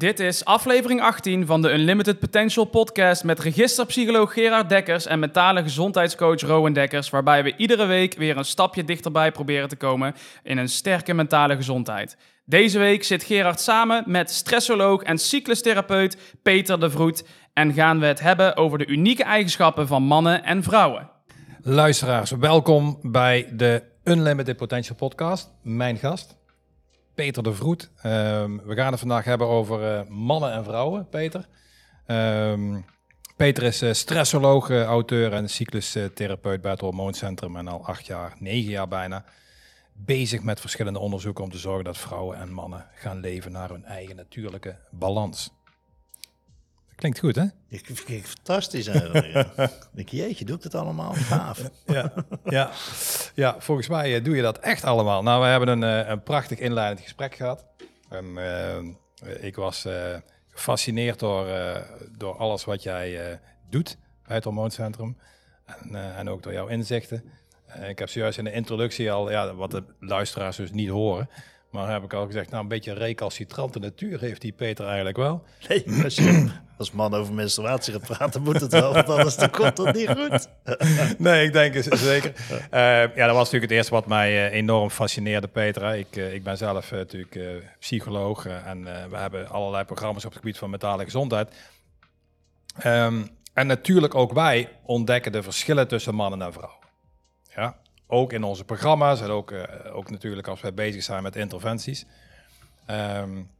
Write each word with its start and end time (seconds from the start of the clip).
Dit 0.00 0.20
is 0.20 0.44
aflevering 0.44 1.00
18 1.02 1.46
van 1.46 1.62
de 1.62 1.72
Unlimited 1.72 2.18
Potential 2.18 2.64
podcast 2.64 3.24
met 3.24 3.38
registerpsycholoog 3.38 4.32
Gerard 4.32 4.68
Dekkers 4.68 5.06
en 5.06 5.18
mentale 5.18 5.62
gezondheidscoach 5.62 6.40
Rowan 6.40 6.72
Dekkers, 6.72 7.10
waarbij 7.10 7.42
we 7.42 7.56
iedere 7.56 7.86
week 7.86 8.14
weer 8.14 8.36
een 8.36 8.44
stapje 8.44 8.84
dichterbij 8.84 9.32
proberen 9.32 9.68
te 9.68 9.76
komen 9.76 10.14
in 10.42 10.58
een 10.58 10.68
sterke 10.68 11.14
mentale 11.14 11.56
gezondheid. 11.56 12.16
Deze 12.44 12.78
week 12.78 13.04
zit 13.04 13.22
Gerard 13.22 13.60
samen 13.60 14.04
met 14.06 14.30
stressoloog 14.30 15.02
en 15.02 15.18
cyclustherapeut 15.18 16.16
Peter 16.42 16.80
de 16.80 16.90
Vroet 16.90 17.24
en 17.52 17.72
gaan 17.72 17.98
we 17.98 18.06
het 18.06 18.20
hebben 18.20 18.56
over 18.56 18.78
de 18.78 18.86
unieke 18.86 19.24
eigenschappen 19.24 19.86
van 19.86 20.02
mannen 20.02 20.44
en 20.44 20.62
vrouwen. 20.62 21.10
Luisteraars, 21.62 22.30
welkom 22.30 22.98
bij 23.02 23.48
de 23.52 23.82
Unlimited 24.04 24.56
Potential 24.56 24.96
podcast. 24.96 25.50
Mijn 25.62 25.96
gast, 25.96 26.39
Peter 27.20 27.42
de 27.42 27.54
Vroet. 27.54 27.90
Ehm, 28.02 28.56
we 28.64 28.74
gaan 28.74 28.90
het 28.90 29.00
vandaag 29.00 29.24
hebben 29.24 29.46
over 29.46 29.82
eh, 29.84 30.08
mannen 30.08 30.52
en 30.52 30.64
vrouwen, 30.64 31.08
Peter. 31.08 31.48
Ehm, 32.06 32.80
Peter 33.36 33.62
is 33.62 33.82
uh, 33.82 33.92
stressoloog, 33.92 34.70
uh, 34.70 34.82
auteur 34.82 35.32
en 35.32 35.48
cyclustherapeut 35.48 36.60
bij 36.60 36.70
het 36.70 36.80
Hormooncentrum 36.80 37.56
en 37.56 37.68
al 37.68 37.84
acht 37.84 38.06
jaar, 38.06 38.36
negen 38.38 38.70
jaar 38.70 38.88
bijna, 38.88 39.24
bezig 39.92 40.42
met 40.42 40.60
verschillende 40.60 40.98
onderzoeken 40.98 41.44
om 41.44 41.50
te 41.50 41.58
zorgen 41.58 41.84
dat 41.84 41.98
vrouwen 41.98 42.38
en 42.38 42.52
mannen 42.52 42.86
gaan 42.94 43.20
leven 43.20 43.52
naar 43.52 43.68
hun 43.68 43.84
eigen 43.84 44.16
natuurlijke 44.16 44.76
balans. 44.90 45.59
Klinkt 47.00 47.18
goed, 47.18 47.36
hè? 47.36 47.44
Ik 47.68 47.86
vind 47.92 48.26
fantastisch 48.26 48.86
eigenlijk. 48.86 49.26
Ja. 49.56 49.70
ik 49.94 50.08
jeetje, 50.08 50.44
doe 50.44 50.56
ik 50.56 50.62
het 50.62 50.74
allemaal? 50.74 51.12
Gaaf. 51.12 51.70
ja, 51.86 52.12
ja. 52.44 52.70
ja, 53.34 53.56
volgens 53.58 53.88
mij 53.88 54.18
uh, 54.18 54.24
doe 54.24 54.36
je 54.36 54.42
dat 54.42 54.58
echt 54.58 54.84
allemaal. 54.84 55.22
Nou, 55.22 55.42
we 55.42 55.46
hebben 55.46 55.68
een, 55.68 56.02
uh, 56.02 56.08
een 56.08 56.22
prachtig 56.22 56.58
inleidend 56.58 57.00
gesprek 57.00 57.34
gehad. 57.34 57.66
En, 58.08 58.24
uh, 58.24 59.44
ik 59.44 59.56
was 59.56 59.86
gefascineerd 60.48 61.18
door, 61.18 61.46
door 62.18 62.36
alles 62.36 62.64
wat 62.64 62.82
jij 62.82 63.40
doet 63.70 63.98
bij 64.26 64.34
het 64.34 64.44
Hormooncentrum. 64.44 65.16
En, 65.66 66.16
en 66.16 66.28
ook 66.28 66.42
door 66.42 66.52
jouw 66.52 66.66
inzichten. 66.66 67.24
ik 67.88 67.98
heb 67.98 68.08
zojuist 68.08 68.38
in 68.38 68.44
de 68.44 68.52
introductie 68.52 69.12
al, 69.12 69.30
ja, 69.30 69.54
wat 69.54 69.70
de 69.70 69.84
luisteraars 70.00 70.56
dus 70.56 70.70
niet 70.70 70.88
horen... 70.88 71.28
Maar 71.70 71.90
heb 71.90 72.02
ik 72.02 72.12
al 72.12 72.26
gezegd, 72.26 72.50
nou 72.50 72.62
een 72.62 72.68
beetje 72.68 72.92
recalcitrante 72.92 73.78
natuur 73.78 74.20
heeft 74.20 74.40
die 74.40 74.52
Peter 74.52 74.86
eigenlijk 74.86 75.16
wel. 75.16 75.42
Nee, 75.68 75.84
als 76.04 76.14
je 76.14 76.50
als 76.76 76.92
man 76.92 77.14
over 77.14 77.34
menstruatie 77.34 77.92
gaat 77.92 78.02
praten, 78.02 78.42
moet 78.42 78.60
het 78.60 78.72
wel, 78.72 78.92
want 78.92 79.08
anders 79.08 79.36
dan 79.36 79.50
komt 79.50 79.78
het 79.78 79.94
niet 79.94 80.08
goed. 80.08 80.48
nee, 81.18 81.46
ik 81.46 81.52
denk 81.52 81.74
het 81.74 81.98
zeker. 81.98 82.32
Uh, 82.50 82.60
ja, 83.16 83.26
dat 83.26 83.34
was 83.34 83.44
natuurlijk 83.44 83.62
het 83.62 83.70
eerste 83.70 83.94
wat 83.94 84.06
mij 84.06 84.32
uh, 84.32 84.56
enorm 84.56 84.90
fascineerde, 84.90 85.48
Peter. 85.48 85.94
Ik, 85.94 86.16
uh, 86.16 86.34
ik 86.34 86.42
ben 86.42 86.56
zelf 86.56 86.90
natuurlijk 86.90 87.38
psycholoog 87.78 88.46
en 88.46 88.84
we 88.84 89.16
hebben 89.16 89.48
allerlei 89.48 89.84
programma's 89.84 90.24
op 90.24 90.30
het 90.30 90.40
gebied 90.40 90.58
van 90.58 90.70
mentale 90.70 91.04
gezondheid. 91.04 91.54
Um, 92.86 93.28
en 93.52 93.66
natuurlijk 93.66 94.14
ook 94.14 94.32
wij 94.32 94.68
ontdekken 94.82 95.32
de 95.32 95.42
verschillen 95.42 95.88
tussen 95.88 96.14
mannen 96.14 96.42
en 96.42 96.52
vrouwen. 96.52 96.78
Ja, 97.54 97.76
ook 98.10 98.32
in 98.32 98.44
onze 98.44 98.64
programma's 98.64 99.20
en 99.20 99.28
ook, 99.28 99.50
uh, 99.50 99.62
ook 99.92 100.10
natuurlijk 100.10 100.46
als 100.48 100.60
wij 100.60 100.74
bezig 100.74 101.02
zijn 101.02 101.22
met 101.22 101.36
interventies. 101.36 102.06
Um, 102.90 103.50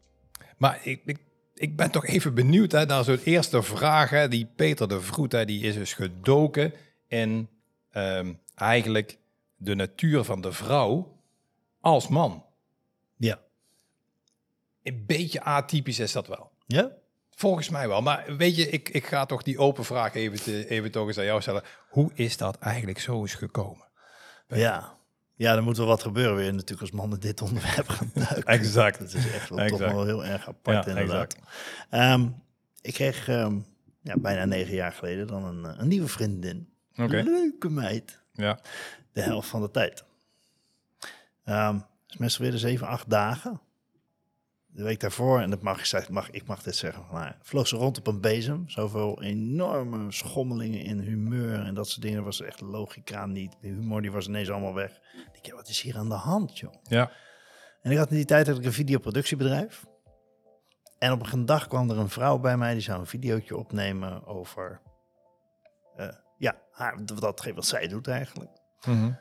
maar 0.56 0.80
ik, 0.82 1.02
ik, 1.04 1.18
ik, 1.54 1.76
ben 1.76 1.90
toch 1.90 2.06
even 2.06 2.34
benieuwd 2.34 2.72
hè, 2.72 2.86
naar 2.86 3.04
zo'n 3.04 3.20
eerste 3.24 3.62
vraag. 3.62 4.10
Hè, 4.10 4.28
die 4.28 4.46
Peter 4.56 4.88
de 4.88 5.00
Vroet, 5.00 5.32
hè, 5.32 5.44
die 5.44 5.62
is 5.62 5.74
dus 5.74 5.92
gedoken 5.92 6.72
in 7.06 7.48
um, 7.92 8.40
eigenlijk 8.54 9.18
de 9.56 9.74
natuur 9.74 10.24
van 10.24 10.40
de 10.40 10.52
vrouw 10.52 11.18
als 11.80 12.08
man. 12.08 12.44
Ja. 13.16 13.40
Een 14.82 15.04
beetje 15.06 15.42
atypisch 15.42 15.98
is 15.98 16.12
dat 16.12 16.26
wel. 16.26 16.50
Ja? 16.66 16.90
Volgens 17.30 17.68
mij 17.68 17.88
wel. 17.88 18.02
Maar 18.02 18.36
weet 18.36 18.56
je, 18.56 18.68
ik, 18.68 18.88
ik 18.88 19.06
ga 19.06 19.26
toch 19.26 19.42
die 19.42 19.58
open 19.58 19.84
vraag 19.84 20.14
even, 20.14 20.42
te, 20.42 20.68
even 20.68 20.90
toch 20.90 21.06
eens 21.06 21.18
aan 21.18 21.24
jou 21.24 21.40
stellen. 21.40 21.62
Hoe 21.88 22.10
is 22.14 22.36
dat 22.36 22.58
eigenlijk 22.58 22.98
zo 22.98 23.24
is 23.24 23.34
gekomen? 23.34 23.89
Ja. 24.50 24.98
Ja, 25.34 25.54
er 25.54 25.62
moet 25.62 25.76
wel 25.76 25.86
wat 25.86 26.02
gebeuren 26.02 26.36
weer 26.36 26.52
natuurlijk 26.52 26.80
als 26.80 26.90
mannen 26.90 27.20
dit 27.20 27.42
onderwerp 27.42 27.88
gaan 27.88 28.10
duiken. 28.28 28.44
exact. 28.44 28.98
Dat 28.98 29.12
is 29.12 29.32
echt 29.32 29.48
wel, 29.48 29.58
exact. 29.58 29.82
toch 29.82 29.92
wel 29.92 30.04
heel 30.04 30.24
erg 30.24 30.48
apart 30.48 30.84
ja, 30.84 30.90
inderdaad. 30.90 31.36
Um, 31.90 32.42
ik 32.80 32.94
kreeg 32.94 33.28
um, 33.28 33.66
ja, 34.02 34.14
bijna 34.18 34.44
negen 34.44 34.74
jaar 34.74 34.92
geleden 34.92 35.26
dan 35.26 35.44
een, 35.44 35.80
een 35.80 35.88
nieuwe 35.88 36.08
vriendin. 36.08 36.68
Okay. 36.96 37.22
Leuke 37.22 37.70
meid. 37.70 38.20
Ja. 38.32 38.58
De 39.12 39.20
helft 39.22 39.48
van 39.48 39.62
de 39.62 39.70
tijd. 39.70 40.04
Um, 41.44 41.84
dus 42.06 42.16
meestal 42.16 42.42
weer 42.42 42.52
de 42.52 42.58
zeven, 42.58 42.86
acht 42.86 43.10
dagen. 43.10 43.60
De 44.72 44.82
week 44.82 45.00
daarvoor, 45.00 45.40
en 45.40 45.50
dat 45.50 45.62
mag 45.62 45.78
ik, 45.78 45.84
zeggen, 45.84 46.14
mag, 46.14 46.30
ik 46.30 46.46
mag 46.46 46.62
dit 46.62 46.76
zeggen, 46.76 47.06
maar 47.12 47.38
vloog 47.42 47.68
ze 47.68 47.76
rond 47.76 47.98
op 47.98 48.06
een 48.06 48.20
bezem. 48.20 48.68
Zoveel 48.68 49.22
enorme 49.22 50.12
schommelingen 50.12 50.80
in 50.80 50.98
humeur 50.98 51.64
en 51.64 51.74
dat 51.74 51.88
soort 51.88 52.02
dingen. 52.02 52.24
was 52.24 52.40
echt 52.40 52.60
logica 52.60 53.26
niet. 53.26 53.56
De 53.60 53.68
humor 53.68 54.02
die 54.02 54.12
was 54.12 54.26
ineens 54.26 54.50
allemaal 54.50 54.74
weg. 54.74 55.00
Ik 55.32 55.42
dacht, 55.42 55.56
wat 55.56 55.68
is 55.68 55.80
hier 55.80 55.96
aan 55.96 56.08
de 56.08 56.14
hand, 56.14 56.58
joh? 56.58 56.74
Ja. 56.82 57.10
En 57.82 57.90
ik 57.90 57.98
had 57.98 58.10
in 58.10 58.16
die 58.16 58.24
tijd 58.24 58.46
had 58.46 58.58
ik 58.58 58.64
een 58.64 58.72
videoproductiebedrijf. 58.72 59.84
En 60.98 61.12
op 61.12 61.32
een 61.32 61.46
dag 61.46 61.66
kwam 61.66 61.90
er 61.90 61.98
een 61.98 62.08
vrouw 62.08 62.38
bij 62.38 62.56
mij, 62.56 62.72
die 62.72 62.82
zou 62.82 63.00
een 63.00 63.06
videootje 63.06 63.56
opnemen 63.56 64.26
over, 64.26 64.80
uh, 65.96 66.08
ja, 66.38 66.56
haar, 66.70 67.04
dat 67.04 67.42
wat 67.54 67.66
zij 67.66 67.88
doet 67.88 68.08
eigenlijk. 68.08 68.50
Mm 68.86 68.94
-hmm. 69.00 69.18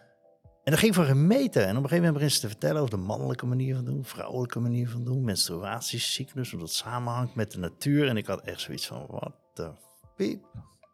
En 0.69 0.75
dat 0.75 0.83
ging 0.83 0.95
voor 0.95 1.05
gemeten. 1.05 1.61
En 1.61 1.77
op 1.77 1.83
een 1.83 1.89
gegeven 1.89 1.97
moment 1.97 2.13
begint 2.13 2.33
ze 2.33 2.39
te 2.39 2.47
vertellen 2.47 2.81
over 2.81 2.97
de 2.97 3.03
mannelijke 3.05 3.45
manier 3.45 3.75
van 3.75 3.85
doen, 3.85 4.05
vrouwelijke 4.05 4.59
manier 4.59 4.89
van 4.89 5.03
doen, 5.03 5.23
menstruatiecyclus, 5.23 6.51
hoe 6.51 6.59
dat 6.59 6.71
samenhangt 6.71 7.35
met 7.35 7.51
de 7.51 7.59
natuur. 7.59 8.07
En 8.07 8.17
ik 8.17 8.25
had 8.25 8.41
echt 8.41 8.61
zoiets 8.61 8.87
van, 8.87 9.05
wat 9.07 9.31
de 9.53 9.71
piep. 10.15 10.45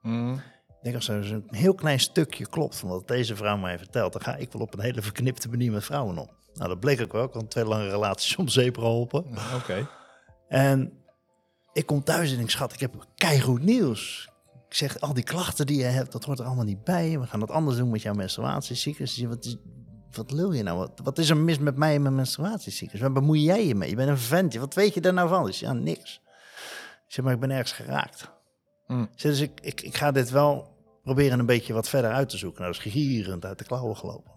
Mm. 0.02 0.34
Ik 0.68 0.84
denk 0.84 0.96
als 0.96 1.08
er 1.08 1.32
een 1.32 1.48
heel 1.48 1.74
klein 1.74 2.00
stukje 2.00 2.48
klopt 2.48 2.76
van 2.76 2.90
wat 2.90 3.08
deze 3.08 3.36
vrouw 3.36 3.58
mij 3.58 3.78
vertelt, 3.78 4.14
dan 4.14 4.22
ga 4.22 4.36
ik 4.36 4.52
wel 4.52 4.62
op 4.62 4.74
een 4.74 4.80
hele 4.80 5.02
verknipte 5.02 5.50
manier 5.50 5.72
met 5.72 5.84
vrouwen 5.84 6.18
om. 6.18 6.30
Nou, 6.54 6.70
dat 6.70 6.80
bleek 6.80 7.02
ook 7.02 7.12
wel. 7.12 7.24
Ik 7.24 7.34
had 7.34 7.52
twee 7.52 7.66
lange 7.66 7.90
relaties 7.90 8.36
om 8.36 8.48
zeep 8.48 8.78
geholpen. 8.78 9.26
Oké. 9.26 9.56
Okay. 9.56 9.88
En 10.48 10.94
ik 11.74 11.86
kom 11.86 12.04
thuis 12.04 12.34
en 12.34 12.40
ik 12.40 12.50
schat, 12.50 12.74
ik 12.74 12.80
heb 12.80 13.08
keigoed 13.16 13.62
nieuws. 13.62 14.30
Ik 14.76 14.82
zeg, 14.82 15.00
al 15.00 15.14
die 15.14 15.24
klachten 15.24 15.66
die 15.66 15.78
je 15.78 15.84
hebt, 15.84 16.12
dat 16.12 16.24
hoort 16.24 16.40
er 16.40 16.46
allemaal 16.46 16.66
niet 16.66 16.84
bij. 16.84 17.20
We 17.20 17.28
gaan 17.28 17.40
dat 17.40 17.52
anders 17.52 17.78
doen 17.78 17.90
met 17.90 18.02
jouw 18.02 18.14
menstruatiecyclus. 18.14 19.22
Wat, 19.22 19.46
is, 19.46 19.58
wat 20.12 20.32
lul 20.32 20.52
je 20.52 20.64
nou? 20.64 20.78
Wat, 20.78 21.00
wat, 21.04 21.18
is 21.18 21.30
er 21.30 21.38
mis 21.38 21.60
met 21.60 21.76
mij 21.76 21.96
en 21.96 22.02
mijn 22.02 22.16
menstruatiecyclus? 22.16 23.02
Waar 23.02 23.12
bemoei 23.12 23.42
jij 23.42 23.68
je 23.68 23.76
mee? 23.76 23.90
Je 23.90 23.96
bent 23.96 24.10
een 24.10 24.18
ventje. 24.18 24.60
Wat 24.60 24.74
weet 24.74 24.94
je 24.94 25.02
daar 25.02 25.14
nou 25.14 25.30
van? 25.30 25.46
Dus 25.46 25.60
ja, 25.60 25.74
niks. 25.74 26.22
Ik 27.08 27.14
zeg, 27.14 27.26
maar 27.26 27.34
ik 27.34 27.40
ben 27.40 27.52
ergens 27.52 27.72
geraakt. 27.72 28.32
Mm. 28.88 29.10
Zeg, 29.16 29.32
dus 29.32 29.40
ik, 29.42 29.60
ik, 29.62 29.82
ik 29.82 29.96
ga 29.96 30.12
dit 30.12 30.30
wel 30.30 30.76
proberen 31.04 31.40
een 31.40 31.46
beetje 31.46 31.74
wat 31.74 31.90
verder 31.90 32.12
uit 32.12 32.30
te 32.30 32.38
zoeken. 32.38 32.62
Nou, 32.62 32.74
dat 32.74 32.86
is 32.86 32.92
gierend 32.92 33.46
uit 33.46 33.58
de 33.58 33.66
klauwen 33.66 33.98
gelopen. 33.98 34.32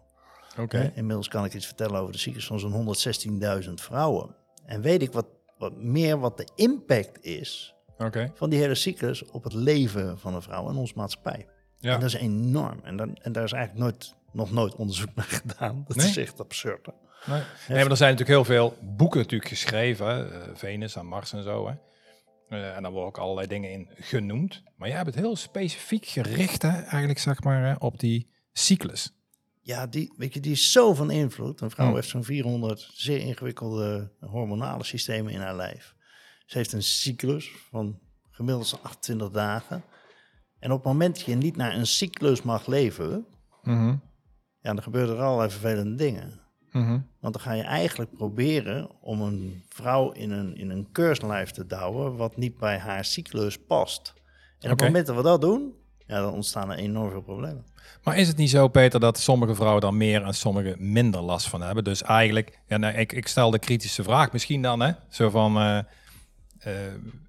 Oké. 0.50 0.62
Okay. 0.62 0.92
Inmiddels 0.94 1.28
kan 1.28 1.44
ik 1.44 1.54
iets 1.54 1.66
vertellen 1.66 2.00
over 2.00 2.12
de 2.12 2.18
cyclus 2.18 2.46
van 2.46 2.58
zo'n 2.58 2.96
116.000 3.64 3.70
vrouwen. 3.74 4.36
En 4.64 4.80
weet 4.80 5.02
ik 5.02 5.12
wat, 5.12 5.26
wat 5.58 5.76
meer 5.76 6.18
wat 6.18 6.36
de 6.36 6.48
impact 6.54 7.24
is 7.24 7.77
okay. 7.98 8.30
van 8.34 8.50
die 8.50 8.58
hele 8.58 8.74
cyclus 8.74 9.24
op 9.24 9.44
het 9.44 9.52
leven 9.52 10.18
van 10.18 10.34
een 10.34 10.42
vrouw 10.42 10.68
en 10.68 10.76
onze 10.76 10.92
maatschappij. 10.96 11.46
Ja. 11.78 11.94
En 11.94 12.00
dat 12.00 12.08
is 12.08 12.20
enorm. 12.20 12.80
En, 12.82 12.96
dan, 12.96 13.16
en 13.16 13.32
daar 13.32 13.44
is 13.44 13.52
eigenlijk 13.52 13.84
nooit, 13.84 14.14
nog 14.32 14.52
nooit 14.52 14.74
onderzoek 14.74 15.14
naar 15.14 15.24
gedaan. 15.24 15.84
Dat 15.86 15.96
nee? 15.96 16.08
is 16.08 16.16
echt 16.16 16.40
absurd. 16.40 16.86
Hè? 16.86 16.92
Nee. 17.32 17.42
nee, 17.68 17.78
maar 17.78 17.90
er 17.90 17.96
zijn 17.96 18.10
natuurlijk 18.10 18.46
heel 18.46 18.56
veel 18.56 18.76
boeken 18.80 19.20
natuurlijk 19.20 19.50
geschreven. 19.50 20.32
Uh, 20.32 20.42
Venus 20.54 20.96
en 20.96 21.06
Mars 21.06 21.32
en 21.32 21.42
zo. 21.42 21.68
Hè. 21.68 21.74
Uh, 22.56 22.76
en 22.76 22.82
daar 22.82 22.90
worden 22.90 23.08
ook 23.08 23.18
allerlei 23.18 23.46
dingen 23.46 23.70
in 23.70 23.88
genoemd. 23.94 24.62
Maar 24.76 24.88
jij 24.88 24.96
hebt 24.96 25.10
het 25.10 25.18
heel 25.18 25.36
specifiek 25.36 26.06
gericht, 26.06 26.62
hè, 26.62 26.80
eigenlijk 26.82 27.18
zeg 27.18 27.42
maar, 27.42 27.64
hè, 27.64 27.74
op 27.78 28.00
die 28.00 28.30
cyclus. 28.52 29.12
Ja, 29.60 29.86
die, 29.86 30.12
weet 30.16 30.34
je, 30.34 30.40
die 30.40 30.52
is 30.52 30.72
zo 30.72 30.94
van 30.94 31.10
invloed. 31.10 31.60
Een 31.60 31.70
vrouw 31.70 31.86
Hmm. 31.86 31.94
heeft 31.94 32.08
zo'n 32.08 32.24
400 32.24 32.90
zeer 32.92 33.20
ingewikkelde 33.20 34.10
hormonale 34.20 34.84
systemen 34.84 35.32
in 35.32 35.40
haar 35.40 35.56
lijf. 35.56 35.94
Ze 36.48 36.58
heeft 36.58 36.72
een 36.72 36.82
cyclus 36.82 37.50
van 37.70 37.98
gemiddeld 38.30 38.78
28 38.82 39.30
dagen. 39.30 39.84
En 40.58 40.70
op 40.70 40.76
het 40.76 40.86
moment 40.86 41.16
dat 41.16 41.24
je 41.24 41.34
niet 41.34 41.56
naar 41.56 41.74
een 41.74 41.86
cyclus 41.86 42.42
mag 42.42 42.66
leven, 42.66 43.26
Mm 43.62 44.00
ja, 44.60 44.74
dan 44.74 44.82
gebeuren 44.82 45.16
er 45.16 45.22
allerlei 45.22 45.50
vervelende 45.50 45.94
dingen. 45.94 46.40
-hmm. 46.70 47.06
Want 47.20 47.34
dan 47.34 47.42
ga 47.42 47.52
je 47.52 47.62
eigenlijk 47.62 48.12
proberen 48.12 48.90
om 49.00 49.20
een 49.20 49.62
vrouw 49.68 50.10
in 50.10 50.30
een, 50.30 50.56
in 50.56 50.70
een 50.70 50.88
keurslijf 50.92 51.50
te 51.50 51.66
douwen 51.66 52.16
wat 52.16 52.36
niet 52.36 52.58
bij 52.58 52.78
haar 52.78 53.04
cyclus 53.04 53.58
past. 53.58 54.14
En 54.58 54.70
op 54.70 54.78
het 54.78 54.86
moment 54.86 55.06
dat 55.06 55.16
we 55.16 55.22
dat 55.22 55.40
doen, 55.40 55.74
ja, 56.06 56.20
dan 56.20 56.32
ontstaan 56.32 56.70
er 56.70 56.78
enorm 56.78 57.10
veel 57.10 57.22
problemen. 57.22 57.66
Maar 58.04 58.16
is 58.16 58.28
het 58.28 58.36
niet 58.36 58.50
zo, 58.50 58.68
Peter, 58.68 59.00
dat 59.00 59.18
sommige 59.18 59.54
vrouwen 59.54 59.80
daar 59.80 59.94
meer 59.94 60.22
en 60.22 60.34
sommige 60.34 60.74
minder 60.78 61.20
last 61.20 61.48
van 61.48 61.62
hebben? 61.62 61.84
Dus 61.84 62.02
eigenlijk, 62.02 62.58
ja, 62.66 62.76
nou, 62.76 62.94
ik, 62.96 63.12
ik 63.12 63.28
stel 63.28 63.50
de 63.50 63.58
kritische 63.58 64.02
vraag 64.02 64.32
misschien 64.32 64.62
dan, 64.62 64.80
hè? 64.80 64.92
Zo 65.08 65.30
van, 65.30 65.56
eh, 65.56 65.78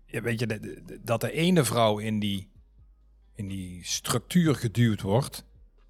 weet 0.05 0.39
je, 0.39 0.99
dat 1.03 1.21
de 1.21 1.31
ene 1.31 1.63
vrouw 1.63 1.97
in 1.97 2.19
die, 2.19 2.51
in 3.35 3.47
die 3.47 3.85
structuur 3.85 4.55
geduwd 4.55 5.01
wordt, 5.01 5.45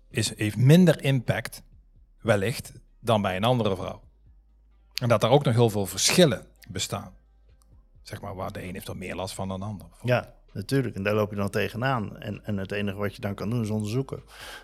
is, 0.09 0.36
heeft 0.36 0.57
minder 0.57 1.03
impact, 1.03 1.63
wellicht, 2.21 2.74
dan 3.00 3.21
bij 3.21 3.36
een 3.36 3.44
andere 3.44 3.75
vrouw. 3.75 4.01
En 5.01 5.09
dat 5.09 5.24
er 5.24 5.30
ook 5.30 5.44
nog 5.44 5.53
heel 5.53 5.69
veel 5.69 5.86
verschillen 5.86 6.47
bestaan. 6.69 7.13
zeg 8.01 8.21
maar, 8.21 8.36
waar 8.36 8.51
de 8.51 8.63
een 8.63 8.74
heeft 8.74 8.88
er 8.88 8.97
meer 8.97 9.15
last 9.15 9.36
van 9.36 9.47
dan 9.47 9.59
de 9.59 9.65
ander. 9.65 9.88
Ja, 10.03 10.33
natuurlijk. 10.53 10.95
En 10.95 11.03
daar 11.03 11.13
loop 11.13 11.29
je 11.29 11.35
dan 11.35 11.49
tegenaan. 11.49 12.17
En, 12.17 12.45
en 12.45 12.57
het 12.57 12.71
enige 12.71 12.97
wat 12.97 13.15
je 13.15 13.21
dan 13.21 13.35
kan 13.35 13.49
doen 13.49 13.61
is 13.61 13.69
onderzoeken. 13.69 14.21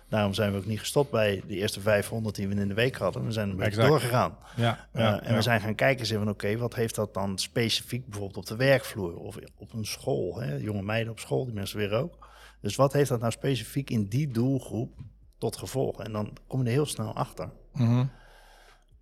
Daarom 0.08 0.34
zijn 0.34 0.52
we 0.52 0.58
ook 0.58 0.66
niet 0.66 0.78
gestopt 0.80 1.10
bij 1.10 1.42
de 1.46 1.54
eerste 1.54 1.80
500 1.80 2.34
die 2.34 2.48
we 2.48 2.54
in 2.54 2.68
de 2.68 2.74
week 2.74 2.96
hadden. 2.96 3.24
We 3.24 3.32
zijn 3.32 3.48
een 3.48 3.56
beetje 3.56 3.70
Exact. 3.70 3.88
doorgegaan. 3.88 4.36
Ja, 4.56 4.88
Uh, 4.92 5.02
ja, 5.02 5.20
en 5.22 5.34
we 5.34 5.42
zijn 5.42 5.60
gaan 5.60 5.74
kijken 5.74 6.06
zeggen 6.06 6.26
van 6.26 6.34
oké, 6.34 6.56
wat 6.56 6.74
heeft 6.74 6.94
dat 6.94 7.14
dan 7.14 7.38
specifiek 7.38 8.04
bijvoorbeeld 8.06 8.36
op 8.36 8.46
de 8.46 8.56
werkvloer 8.56 9.16
of 9.16 9.36
op 9.56 9.72
een 9.72 9.86
school? 9.86 10.40
Hè? 10.40 10.54
Jonge 10.54 10.82
meiden 10.82 11.12
op 11.12 11.18
school, 11.18 11.44
die 11.44 11.54
mensen 11.54 11.78
weer 11.78 11.92
ook. 11.92 12.28
Dus 12.60 12.76
wat 12.76 12.92
heeft 12.92 13.08
dat 13.08 13.20
nou 13.20 13.32
specifiek 13.32 13.90
in 13.90 14.06
die 14.08 14.28
doelgroep 14.30 14.98
tot 15.38 15.56
gevolg? 15.56 16.00
En 16.02 16.12
dan 16.12 16.36
kom 16.46 16.60
je 16.60 16.66
er 16.66 16.72
heel 16.72 16.86
snel 16.86 17.14
achter. 17.14 17.50
Mhm. 17.72 18.04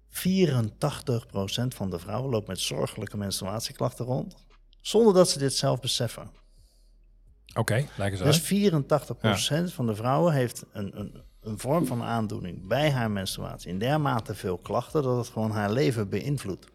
84% 0.09 1.75
van 1.75 1.91
de 1.91 1.99
vrouwen 1.99 2.31
loopt 2.31 2.49
met 2.49 2.61
zorgelijke 2.61 3.17
menstruatieklachten 3.17 4.05
rond, 4.05 4.37
zonder 4.81 5.15
dat 5.15 5.29
ze 5.29 5.39
dit 5.39 5.55
zelf 5.55 5.81
beseffen. 5.81 6.31
Oké, 7.55 7.85
Dus 8.11 8.21
uit. 8.21 9.71
84% 9.71 9.75
van 9.75 9.87
de 9.87 9.95
vrouwen 9.95 10.33
heeft 10.33 10.65
een, 10.73 10.99
een, 11.01 11.23
een 11.41 11.59
vorm 11.59 11.87
van 11.87 12.03
aandoening 12.03 12.69
bij 12.69 12.91
haar 12.91 13.11
menstruatie. 13.11 13.69
In 13.71 13.79
dermate 13.79 14.35
veel 14.35 14.59
klachten 14.59 15.03
dat 15.03 15.17
het 15.17 15.29
gewoon 15.29 15.51
haar 15.51 15.71
leven 15.71 16.09
beïnvloedt. 16.09 16.67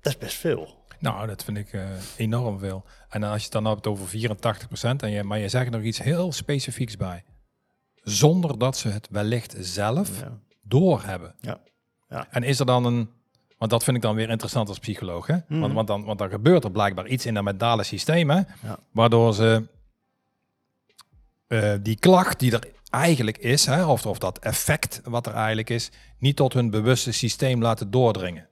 Dat 0.00 0.12
is 0.12 0.18
best 0.18 0.36
veel. 0.36 0.76
Nou, 0.98 1.26
dat 1.26 1.44
vind 1.44 1.56
ik 1.56 1.72
eh, 1.72 1.90
enorm 2.16 2.58
veel. 2.58 2.84
En 3.08 3.22
als 3.22 3.36
je 3.38 3.42
het 3.42 3.52
dan 3.52 3.64
hebt 3.64 3.86
over 3.86 4.08
84%, 4.08 4.96
en 4.96 5.10
je, 5.10 5.22
maar 5.24 5.38
je 5.38 5.48
zegt 5.48 5.66
er 5.66 5.72
nog 5.72 5.82
iets 5.82 5.98
heel 5.98 6.32
specifieks 6.32 6.96
bij. 6.96 7.24
Zonder 8.02 8.58
dat 8.58 8.76
ze 8.76 8.88
het 8.88 9.08
wellicht 9.10 9.54
zelf 9.58 10.20
Ja. 10.20 10.38
doorhebben. 10.62 11.34
Ja. 11.40 11.60
Ja. 12.08 12.26
En 12.30 12.42
is 12.42 12.58
er 12.60 12.66
dan 12.66 12.84
een... 12.84 13.10
Want 13.58 13.70
dat 13.70 13.84
vind 13.84 13.96
ik 13.96 14.02
dan 14.02 14.14
weer 14.14 14.30
interessant 14.30 14.68
als 14.68 14.78
psycholoog. 14.78 15.26
Hè? 15.26 15.36
Want, 15.48 15.72
want, 15.72 15.86
dan, 15.86 16.04
want 16.04 16.18
dan 16.18 16.30
gebeurt 16.30 16.64
er 16.64 16.70
blijkbaar 16.70 17.06
iets 17.06 17.26
in 17.26 17.34
dat 17.34 17.44
mentale 17.44 17.82
systeem. 17.82 18.30
Hè? 18.30 18.36
Ja. 18.36 18.78
Waardoor 18.92 19.34
ze 19.34 19.66
eh, 21.46 21.72
die 21.82 21.98
klacht 21.98 22.38
die 22.38 22.52
er 22.52 22.68
eigenlijk 22.90 23.38
is, 23.38 23.66
hè, 23.66 23.84
of, 23.84 24.06
of 24.06 24.18
dat 24.18 24.38
effect 24.38 25.00
wat 25.04 25.26
er 25.26 25.34
eigenlijk 25.34 25.70
is, 25.70 25.90
niet 26.18 26.36
tot 26.36 26.52
hun 26.52 26.70
bewuste 26.70 27.12
systeem 27.12 27.62
laten 27.62 27.90
doordringen. 27.90 28.48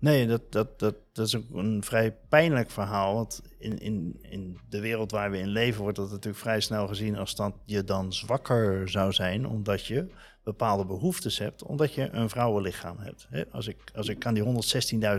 Nee, 0.00 0.26
dat, 0.26 0.52
dat, 0.52 0.78
dat, 0.78 0.94
dat 1.12 1.26
is 1.26 1.36
ook 1.36 1.50
een 1.52 1.84
vrij 1.84 2.16
pijnlijk 2.28 2.70
verhaal. 2.70 3.14
Want 3.14 3.42
in, 3.58 3.78
in, 3.78 4.18
in 4.22 4.58
de 4.68 4.80
wereld 4.80 5.10
waar 5.10 5.30
we 5.30 5.38
in 5.38 5.48
leven 5.48 5.82
wordt 5.82 5.96
dat 5.96 6.10
natuurlijk 6.10 6.42
vrij 6.42 6.60
snel 6.60 6.88
gezien 6.88 7.16
als 7.16 7.34
dat 7.34 7.54
je 7.64 7.84
dan 7.84 8.12
zwakker 8.12 8.88
zou 8.88 9.12
zijn, 9.12 9.46
omdat 9.46 9.86
je 9.86 10.06
bepaalde 10.44 10.84
behoeftes 10.84 11.38
hebt, 11.38 11.62
omdat 11.62 11.94
je 11.94 12.10
een 12.10 12.28
vrouwenlichaam 12.28 12.98
hebt. 12.98 13.28
Als 13.52 13.66
ik, 13.66 13.76
als 13.94 14.08
ik 14.08 14.26
aan 14.26 14.34
die 14.34 14.44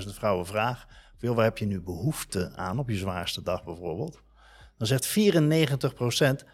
116.000 0.04 0.08
vrouwen 0.14 0.46
vraag, 0.46 0.88
veel, 1.18 1.36
waar 1.36 1.46
heb 1.46 1.58
je 1.58 1.66
nu 1.66 1.82
behoefte 1.82 2.52
aan 2.56 2.80
op 2.80 2.90
je 2.90 2.98
zwaarste 2.98 3.44
dag 3.44 3.64
bijvoorbeeld? 3.64 4.22
Dan 4.78 4.88
zegt 4.88 5.20
94% 6.44 6.48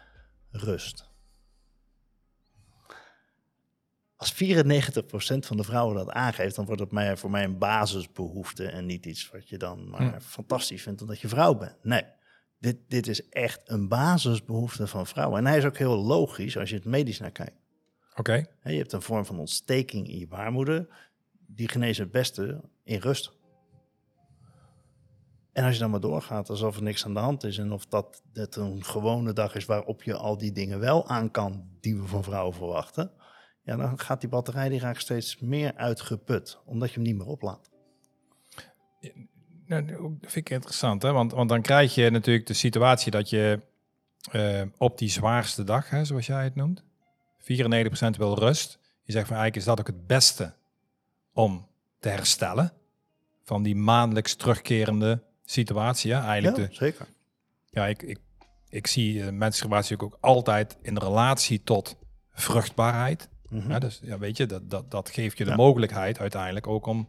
rust. 0.50 1.07
Als 4.18 4.34
94% 4.34 4.36
van 5.38 5.56
de 5.56 5.64
vrouwen 5.64 5.96
dat 5.96 6.10
aangeeft, 6.10 6.54
dan 6.54 6.64
wordt 6.64 6.90
het 6.90 7.18
voor 7.18 7.30
mij 7.30 7.44
een 7.44 7.58
basisbehoefte 7.58 8.66
en 8.66 8.86
niet 8.86 9.06
iets 9.06 9.30
wat 9.30 9.48
je 9.48 9.56
dan 9.56 9.90
maar 9.90 10.20
fantastisch 10.20 10.82
vindt 10.82 11.00
omdat 11.00 11.20
je 11.20 11.28
vrouw 11.28 11.54
bent. 11.54 11.76
Nee, 11.82 12.02
dit, 12.58 12.76
dit 12.88 13.06
is 13.06 13.28
echt 13.28 13.60
een 13.64 13.88
basisbehoefte 13.88 14.86
van 14.86 15.06
vrouwen. 15.06 15.38
En 15.38 15.46
hij 15.46 15.56
is 15.56 15.64
ook 15.64 15.76
heel 15.76 15.96
logisch 15.96 16.56
als 16.56 16.70
je 16.70 16.74
het 16.74 16.84
medisch 16.84 17.18
naar 17.18 17.30
kijkt. 17.30 17.60
Oké, 18.14 18.46
Je 18.62 18.76
hebt 18.76 18.92
een 18.92 19.02
vorm 19.02 19.24
van 19.24 19.38
ontsteking 19.38 20.08
in 20.08 20.18
je 20.18 20.26
baarmoeder, 20.26 20.88
die 21.46 21.68
geneest 21.68 21.98
het 21.98 22.10
beste 22.10 22.60
in 22.84 22.98
rust. 22.98 23.32
En 25.52 25.64
als 25.64 25.74
je 25.74 25.80
dan 25.80 25.90
maar 25.90 26.00
doorgaat 26.00 26.50
alsof 26.50 26.76
er 26.76 26.82
niks 26.82 27.04
aan 27.04 27.14
de 27.14 27.20
hand 27.20 27.44
is 27.44 27.58
en 27.58 27.72
of 27.72 27.86
dat 27.86 28.22
het 28.32 28.56
een 28.56 28.84
gewone 28.84 29.32
dag 29.32 29.54
is 29.54 29.64
waarop 29.64 30.02
je 30.02 30.14
al 30.14 30.38
die 30.38 30.52
dingen 30.52 30.80
wel 30.80 31.08
aan 31.08 31.30
kan 31.30 31.68
die 31.80 31.96
we 31.96 32.06
van 32.06 32.24
vrouwen 32.24 32.54
verwachten, 32.54 33.12
ja, 33.68 33.76
dan 33.76 33.98
gaat 33.98 34.20
die 34.20 34.28
batterij 34.28 34.68
die 34.68 34.80
raakt 34.80 35.00
steeds 35.00 35.38
meer 35.38 35.74
uitgeput, 35.74 36.58
omdat 36.64 36.88
je 36.88 36.94
hem 36.94 37.04
niet 37.04 37.16
meer 37.16 37.26
oplaadt. 37.26 37.70
Nou, 39.66 39.86
dat 39.86 39.96
vind 40.20 40.36
ik 40.36 40.50
interessant, 40.50 41.02
hè? 41.02 41.12
Want, 41.12 41.32
want 41.32 41.48
dan 41.48 41.62
krijg 41.62 41.94
je 41.94 42.10
natuurlijk 42.10 42.46
de 42.46 42.54
situatie 42.54 43.10
dat 43.10 43.30
je 43.30 43.60
eh, 44.30 44.62
op 44.76 44.98
die 44.98 45.08
zwaarste 45.08 45.64
dag, 45.64 45.90
hè, 45.90 46.04
zoals 46.04 46.26
jij 46.26 46.44
het 46.44 46.54
noemt, 46.54 46.84
94% 47.40 47.44
wil 48.16 48.38
rust. 48.38 48.78
Je 49.02 49.12
zegt 49.12 49.26
van 49.26 49.36
eigenlijk 49.36 49.56
is 49.56 49.64
dat 49.64 49.80
ook 49.80 49.86
het 49.86 50.06
beste 50.06 50.54
om 51.32 51.66
te 51.98 52.08
herstellen 52.08 52.72
van 53.44 53.62
die 53.62 53.76
maandelijks 53.76 54.34
terugkerende 54.34 55.22
situatie. 55.44 56.12
Hè? 56.12 56.20
Eigenlijk 56.20 56.56
Ja, 56.56 56.66
de, 56.66 56.74
zeker. 56.74 57.06
ja, 57.70 57.86
ik, 57.86 58.02
ik, 58.02 58.18
ik 58.68 58.86
zie 58.86 59.14
uh, 59.14 59.28
menstruatie 59.28 60.00
ook 60.00 60.18
altijd 60.20 60.76
in 60.82 60.96
relatie 60.96 61.62
tot 61.62 61.96
vruchtbaarheid. 62.32 63.28
Mhm. 63.48 63.70
Ja, 63.70 63.78
dus 63.78 64.00
ja, 64.02 64.18
weet 64.18 64.36
je, 64.36 64.46
dat, 64.46 64.70
dat, 64.70 64.90
dat 64.90 65.10
geeft 65.10 65.38
je 65.38 65.44
de 65.44 65.50
Ja. 65.50 65.56
mogelijkheid 65.56 66.18
uiteindelijk 66.18 66.66
ook 66.66 66.86
om 66.86 67.08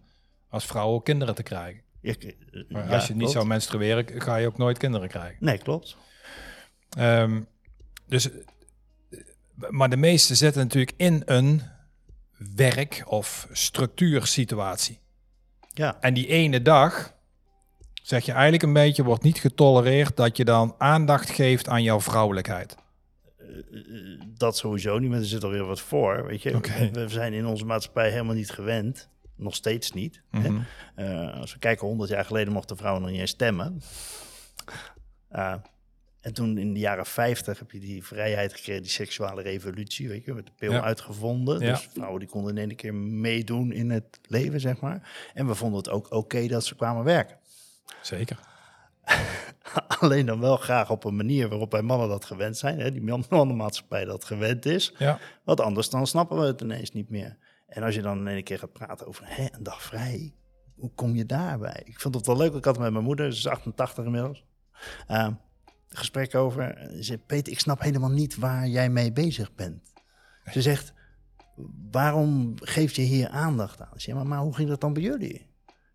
als 0.49 0.65
vrouw 0.65 0.87
ook 0.87 1.05
kinderen 1.05 1.35
te 1.35 1.43
krijgen. 1.43 1.81
Ik- 2.01 2.35
Maar 2.69 2.93
als 2.93 3.07
je 3.07 3.15
niet 3.15 3.29
zou 3.29 3.45
menstrueren, 3.45 4.21
ga 4.21 4.35
je 4.35 4.47
ook 4.47 4.57
nooit 4.57 4.77
kinderen 4.77 5.07
krijgen. 5.07 5.37
Nee, 5.39 5.57
klopt. 5.57 5.97
Ehm, 6.97 7.41
dus, 8.07 8.29
eh, 8.31 8.35
maar 9.69 9.89
de 9.89 9.97
meeste 9.97 10.35
zitten 10.35 10.61
natuurlijk 10.61 10.93
in 10.97 11.21
een 11.25 11.61
werk- 12.55 13.03
of 13.05 13.47
structuursituatie. 13.51 14.99
Ja, 15.73 15.97
En 16.01 16.13
die 16.13 16.27
ene 16.27 16.61
dag, 16.61 17.13
zeg 17.93 18.25
je 18.25 18.31
eigenlijk 18.31 18.63
een 18.63 18.73
beetje, 18.73 19.03
wordt 19.03 19.23
niet 19.23 19.39
getolereerd 19.39 20.17
dat 20.17 20.37
je 20.37 20.45
dan 20.45 20.75
aandacht 20.77 21.29
geeft 21.29 21.67
aan 21.69 21.83
jouw 21.83 22.01
vrouwelijkheid. 22.01 22.75
Dat 24.37 24.57
sowieso 24.57 24.99
niet, 24.99 25.09
maar 25.09 25.19
er 25.19 25.25
zit 25.25 25.43
alweer 25.43 25.65
wat 25.65 25.79
voor. 25.81 26.25
Weet 26.25 26.41
je, 26.41 26.59
we 26.93 27.05
zijn 27.07 27.33
in 27.33 27.45
onze 27.45 27.65
maatschappij 27.65 28.09
helemaal 28.11 28.35
niet 28.35 28.49
gewend. 28.51 29.09
Nog 29.35 29.55
steeds 29.55 29.91
niet. 29.91 30.21
hè. 30.31 30.49
Mhm. 30.49 30.61
Eh, 30.95 31.39
als 31.39 31.53
we 31.53 31.59
kijken, 31.59 31.87
100 31.87 32.09
jaar 32.09 32.25
geleden 32.25 32.53
mochten 32.53 32.77
vrouwen 32.77 33.01
nog 33.01 33.11
niet 33.11 33.19
eens 33.19 33.29
stemmen. 33.29 33.81
Eh, 35.29 35.53
en 36.21 36.33
toen 36.33 36.57
in 36.57 36.73
de 36.73 36.79
jaren 36.79 37.05
50 37.05 37.59
heb 37.59 37.71
je 37.71 37.79
die 37.79 38.03
vrijheid 38.03 38.53
gekregen, 38.53 38.81
die 38.81 38.91
seksuele 38.91 39.41
revolutie, 39.41 40.07
weet 40.07 40.25
je, 40.25 40.33
met 40.33 40.45
de 40.45 40.51
pil 40.57 40.71
Ja. 40.71 40.81
uitgevonden. 40.81 41.59
Ja. 41.59 41.71
Dus 41.71 41.87
vrouwen 41.93 42.19
die 42.19 42.29
konden 42.29 42.57
in 42.57 42.67
één 42.67 42.75
keer 42.75 42.93
meedoen 42.95 43.71
in 43.71 43.89
het 43.89 44.19
leven, 44.27 44.59
zeg 44.59 44.79
maar. 44.79 45.29
En 45.33 45.47
we 45.47 45.55
vonden 45.55 45.77
het 45.77 45.89
ook 45.89 46.11
oké 46.11 46.47
dat 46.47 46.65
ze 46.65 46.75
kwamen 46.75 47.03
werken. 47.03 47.37
Zeker. 48.01 48.39
Alleen 49.99 50.25
dan 50.25 50.39
wel 50.39 50.57
graag 50.57 50.89
op 50.89 51.03
een 51.03 51.15
manier 51.15 51.49
waarop 51.49 51.71
wij 51.71 51.81
mannen 51.81 52.09
dat 52.09 52.25
gewend 52.25 52.57
zijn. 52.57 52.79
Hè? 52.79 52.91
Die 52.91 53.01
man- 53.01 53.25
mannenmaatschappij 53.29 54.05
dat 54.05 54.25
gewend 54.25 54.65
is. 54.65 54.93
Ja. 54.97 55.19
Want 55.43 55.59
anders 55.59 55.89
dan 55.89 56.07
snappen 56.07 56.39
we 56.39 56.45
het 56.45 56.61
ineens 56.61 56.91
niet 56.91 57.09
meer. 57.09 57.37
En 57.67 57.83
als 57.83 57.95
je 57.95 58.01
dan 58.01 58.17
in 58.17 58.27
één 58.27 58.43
keer 58.43 58.59
gaat 58.59 58.73
praten 58.73 59.07
over 59.07 59.23
hè, 59.27 59.47
een 59.51 59.63
dag 59.63 59.81
vrij, 59.81 60.33
hoe 60.75 60.91
kom 60.95 61.15
je 61.15 61.25
daarbij? 61.25 61.81
Ik 61.85 61.99
vond 61.99 62.15
het 62.15 62.25
wel 62.25 62.37
leuk. 62.37 62.53
Ik 62.53 62.65
had 62.65 62.75
het 62.75 62.83
met 62.83 62.91
mijn 62.91 63.03
moeder, 63.03 63.33
ze 63.33 63.39
is 63.39 63.47
88 63.47 64.05
inmiddels. 64.05 64.43
Uh, 65.09 65.27
gesprek 65.87 66.35
over. 66.35 66.77
Ze 66.91 67.03
zei, 67.03 67.17
Peter, 67.17 67.51
ik 67.51 67.59
snap 67.59 67.81
helemaal 67.81 68.09
niet 68.09 68.37
waar 68.37 68.67
jij 68.67 68.89
mee 68.89 69.11
bezig 69.11 69.55
bent. 69.55 69.93
Ze 70.51 70.61
zegt, 70.61 70.93
waarom 71.91 72.53
geef 72.55 72.95
je 72.95 73.01
hier 73.01 73.29
aandacht 73.29 73.81
aan? 73.81 73.93
Ik 73.93 74.01
zeg, 74.01 74.15
maar, 74.15 74.27
maar 74.27 74.39
hoe 74.39 74.55
ging 74.55 74.69
dat 74.69 74.81
dan 74.81 74.93
bij 74.93 75.03
jullie? 75.03 75.47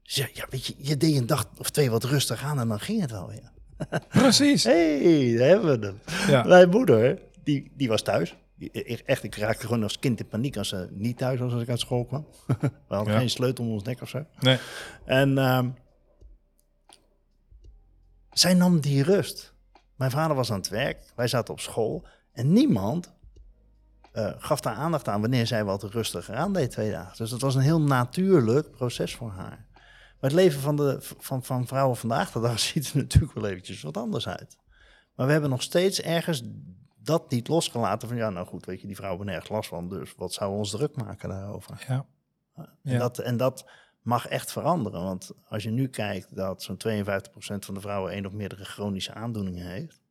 Ze 0.03 0.21
zegt, 0.21 0.37
ja, 0.37 0.47
weet 0.51 0.67
je, 0.67 0.75
je 0.79 0.97
deed 0.97 1.17
een 1.17 1.27
dag 1.27 1.51
of 1.59 1.71
twee 1.71 1.91
wat 1.91 2.05
rustig 2.05 2.43
aan 2.43 2.61
en 2.61 2.69
dan 2.69 2.81
ging 2.81 3.01
het 3.01 3.11
wel 3.11 3.29
weer. 3.29 3.53
Precies. 4.09 4.65
Hé, 4.65 5.03
hey, 5.29 5.37
daar 5.39 5.49
hebben 5.49 5.81
we 5.81 5.87
hem. 5.87 5.99
Ja. 6.29 6.43
Mijn 6.43 6.69
moeder, 6.69 7.19
die, 7.45 7.73
die 7.77 7.89
was 7.89 8.03
thuis. 8.03 8.37
Die- 8.57 8.71
ik- 8.73 9.01
Echt, 9.01 9.23
ik 9.23 9.35
raakte 9.37 9.67
gewoon 9.67 9.83
als 9.83 9.99
kind 9.99 10.21
in 10.21 10.29
paniek 10.29 10.57
als 10.57 10.69
ze 10.69 10.89
niet 10.91 11.19
thuis 11.19 11.41
was 11.41 11.53
als 11.53 11.63
ik 11.63 11.69
uit 11.69 11.81
school 11.81 12.05
kwam. 12.05 12.27
We 12.89 12.95
hadden 12.95 13.13
Ja. 13.13 13.19
geen 13.19 13.31
sleutel 13.31 13.65
om 13.65 13.71
ons 13.73 13.83
nek 13.83 14.01
of 14.01 14.09
zo. 14.09 14.25
Nee. 14.41 14.59
En 15.05 15.39
ehm, 15.39 15.69
zij 18.31 18.55
nam 18.55 18.81
die 18.81 19.03
rust. 19.03 19.53
Mijn 19.97 20.11
vader 20.11 20.37
was 20.37 20.51
aan 20.51 20.59
het 20.59 20.69
werk, 20.69 21.13
wij 21.17 21.29
zaten 21.29 21.55
op 21.55 21.61
school. 21.61 22.07
En 22.33 22.53
niemand 22.53 23.13
eh, 24.13 24.33
gaf 24.39 24.61
daar 24.61 24.75
aandacht 24.75 25.09
aan 25.09 25.21
wanneer 25.21 25.47
zij 25.47 25.65
wat 25.65 25.83
rustiger 25.83 26.35
aan 26.35 26.53
deed 26.53 26.71
twee 26.71 26.91
dagen. 26.91 27.17
Dus 27.17 27.31
dat 27.31 27.41
was 27.41 27.55
een 27.55 27.61
heel 27.61 27.81
natuurlijk 27.81 28.71
proces 28.71 29.15
voor 29.15 29.31
haar. 29.31 29.67
Maar 30.25 30.33
het 30.33 30.43
leven 30.43 30.61
van, 30.61 30.77
de, 30.77 30.97
van, 31.01 31.45
van 31.45 31.67
vrouwen 31.67 31.97
vandaag 31.97 32.33
de 32.33 32.41
dag 32.41 32.59
ziet 32.71 32.91
er 32.91 32.97
natuurlijk 32.97 33.33
wel 33.33 33.47
eventjes 33.47 33.83
wat 33.83 33.97
anders 33.97 34.29
uit. 34.29 34.57
Maar 35.15 35.27
we 35.27 35.33
hebben 35.33 35.51
nog 35.51 35.63
steeds 35.63 36.01
ergens 36.01 36.43
dat 36.97 37.31
niet 37.31 37.49
losgelaten 37.49 38.09
van... 38.09 38.17
ja, 38.17 38.31
nou 38.31 38.47
goed, 38.47 38.67
weet 38.67 38.81
je, 38.81 38.87
die 38.87 38.97
vrouwen 38.97 39.19
hebben 39.27 39.37
nergens 39.37 39.57
last 39.57 39.69
van... 39.69 39.89
dus 39.89 40.15
wat 40.17 40.33
zou 40.33 40.57
ons 40.57 40.71
druk 40.71 40.97
maken 40.97 41.29
daarover? 41.29 41.85
Ja. 41.89 42.07
En, 42.55 42.69
Ja. 42.83 42.99
dat, 42.99 43.19
en 43.19 43.37
dat 43.37 43.71
mag 44.03 44.27
echt 44.27 44.53
veranderen. 44.53 45.03
Want 45.03 45.31
als 45.49 45.63
je 45.63 45.71
nu 45.71 45.89
kijkt 45.89 46.37
dat 46.37 46.63
zo'n 46.63 46.79
52% 46.89 46.99
van 47.39 47.75
de 47.75 47.81
vrouwen 47.81 48.13
één 48.13 48.27
of 48.27 48.33
meerdere 48.33 48.65
chronische 48.65 49.15
aandoeningen 49.15 49.67
heeft. 49.67 50.03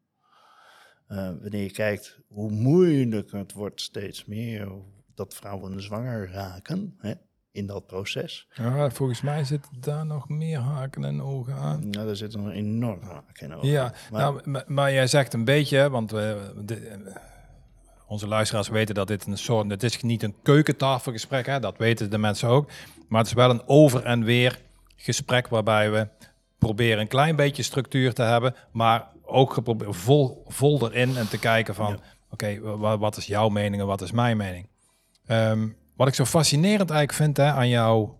eh, 1.07 1.17
wanneer 1.17 1.63
je 1.63 1.71
kijkt 1.71 2.19
hoe 2.27 2.51
moeilijk 2.51 3.31
het 3.31 3.53
wordt 3.53 3.81
steeds 3.81 4.25
meer 4.25 4.71
dat 5.15 5.33
vrouwen 5.33 5.81
zwanger 5.81 6.31
raken. 6.31 6.95
Hè? 6.97 7.13
In 7.53 7.65
dat 7.65 7.85
proces. 7.87 8.47
Ja, 8.53 8.89
volgens 8.89 9.21
mij 9.21 9.43
zitten 9.43 9.71
daar 9.79 10.05
nog 10.05 10.29
meer 10.29 10.59
haken 10.59 11.03
en 11.05 11.21
ogen 11.21 11.53
aan. 11.55 11.89
Nou, 11.89 12.05
daar 12.05 12.15
zit 12.15 12.33
een 12.33 12.49
enorm 12.51 13.01
haak 13.01 13.39
in. 13.39 13.53
over. 13.55 13.67
Ja, 13.69 13.93
maar, 14.11 14.21
nou, 14.21 14.49
maar, 14.49 14.63
maar 14.67 14.91
jij 14.93 15.07
zegt 15.07 15.33
een 15.33 15.45
beetje, 15.45 15.89
want 15.89 16.11
we, 16.11 16.51
de, 16.65 16.75
eh, 16.75 17.15
onze 18.07 18.27
luisteraars 18.27 18.67
weten 18.67 18.95
dat 18.95 19.07
dit 19.07 19.25
een 19.27 19.37
soort, 19.37 19.69
het 19.69 19.83
is 19.83 20.01
niet 20.01 20.23
een 20.23 20.35
keukentafelgesprek, 20.43 21.45
hè, 21.45 21.59
dat 21.59 21.77
weten 21.77 22.09
de 22.09 22.17
mensen 22.17 22.49
ook, 22.49 22.69
maar 23.07 23.19
het 23.19 23.27
is 23.27 23.33
wel 23.35 23.49
een 23.49 23.61
over 23.67 24.03
en 24.05 24.23
weer 24.23 24.59
gesprek 24.95 25.47
waarbij 25.47 25.91
we 25.91 26.07
proberen 26.57 26.99
een 26.99 27.07
klein 27.07 27.35
beetje 27.35 27.63
structuur 27.63 28.13
te 28.13 28.21
hebben, 28.21 28.55
maar 28.71 29.07
ook 29.23 29.53
geprobeerd 29.53 29.95
vol, 29.95 30.43
vol 30.47 30.91
erin 30.91 31.17
en 31.17 31.27
te 31.29 31.39
kijken 31.39 31.75
van, 31.75 31.89
Ja. 31.89 31.97
oké, 32.29 32.59
wa- 32.77 32.97
wat 32.97 33.17
is 33.17 33.25
jouw 33.25 33.49
mening 33.49 33.81
en 33.81 33.87
wat 33.87 34.01
is 34.01 34.11
mijn 34.11 34.37
mening? 34.37 34.67
Ehm, 35.25 35.67
wat 35.95 36.07
ik 36.07 36.13
zo 36.13 36.25
fascinerend 36.25 36.89
eigenlijk 36.89 37.13
vind 37.13 37.37
hè, 37.37 37.51
aan, 37.51 37.69
jouw, 37.69 38.19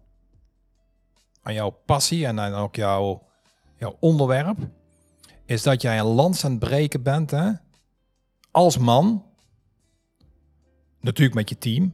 aan 1.42 1.54
jouw 1.54 1.70
passie 1.70 2.26
en 2.26 2.40
aan 2.40 2.54
ook 2.54 2.76
jouw, 2.76 3.28
jouw 3.76 3.98
onderwerp, 4.00 4.58
is 5.46 5.64
dat 5.64 5.82
jij 5.82 6.00
een 6.00 6.06
lans 6.06 6.46
aan 6.46 6.52
het 6.52 6.60
breken 6.60 7.04
bent 7.04 7.32
hè, 7.32 7.52
als 8.52 8.78
man. 8.78 9.26
Natuurlijk 11.00 11.36
met 11.36 11.50
je 11.50 11.58
team, 11.58 11.94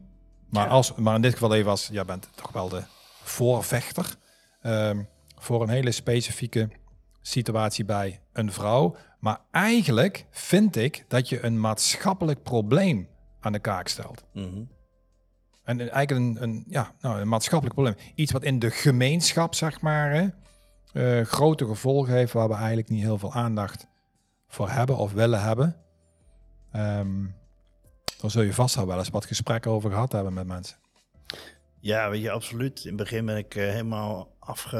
maar, 0.49 0.65
Ja. 0.65 0.71
als, 0.71 0.95
maar 0.95 1.15
in 1.15 1.21
dit 1.21 1.33
geval 1.33 1.53
even 1.53 1.69
als, 1.69 1.89
jij 1.91 2.05
bent 2.05 2.29
toch 2.35 2.51
wel 2.51 2.69
de 2.69 2.83
voorvechter 3.23 4.15
ehm, 4.61 5.03
voor 5.35 5.61
een 5.61 5.69
hele 5.69 5.91
specifieke 5.91 6.69
situatie 7.21 7.85
bij 7.85 8.21
een 8.33 8.51
vrouw. 8.51 8.95
Maar 9.19 9.41
eigenlijk 9.51 10.25
vind 10.31 10.75
ik 10.75 11.05
dat 11.07 11.29
je 11.29 11.43
een 11.43 11.59
maatschappelijk 11.59 12.43
probleem 12.43 13.07
aan 13.39 13.51
de 13.51 13.59
kaak 13.59 13.87
stelt. 13.87 14.23
Mhm. 14.33 14.61
En 15.69 15.79
eigenlijk 15.79 16.11
een, 16.11 16.43
een, 16.43 16.63
ja, 16.67 16.93
nou, 17.01 17.19
een 17.21 17.27
maatschappelijk 17.27 17.75
probleem. 17.75 17.97
Iets 18.15 18.31
wat 18.31 18.43
in 18.43 18.59
de 18.59 18.71
gemeenschap, 18.71 19.55
zeg 19.55 19.81
maar, 19.81 20.11
hè, 20.13 20.27
eh, 20.93 21.25
grote 21.25 21.65
gevolgen 21.65 22.13
heeft... 22.13 22.33
waar 22.33 22.47
we 22.47 22.53
eigenlijk 22.53 22.89
niet 22.89 23.01
heel 23.03 23.17
veel 23.17 23.33
aandacht 23.33 23.87
voor 24.47 24.69
hebben 24.69 24.97
of 24.97 25.11
willen 25.11 25.41
hebben. 25.41 25.75
Ehm 26.71 27.25
daar 28.21 28.31
zul 28.31 28.41
je 28.41 28.53
vast 28.53 28.77
al 28.77 28.87
wel 28.87 28.97
eens 28.97 29.09
wat 29.09 29.25
gesprekken 29.25 29.71
over 29.71 29.89
gehad 29.89 30.11
hebben 30.11 30.33
met 30.33 30.47
mensen. 30.47 30.77
Ja, 31.79 32.09
weet 32.09 32.21
je, 32.21 32.31
absoluut. 32.31 32.79
In 32.79 32.87
het 32.87 32.95
begin 32.97 33.25
ben 33.25 33.37
ik 33.37 33.55
eh, 33.55 33.63
helemaal 33.69 34.35
afge, 34.39 34.77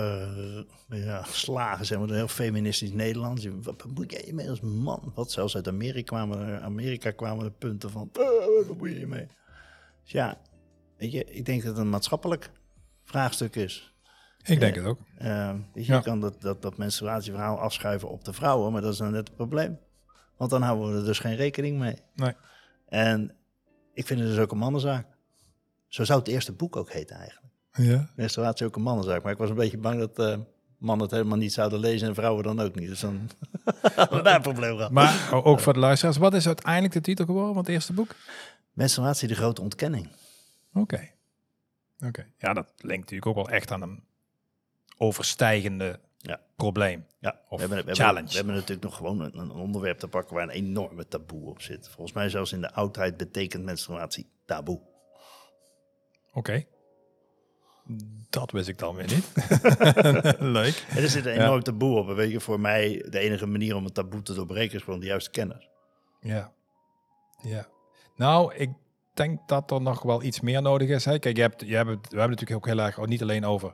ja, 0.89 1.23
geslagen, 1.23 1.85
zeg 1.85 1.97
maar, 1.97 2.07
door 2.07 2.15
heel 2.15 2.27
feministisch 2.27 2.91
Nederlands. 2.91 3.47
Wat 3.61 3.77
bemoei 3.77 4.07
jij 4.07 4.23
je 4.25 4.33
mee 4.33 4.49
als 4.49 4.61
man? 4.61 5.11
Wat 5.15 5.31
zelfs 5.31 5.55
uit 5.55 5.67
Amerika 5.67 6.01
kwamen, 6.01 6.47
er- 6.47 6.61
Amerika 6.61 7.11
kwamen 7.11 7.43
de 7.43 7.51
punten 7.51 7.89
van, 7.89 8.09
"Eh, 8.13 8.67
wat 8.67 8.89
je 8.89 8.99
je 8.99 9.07
mee? 9.07 9.27
Dus 10.03 10.11
ja, 10.11 10.37
weet 10.99 11.11
je, 11.11 11.23
ik 11.25 11.45
denk 11.45 11.61
dat 11.63 11.71
het 11.71 11.81
een 11.81 11.89
maatschappelijk 11.89 12.51
vraagstuk 13.03 13.55
is. 13.55 13.93
Ik 14.43 14.59
denk 14.59 14.75
het 14.75 14.85
ook. 14.85 14.99
Eh, 15.17 15.53
weet 15.73 15.85
je, 15.85 15.91
Ja. 15.93 15.99
kan 15.99 16.19
dat, 16.19 16.41
dat, 16.41 16.61
dat 16.61 16.77
menstruatieverhaal 16.77 17.59
afschuiven 17.59 18.09
op 18.09 18.23
de 18.25 18.33
vrouwen, 18.33 18.71
maar 18.71 18.81
dat 18.81 18.93
is 18.93 18.99
nou 18.99 19.11
net 19.11 19.27
het 19.27 19.35
probleem. 19.35 19.79
Want 20.37 20.51
dan 20.51 20.61
houden 20.61 20.91
we 20.93 20.99
er 20.99 21.05
dus 21.05 21.19
geen 21.19 21.35
rekening 21.35 21.79
mee. 21.79 21.95
Nee. 22.15 22.33
En 22.87 23.35
ik 23.93 24.05
vind 24.07 24.19
het 24.19 24.29
dus 24.29 24.37
ook 24.37 24.51
een 24.51 24.57
mannenzaak. 24.57 25.05
Zo 25.87 26.03
zou 26.03 26.19
het 26.19 26.27
eerste 26.27 26.51
boek 26.51 26.75
ook 26.75 26.91
heten 26.91 27.15
eigenlijk. 27.15 27.53
Ja. 27.71 28.09
Menstruatie 28.15 28.65
ook 28.65 28.75
een 28.75 28.81
mannenzaak. 28.81 29.23
Maar 29.23 29.31
ik 29.31 29.37
was 29.37 29.49
een 29.49 29.55
beetje 29.55 29.77
bang 29.77 29.99
dat 29.99 30.19
eh, 30.19 30.37
mannen 30.77 31.05
het 31.05 31.15
helemaal 31.15 31.37
niet 31.37 31.53
zouden 31.53 31.79
lezen 31.79 32.07
en 32.07 32.15
vrouwen 32.15 32.43
dan 32.43 32.59
ook 32.59 32.75
niet. 32.75 32.87
Dus 32.87 32.99
dan 32.99 33.29
hadden 33.95 34.23
daar 34.23 34.35
een 34.35 34.41
probleem 34.41 34.75
gehad. 34.75 34.91
Maar 34.91 35.43
ook 35.43 35.59
voor 35.59 35.73
de 35.73 35.79
luisteraars, 35.79 36.17
wat 36.17 36.33
is 36.33 36.47
uiteindelijk 36.47 36.93
de 36.93 37.01
titel 37.01 37.25
geworden 37.25 37.53
van 37.53 37.63
het 37.63 37.71
eerste 37.71 37.93
boek? 37.93 38.15
Menstruatie, 38.73 39.27
de 39.27 39.35
grote 39.35 39.61
ontkenning. 39.61 40.09
Oké. 40.73 41.09
Oké. 42.05 42.27
Ja, 42.37 42.53
dat 42.53 42.73
linkt 42.77 42.99
natuurlijk 43.01 43.25
ook 43.25 43.35
wel 43.45 43.49
echt 43.49 43.71
aan 43.71 43.81
een 43.81 44.03
overstijgende 44.97 45.99
Ja. 46.17 46.39
probleem. 46.55 47.05
Ja, 47.19 47.39
Of 47.49 47.61
we 47.61 47.67
hebben, 47.67 47.85
we, 47.85 47.95
challenge. 47.95 48.15
Hebben, 48.15 48.29
we 48.31 48.35
hebben 48.35 48.53
natuurlijk 48.53 48.83
nog 48.83 48.95
gewoon 48.95 49.19
een, 49.21 49.37
een 49.37 49.51
onderwerp 49.51 49.97
te 49.99 50.07
pakken 50.07 50.33
waar 50.35 50.43
een 50.43 50.49
enorme 50.49 51.07
taboe 51.07 51.49
op 51.49 51.61
zit. 51.61 51.87
Volgens 51.89 52.11
mij 52.15 52.29
zelfs 52.29 52.51
in 52.51 52.61
de 52.61 52.73
oudheid 52.73 53.17
betekent 53.17 53.63
menstruatie 53.63 54.29
taboe. 54.45 54.81
Oké. 56.33 56.63
Dat 58.29 58.51
wist 58.51 58.67
ik 58.67 58.77
dan 58.77 58.95
weer 58.95 59.07
niet. 59.07 59.31
Leuk. 60.39 60.85
En 60.89 61.03
er 61.03 61.09
zit 61.09 61.25
een 61.25 61.33
Ja. 61.33 61.43
enorm 61.43 61.63
taboe 61.63 61.97
op. 61.97 62.09
En 62.09 62.15
weet 62.15 62.31
je, 62.31 62.39
voor 62.39 62.59
mij 62.59 63.05
de 63.09 63.19
enige 63.19 63.45
manier 63.45 63.75
om 63.75 63.85
een 63.85 63.91
taboe 63.93 64.21
te 64.21 64.33
doorbreken 64.33 64.75
is 64.77 64.83
gewoon 64.83 64.99
de 64.99 65.05
juiste 65.05 65.29
kennis. 65.29 65.69
Ja. 66.19 66.53
Ja. 67.41 67.67
Nou, 68.15 68.53
ik 68.55 68.69
denk 69.19 69.47
dat 69.47 69.71
er 69.71 69.81
nog 69.81 70.01
wel 70.01 70.23
iets 70.23 70.39
meer 70.39 70.61
nodig 70.61 70.89
is. 70.89 71.05
Hè? 71.05 71.19
Kijk, 71.19 71.35
je 71.35 71.41
hebt, 71.41 71.61
je 71.61 71.75
hebt, 71.75 71.87
we 71.87 72.17
hebben 72.17 72.29
natuurlijk 72.29 72.51
ook 72.51 72.65
heel 72.65 72.79
erg, 72.79 73.05
niet 73.05 73.21
alleen 73.21 73.45
over 73.45 73.73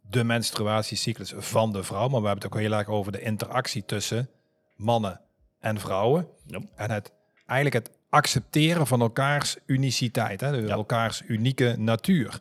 de 0.00 0.24
menstruatiecyclus 0.24 1.32
van 1.36 1.72
de 1.72 1.82
vrouw, 1.82 2.08
maar 2.08 2.20
we 2.20 2.26
hebben 2.26 2.44
het 2.44 2.54
ook 2.54 2.60
heel 2.60 2.72
erg 2.72 2.88
over 2.88 3.12
de 3.12 3.20
interactie 3.20 3.84
tussen 3.84 4.28
mannen 4.76 5.20
en 5.60 5.80
vrouwen. 5.80 6.28
Ja. 6.46 6.60
En 6.74 6.90
het 6.90 7.12
eigenlijk 7.46 7.86
het 7.86 7.96
accepteren 8.08 8.86
van 8.86 9.00
elkaars 9.00 9.56
uniciteit, 9.66 10.40
hè? 10.40 10.48
Ja. 10.48 10.68
elkaars 10.68 11.22
unieke 11.26 11.74
natuur. 11.78 12.40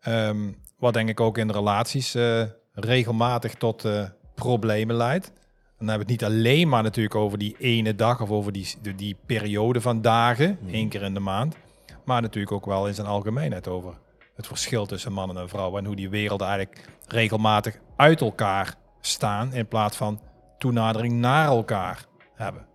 Ehm, 0.00 0.52
wat 0.78 0.94
denk 0.94 1.08
ik 1.08 1.20
ook 1.20 1.38
in 1.38 1.50
relaties 1.50 2.14
eh, 2.14 2.42
regelmatig 2.72 3.54
tot 3.54 3.84
eh, 3.84 4.04
problemen 4.34 4.96
leidt. 4.96 5.32
Dan 5.80 5.88
hebben 5.88 6.06
we 6.06 6.12
het 6.12 6.22
niet 6.22 6.30
alleen 6.30 6.68
maar 6.68 6.82
natuurlijk 6.82 7.14
over 7.14 7.38
die 7.38 7.56
ene 7.58 7.94
dag 7.94 8.20
of 8.20 8.30
over 8.30 8.52
die, 8.52 8.74
die, 8.82 8.94
die 8.94 9.16
periode 9.26 9.80
van 9.80 10.02
dagen, 10.02 10.58
één 10.70 10.88
keer 10.88 11.02
in 11.02 11.14
de 11.14 11.20
maand. 11.20 11.56
Maar 12.04 12.22
natuurlijk 12.22 12.52
ook 12.52 12.66
wel 12.66 12.86
in 12.86 12.94
zijn 12.94 13.06
algemeenheid 13.06 13.68
over 13.68 13.94
het 14.34 14.46
verschil 14.46 14.86
tussen 14.86 15.12
mannen 15.12 15.36
en 15.36 15.48
vrouwen. 15.48 15.80
En 15.80 15.86
hoe 15.86 15.96
die 15.96 16.08
werelden 16.10 16.46
eigenlijk 16.46 16.88
regelmatig 17.06 17.78
uit 17.96 18.20
elkaar 18.20 18.74
staan 19.00 19.52
in 19.52 19.68
plaats 19.68 19.96
van 19.96 20.20
toenadering 20.58 21.12
naar 21.12 21.46
elkaar 21.46 22.06
hebben. 22.34 22.66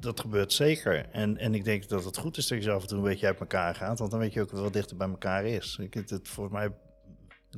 Dat 0.00 0.20
gebeurt 0.20 0.52
zeker. 0.52 1.08
En, 1.10 1.36
en 1.36 1.54
ik 1.54 1.64
denk 1.64 1.88
dat 1.88 2.04
het 2.04 2.16
goed 2.16 2.36
is 2.36 2.46
dat 2.46 2.64
je 2.64 2.70
af 2.70 2.82
en 2.82 2.88
toe 2.88 2.98
een 2.98 3.04
beetje 3.04 3.26
uit 3.26 3.40
elkaar 3.40 3.74
gaat. 3.74 3.98
Want 3.98 4.10
dan 4.10 4.20
weet 4.20 4.32
je 4.32 4.40
ook 4.40 4.50
wat 4.50 4.72
dichter 4.72 4.96
bij 4.96 5.08
elkaar 5.08 5.44
is. 5.44 5.78
Ik, 5.80 5.94
het, 5.94 6.10
het, 6.10 6.28
volgens 6.28 6.56
mij 6.56 6.72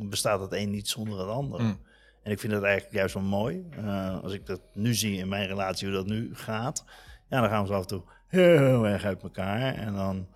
bestaat 0.09 0.41
het 0.41 0.53
een 0.53 0.71
niet 0.71 0.89
zonder 0.89 1.19
het 1.19 1.29
ander. 1.29 1.63
Mm. 1.63 1.81
En 2.23 2.31
ik 2.31 2.41
vind 2.41 2.53
dat 2.53 2.63
eigenlijk 2.63 2.95
juist 2.95 3.15
wel 3.15 3.23
mooi. 3.23 3.67
Eh, 3.77 4.23
als 4.23 4.33
ik 4.33 4.47
dat 4.47 4.61
nu 4.75 4.95
zie 4.95 5.17
in 5.19 5.29
mijn 5.29 5.47
relatie, 5.47 5.87
hoe 5.89 5.97
dat 5.97 6.07
nu 6.07 6.31
gaat. 6.33 6.85
Ja, 7.29 7.41
dan 7.41 7.51
gaan 7.51 7.61
we 7.63 7.67
zo 7.69 7.75
af 7.75 7.81
en 7.81 7.87
toe 7.87 8.03
heel 8.27 8.87
erg 8.87 9.05
uit 9.05 9.23
elkaar. 9.23 9.75
En 9.75 9.95
dan 9.95 10.27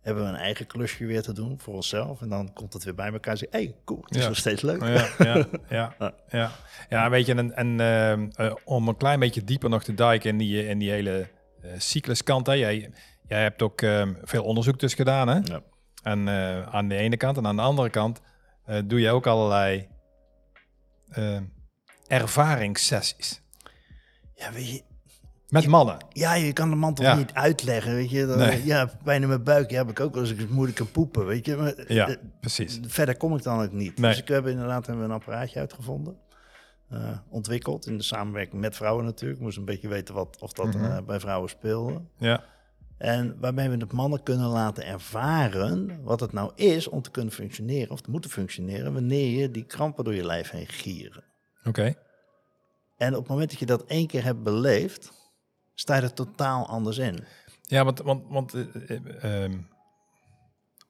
hebben 0.00 0.24
we 0.24 0.28
een 0.28 0.36
eigen 0.36 0.66
klusje 0.66 1.06
weer 1.06 1.22
te 1.22 1.32
doen 1.32 1.58
voor 1.58 1.74
onszelf. 1.74 2.20
En 2.20 2.28
dan 2.28 2.52
komt 2.52 2.72
het 2.72 2.84
weer 2.84 2.94
bij 2.94 3.12
elkaar 3.12 3.32
en 3.32 3.38
zeg 3.38 3.48
hey, 3.50 3.74
cool, 3.84 4.00
het 4.04 4.14
is 4.14 4.22
Ja. 4.22 4.28
nog 4.28 4.36
steeds 4.36 4.62
leuk. 4.62 4.82
Ja, 4.82 5.06
ja, 5.18 5.46
ja, 5.98 6.12
ja. 6.28 6.50
ja 6.88 7.10
weet 7.10 7.26
je, 7.26 7.34
en, 7.34 7.56
en 7.56 7.80
ehm, 7.80 8.28
eh, 8.34 8.54
om 8.64 8.88
een 8.88 8.96
klein 8.96 9.20
beetje 9.20 9.44
dieper 9.44 9.70
nog 9.70 9.82
te 9.84 9.94
duiken 9.94 10.30
in 10.30 10.38
die, 10.38 10.66
in 10.68 10.78
die 10.78 10.90
hele 10.90 11.28
eh, 11.62 11.70
cycluskant. 11.78 12.46
Hè. 12.46 12.52
Jij, 12.52 12.90
jij 13.28 13.42
hebt 13.42 13.62
ook 13.62 13.80
ehm, 13.82 14.14
veel 14.22 14.44
onderzoek 14.44 14.78
dus 14.80 14.94
gedaan, 14.94 15.28
hè? 15.28 15.38
Ja. 15.42 15.60
En 16.02 16.28
eh, 16.28 16.62
aan 16.74 16.88
de 16.88 16.96
ene 16.96 17.16
kant 17.16 17.36
en 17.36 17.46
aan 17.46 17.56
de 17.56 17.62
andere 17.62 17.90
kant 17.90 18.20
eh, 18.64 18.78
doe 18.84 19.00
je 19.00 19.10
ook 19.10 19.26
allerlei 19.26 19.88
ehm, 21.16 21.42
ervaringssessies 22.06 23.42
Ja, 24.34 24.52
weet 24.52 24.70
je, 24.70 24.82
met 25.48 25.66
mannen. 25.66 25.96
Ja, 26.08 26.34
je 26.34 26.52
kan 26.52 26.70
de 26.70 26.76
man 26.76 26.94
toch 26.94 27.04
Ja. 27.06 27.14
niet 27.16 27.32
uitleggen, 27.32 27.94
weet 27.94 28.10
je. 28.10 28.26
Dan, 28.26 28.38
Nee. 28.38 28.64
Ja, 28.64 28.90
pijn 29.04 29.22
in 29.22 29.28
mijn 29.28 29.42
buik, 29.42 29.70
ja, 29.70 29.76
heb 29.76 29.90
ik 29.90 30.00
ook 30.00 30.16
eens 30.16 30.30
ik 30.30 30.50
moeilijk 30.50 30.76
kan 30.78 30.90
poepen, 30.90 31.26
weet 31.26 31.46
je. 31.46 31.56
Maar, 31.56 31.92
Ja, 31.92 32.08
eh, 32.08 32.16
precies. 32.40 32.80
verder 32.86 33.16
kom 33.16 33.36
ik 33.36 33.42
dan 33.42 33.62
ook 33.62 33.72
niet. 33.72 33.98
Nee. 33.98 34.10
Dus 34.10 34.20
ik 34.20 34.28
heb 34.28 34.46
inderdaad 34.46 34.86
hebben 34.86 35.04
we 35.04 35.10
een 35.10 35.16
apparaatje 35.20 35.58
uitgevonden. 35.60 36.16
eh, 36.90 37.18
ontwikkeld 37.28 37.86
in 37.86 37.96
de 37.96 38.02
samenwerking 38.02 38.60
met 38.60 38.76
vrouwen 38.76 39.04
natuurlijk. 39.04 39.38
Ik 39.38 39.44
moest 39.44 39.56
een 39.58 39.64
beetje 39.64 39.88
weten 39.88 40.14
wat, 40.14 40.36
of 40.40 40.52
dat 40.52 40.74
Mhm. 40.74 40.84
eh, 40.84 41.02
bij 41.06 41.20
vrouwen 41.20 41.48
speelde. 41.50 42.00
Ja, 42.18 42.44
En 42.98 43.36
waarmee 43.40 43.68
we 43.68 43.76
de 43.76 43.86
mannen 43.90 44.22
kunnen 44.22 44.48
laten 44.48 44.86
ervaren 44.86 46.02
wat 46.02 46.20
het 46.20 46.32
nou 46.32 46.52
is 46.54 46.88
om 46.88 47.02
te 47.02 47.10
kunnen 47.10 47.32
functioneren 47.32 47.90
of 47.90 48.00
te 48.00 48.10
moeten 48.10 48.30
functioneren 48.30 48.92
wanneer 48.92 49.40
je 49.40 49.50
die 49.50 49.64
krampen 49.64 50.04
door 50.04 50.14
je 50.14 50.24
lijf 50.24 50.50
heen 50.50 50.66
gieren. 50.66 51.24
oké. 51.64 51.94
En 52.96 53.12
op 53.12 53.18
het 53.18 53.28
moment 53.28 53.50
dat 53.50 53.58
je 53.58 53.66
dat 53.66 53.84
één 53.84 54.06
keer 54.06 54.24
hebt 54.24 54.42
beleefd, 54.42 55.12
sta 55.74 55.96
je 55.96 56.02
er 56.02 56.12
totaal 56.12 56.66
anders 56.66 56.98
in. 56.98 57.24
Ja, 57.62 57.84
want, 57.84 57.98
want, 57.98 58.24
want 58.28 58.54
eh, 58.54 58.90
eh, 58.90 59.44
ehm, 59.44 59.58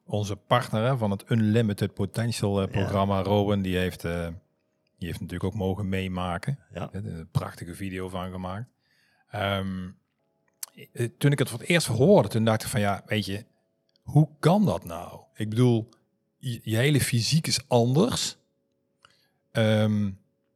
onze 0.05 0.37
partner 0.37 0.85
hè, 0.85 0.97
van 0.97 1.11
het 1.11 1.31
Unlimited 1.31 1.95
Potential 1.95 2.63
eh, 2.63 2.71
programma, 2.71 3.23
Rowan, 3.23 3.63
die 3.63 3.77
heeft, 3.77 4.03
die 4.03 5.09
heeft 5.09 5.21
natuurlijk 5.21 5.45
ook 5.45 5.55
mogen 5.55 5.89
meemaken. 5.89 6.59
Ja. 6.73 6.89
Een 6.93 7.29
prachtige 7.31 7.75
video 7.75 8.09
van 8.09 8.31
gemaakt. 8.31 8.69
Eh, 9.27 9.67
toen 11.19 11.33
ik 11.33 11.39
het 11.39 11.49
voor 11.49 11.59
het 11.59 11.69
eerst 11.69 11.87
hoorde, 11.87 12.29
toen 12.29 12.45
dacht 12.45 12.63
ik 12.63 12.69
van 12.69 12.81
ja, 12.81 13.03
weet 13.07 13.27
je, 13.27 13.45
hoe 14.03 14.29
kan 14.39 14.65
dat 14.65 14.85
nou? 14.85 15.21
Ik 15.35 15.49
bedoel, 15.49 15.89
je, 16.39 16.77
hele 16.77 17.01
fysiek 17.01 17.47
is 17.47 17.69
anders. 17.69 18.37
Ehm, 19.53 20.11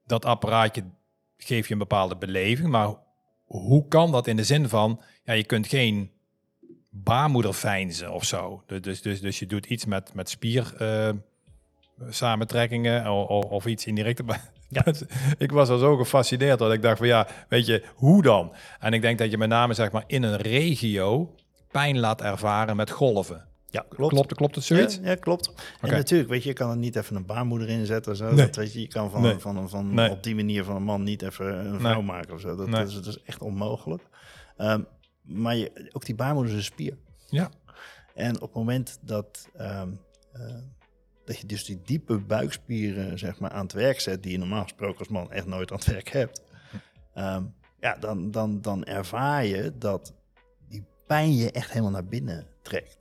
dat 0.07 0.25
apparaatje 0.25 0.85
geeft 1.37 1.67
je 1.67 1.73
een 1.73 1.79
bepaalde 1.79 2.17
beleving, 2.17 2.69
maar 2.69 2.95
hoe 3.45 3.89
kan 3.89 4.12
dat 4.12 4.27
in 4.27 4.37
de 4.37 4.45
zin 4.45 4.69
van, 4.69 5.00
ja, 5.25 5.33
je 5.33 5.45
kunt 5.45 5.67
geen 5.67 6.11
baarmoederveinzen 6.89 8.12
of 8.12 8.25
zo. 8.25 8.62
Dus, 8.67 9.03
dus, 9.03 9.21
dus, 9.21 9.39
je 9.39 9.47
doet 9.47 9.67
iets 9.67 9.85
met, 9.85 10.15
met 10.15 10.31
spier 10.31 10.75
eh, 10.79 11.11
samentrekkingen 12.09 13.11
of, 13.11 13.45
of, 13.45 13.67
iets 13.67 13.87
in 13.87 13.95
die 13.95 14.05
richting. 14.05 14.31
Ja. 14.73 14.85
ik 15.39 15.53
was 15.53 15.69
al 15.69 15.79
zo 15.79 15.97
gefascineerd 15.97 16.59
dat 16.59 16.73
ik 16.73 16.83
dacht 16.83 16.99
van 16.99 17.07
ja, 17.07 17.27
weet 17.49 17.67
je, 17.67 17.85
hoe 17.95 18.23
dan? 18.23 18.53
En 18.81 18.93
ik 18.93 19.03
denk 19.03 19.19
dat 19.19 19.31
je 19.31 19.39
met 19.39 19.49
name 19.49 19.75
zeg 19.75 19.93
maar 19.93 20.05
in 20.07 20.23
een 20.23 20.37
regio 20.37 21.35
pijn 21.71 21.99
laat 21.99 22.21
ervaren 22.23 22.77
met 22.77 22.91
golven. 22.91 23.49
Ja, 23.67 23.85
klopt. 23.89 24.12
Klopt, 24.12 24.35
klopt 24.35 24.55
het 24.55 24.65
zoiets? 24.65 24.95
Ja, 24.95 25.09
ja, 25.09 25.15
klopt. 25.15 25.49
Oké. 25.49 25.59
En 25.81 25.91
natuurlijk, 25.91 26.31
weet 26.31 26.43
je, 26.43 26.49
je 26.49 26.55
kan 26.55 26.71
er 26.71 26.77
niet 26.77 26.97
even 26.97 27.17
een 27.17 27.27
baarmoeder 27.27 27.69
inzetten 27.69 28.12
of 28.12 28.19
zo. 28.19 28.25
Nee. 28.33 28.47
Dat, 28.47 28.57
weet 28.57 28.73
je, 28.73 28.81
je 28.81 28.89
kan 28.89 29.11
van, 29.11 29.23
Nee. 29.23 29.39
van, 29.39 29.69
van, 29.69 29.95
Nee. 29.95 30.11
op 30.11 30.23
die 30.23 30.35
manier 30.35 30.65
van 30.65 30.77
een 30.77 30.83
man 30.83 31.03
niet 31.03 31.23
even 31.23 31.67
een 31.67 31.81
vrouw 31.81 32.03
maken 32.03 32.35
of 32.35 32.41
zo. 32.41 32.57
Dat, 32.57 32.67
Nee. 32.69 32.81
dat, 32.81 32.89
is, 32.89 32.95
dat 32.95 33.07
is 33.07 33.23
echt 33.23 33.41
onmogelijk. 33.43 34.03
Ehm, 34.57 34.83
maar 35.23 35.57
je, 35.57 35.91
ook 35.93 36.05
die 36.05 36.15
baarmoeder 36.15 36.53
is 36.53 36.59
een 36.59 36.65
spier. 36.65 36.97
Ja. 37.29 37.50
En 38.15 38.35
op 38.35 38.41
het 38.41 38.55
moment 38.55 38.99
dat, 39.03 39.49
ehm, 39.57 39.89
eh, 40.33 40.41
dat 41.30 41.40
je 41.40 41.46
dus 41.46 41.64
die 41.64 41.80
diepe 41.84 42.18
buikspieren 42.18 43.18
zeg 43.18 43.38
maar, 43.38 43.50
aan 43.50 43.62
het 43.62 43.72
werk 43.72 44.00
zet, 44.00 44.22
die 44.22 44.32
je 44.32 44.38
normaal 44.38 44.62
gesproken 44.62 44.99
als 44.99 45.08
man 45.08 45.32
echt 45.32 45.46
nooit 45.46 45.70
aan 45.70 45.76
het 45.76 45.87
werk 45.87 46.08
hebt, 46.08 46.42
ehm, 47.14 47.44
ja, 47.80 47.94
dan, 47.94 48.30
dan, 48.30 48.60
dan 48.60 48.84
ervaar 48.84 49.44
je 49.44 49.78
dat 49.78 50.14
die 50.68 50.84
pijn 51.06 51.37
je 51.37 51.50
echt 51.50 51.70
helemaal 51.70 51.90
naar 51.90 52.04
binnen 52.04 52.46
trekt. 52.62 52.99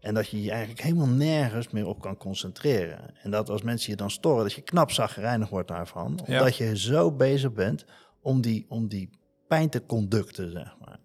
En 0.00 0.14
dat 0.14 0.28
je 0.28 0.42
je 0.42 0.50
eigenlijk 0.50 0.80
helemaal 0.80 1.06
nergens 1.06 1.68
meer 1.70 1.86
op 1.86 2.00
kan 2.00 2.16
concentreren. 2.16 3.14
En 3.22 3.30
dat 3.30 3.48
als 3.48 3.62
mensen 3.62 3.90
je 3.90 3.96
dan 3.96 4.10
storen, 4.10 4.42
dat 4.42 4.52
je 4.52 4.62
knap 4.62 4.90
zagrijnig 4.90 5.48
wordt 5.48 5.68
daarvan. 5.68 6.20
Ja. 6.26 6.38
Omdat 6.38 6.56
je 6.56 6.76
zo 6.76 7.12
bezig 7.12 7.52
bent 7.52 7.84
om 8.22 8.40
die, 8.40 8.66
om 8.68 8.88
die 8.88 9.10
pijn 9.48 9.68
te 9.68 9.86
conducten, 9.86 10.50
zeg 10.50 10.76
maar. 10.84 10.98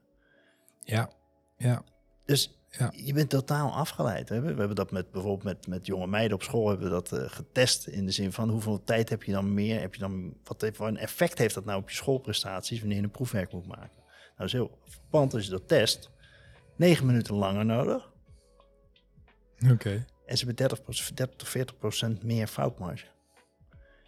Ja, 0.79 1.09
ja. 1.57 1.83
Dus 2.25 2.62
Ja. 2.77 2.91
je 2.95 3.13
bent 3.13 3.29
totaal 3.29 3.71
afgeleid. 3.73 4.29
Hè? 4.29 4.41
We 4.41 4.47
hebben 4.47 4.75
dat 4.75 4.91
met 4.91 5.11
bijvoorbeeld 5.11 5.43
met, 5.43 5.67
met 5.67 5.85
jonge 5.85 6.07
meiden 6.07 6.35
op 6.37 6.43
school 6.43 6.67
hebben 6.67 6.85
we 6.85 6.91
dat 6.93 7.11
eh, 7.11 7.23
getest. 7.29 7.87
In 7.87 8.05
de 8.05 8.11
zin 8.11 8.31
van 8.31 8.49
hoeveel 8.49 8.83
tijd 8.83 9.09
heb 9.09 9.23
je 9.23 9.31
dan 9.31 9.53
meer? 9.53 9.79
Heb 9.79 9.93
je 9.93 9.99
dan, 9.99 10.33
wat 10.43 10.61
heeft, 10.61 10.75
voor 10.75 10.87
een 10.87 10.97
effect 10.97 11.37
heeft 11.37 11.55
dat 11.55 11.65
nou 11.65 11.81
op 11.81 11.89
je 11.89 11.95
schoolprestaties 11.95 12.79
wanneer 12.79 12.97
je 12.97 13.03
een 13.03 13.11
proefwerk 13.11 13.51
moet 13.51 13.67
maken? 13.67 13.91
Nou, 13.97 14.37
dat 14.37 14.45
is 14.47 14.53
heel 14.53 14.77
verpand 14.85 15.33
als 15.33 15.43
je 15.45 15.51
dat 15.51 15.67
test. 15.67 16.09
Negen 16.75 17.05
minuten 17.05 17.35
langer 17.35 17.65
nodig. 17.65 18.11
Oké. 19.71 20.05
En 20.25 20.37
ze 20.37 20.45
hebben 20.45 20.67
30, 20.67 20.79
30 21.13 21.35
tot 21.35 21.47
40 21.47 21.77
procent 21.77 22.23
meer 22.23 22.47
foutmarge. 22.47 23.05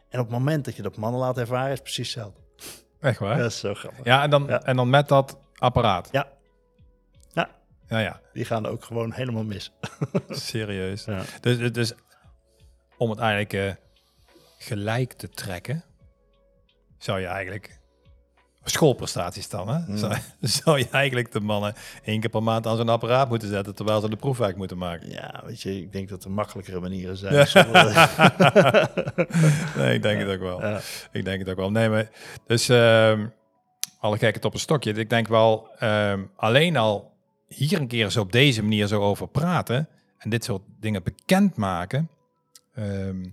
En 0.09 0.19
op 0.19 0.25
het 0.25 0.37
moment 0.37 0.65
dat 0.65 0.75
je 0.75 0.81
dat 0.81 0.97
mannen 0.97 1.19
laat 1.21 1.37
ervaren, 1.37 1.65
is 1.71 1.73
het 1.73 1.83
precies 1.83 2.13
hetzelfde. 2.13 2.41
Echt 2.99 3.19
waar? 3.19 3.37
Dat 3.37 3.51
is 3.51 3.59
zo 3.59 3.73
grappig. 3.73 4.05
Ja, 4.05 4.23
en 4.23 4.29
dan, 4.29 4.45
Ja. 4.47 4.61
en 4.63 4.75
dan 4.75 4.89
met 4.89 5.07
dat 5.07 5.37
apparaat. 5.55 6.09
Ja. 6.11 6.27
Ja, 7.87 7.99
Ja, 7.99 8.21
die 8.33 8.45
gaan 8.45 8.65
ook 8.65 8.83
gewoon 8.83 9.11
helemaal 9.11 9.43
mis. 9.43 9.71
Serieus. 10.29 11.05
Ja. 11.05 11.21
Dus, 11.41 11.71
dus- 11.71 11.93
om 12.97 13.09
het 13.09 13.19
eigenlijk 13.19 13.53
eh, 13.53 13.71
gelijk 14.57 15.13
te 15.13 15.29
trekken, 15.29 15.83
zou 16.97 17.19
je 17.19 17.25
eigenlijk 17.25 17.79
schoolprestaties 18.63 19.49
dan, 19.49 19.67
hè? 19.67 19.79
Mm. 19.87 19.97
Zou, 19.97 20.15
zou 20.41 20.77
je 20.79 20.87
eigenlijk 20.91 21.31
de 21.31 21.39
mannen 21.39 21.73
één 22.03 22.19
keer 22.19 22.29
per 22.29 22.43
maand 22.43 22.67
aan 22.67 22.77
zo'n 22.77 22.89
apparaat 22.89 23.29
moeten 23.29 23.47
zetten, 23.49 23.75
terwijl 23.75 24.01
ze 24.01 24.09
de 24.09 24.15
proefwerk 24.15 24.55
moeten 24.55 24.77
maken. 24.77 25.09
Ja, 25.09 25.41
weet 25.45 25.61
je, 25.61 25.81
ik 25.81 25.91
denk 25.91 26.09
dat 26.09 26.23
er 26.23 26.31
makkelijkere 26.31 26.79
manieren 26.79 27.17
zijn. 27.17 27.33
Ja. 27.53 28.89
Nee, 29.75 29.93
ik 29.93 30.01
denk 30.01 30.19
het 30.19 30.29
ook 30.29 30.39
wel. 30.39 30.61
Ja. 30.61 30.79
Ik 31.11 31.25
denk 31.25 31.39
het 31.39 31.49
ook 31.49 31.57
wel. 31.57 31.71
Nee, 31.71 31.89
maar 31.89 32.09
dus 32.47 32.69
ehm 32.69 33.27
alle 33.99 34.13
gekheid 34.17 34.45
op 34.45 34.53
een 34.53 34.59
stokje. 34.59 34.93
Ik 34.93 35.09
denk 35.09 35.27
wel 35.27 35.69
ehm, 35.79 36.23
alleen 36.35 36.77
al 36.77 37.13
hier 37.47 37.79
een 37.79 37.87
keer 37.87 38.09
zo 38.09 38.21
op 38.21 38.31
deze 38.31 38.61
manier 38.61 38.87
zo 38.87 39.01
over 39.01 39.27
praten 39.27 39.89
en 40.17 40.29
dit 40.29 40.43
soort 40.43 40.61
dingen 40.79 41.03
bekendmaken, 41.03 42.09
ehm 42.73 43.25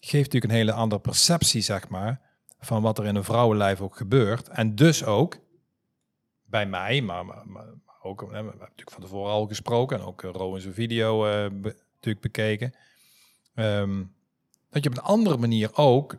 geeft 0.00 0.24
natuurlijk 0.24 0.52
een 0.52 0.58
hele 0.58 0.72
andere 0.72 1.00
perceptie, 1.00 1.60
zeg 1.60 1.88
maar, 1.88 2.20
van 2.60 2.82
wat 2.82 2.98
er 2.98 3.06
in 3.06 3.16
een 3.16 3.24
vrouwenlijf 3.24 3.80
ook 3.80 3.96
gebeurt. 3.96 4.48
En 4.48 4.74
dus 4.74 5.04
ook 5.04 5.38
bij 6.44 6.66
mij, 6.66 7.02
maar, 7.02 7.24
maar, 7.24 7.66
ook, 8.02 8.20
we 8.20 8.34
hebben 8.34 8.54
natuurlijk 8.58 8.90
van 8.90 9.00
tevoren 9.00 9.32
al 9.32 9.46
gesproken 9.46 9.98
en 9.98 10.04
ook 10.04 10.22
uh, 10.22 10.30
Ro 10.30 10.54
in 10.54 10.60
zijn 10.60 10.74
video 10.74 11.26
eh, 11.26 11.50
natuurlijk 11.50 12.20
bekeken. 12.20 12.74
Ehm, 13.54 14.04
dat 14.70 14.82
je 14.82 14.90
op 14.90 14.96
een 14.96 15.02
andere 15.02 15.36
manier 15.36 15.70
ook 15.76 16.16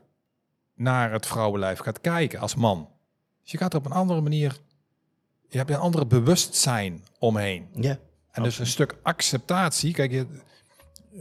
naar 0.74 1.12
het 1.12 1.26
vrouwenlijf 1.26 1.80
gaat 1.80 2.02
kijken 2.02 2.40
als 2.40 2.56
man. 2.56 2.90
Dus 3.42 3.52
je 3.52 3.58
gaat 3.58 3.74
er 3.74 3.80
op 3.80 3.86
een 3.86 3.92
andere 3.92 4.22
manier, 4.22 4.58
je 5.50 5.58
hebt 5.58 5.70
een 5.70 5.78
andere 5.78 6.06
bewustzijn 6.06 7.04
omheen. 7.20 7.68
ja. 7.74 7.98
En 8.32 8.44
dus 8.44 8.60
een 8.60 8.68
stuk 8.68 8.96
acceptatie. 9.04 9.94
Kijk, 9.94 10.12
je, 10.12 10.28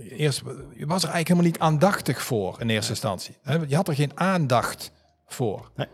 eerst, 0.09 0.43
je 0.75 0.87
was 0.87 1.03
er 1.03 1.11
eigenlijk 1.11 1.29
helemaal 1.29 1.45
niet 1.45 1.59
aandachtig 1.59 2.23
voor 2.23 2.61
in 2.61 2.71
eerste 2.71 2.91
instantie. 2.91 3.37
Je 3.67 3.77
had 3.77 3.89
er 3.89 3.95
geen 3.95 4.19
aandacht 4.19 4.93
voor. 5.27 5.71
Nee. 5.77 5.87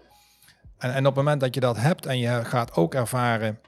En, 0.78 0.92
en 0.92 0.98
op 0.98 1.04
het 1.04 1.14
moment 1.14 1.40
dat 1.40 1.54
je 1.54 1.60
dat 1.60 1.76
hebt 1.76 2.06
en 2.06 2.18
je 2.18 2.44
gaat 2.44 2.74
ook 2.74 2.94
ervaren, 2.94 3.60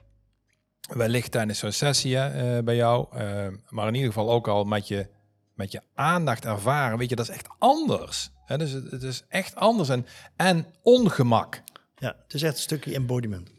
wellicht 0.93 1.31
tijdens 1.31 1.59
zo'n 1.59 1.71
sessie 1.71 2.17
eh, 2.17 2.63
bij 2.63 2.75
jou, 2.75 3.07
eh, 3.11 3.47
maar 3.69 3.87
in 3.87 3.93
ieder 3.93 4.09
geval 4.09 4.31
ook 4.31 4.47
al 4.47 4.63
met 4.63 4.87
je, 4.87 5.07
met 5.53 5.71
je 5.71 5.81
aandacht 5.93 6.45
ervaren, 6.45 6.97
weet 6.97 7.09
je, 7.09 7.15
dat 7.15 7.29
is 7.29 7.35
echt 7.35 7.47
anders. 7.57 8.31
Hè, 8.45 8.57
dus 8.57 8.71
het, 8.71 8.91
het 8.91 9.03
is 9.03 9.23
echt 9.29 9.55
anders 9.55 9.89
en, 9.89 10.05
en 10.35 10.65
ongemak. 10.81 11.61
ja, 11.97 12.15
het 12.23 12.33
is 12.33 12.43
echt 12.43 12.53
een 12.53 12.61
stukje 12.61 12.93
embodiment. 12.93 13.56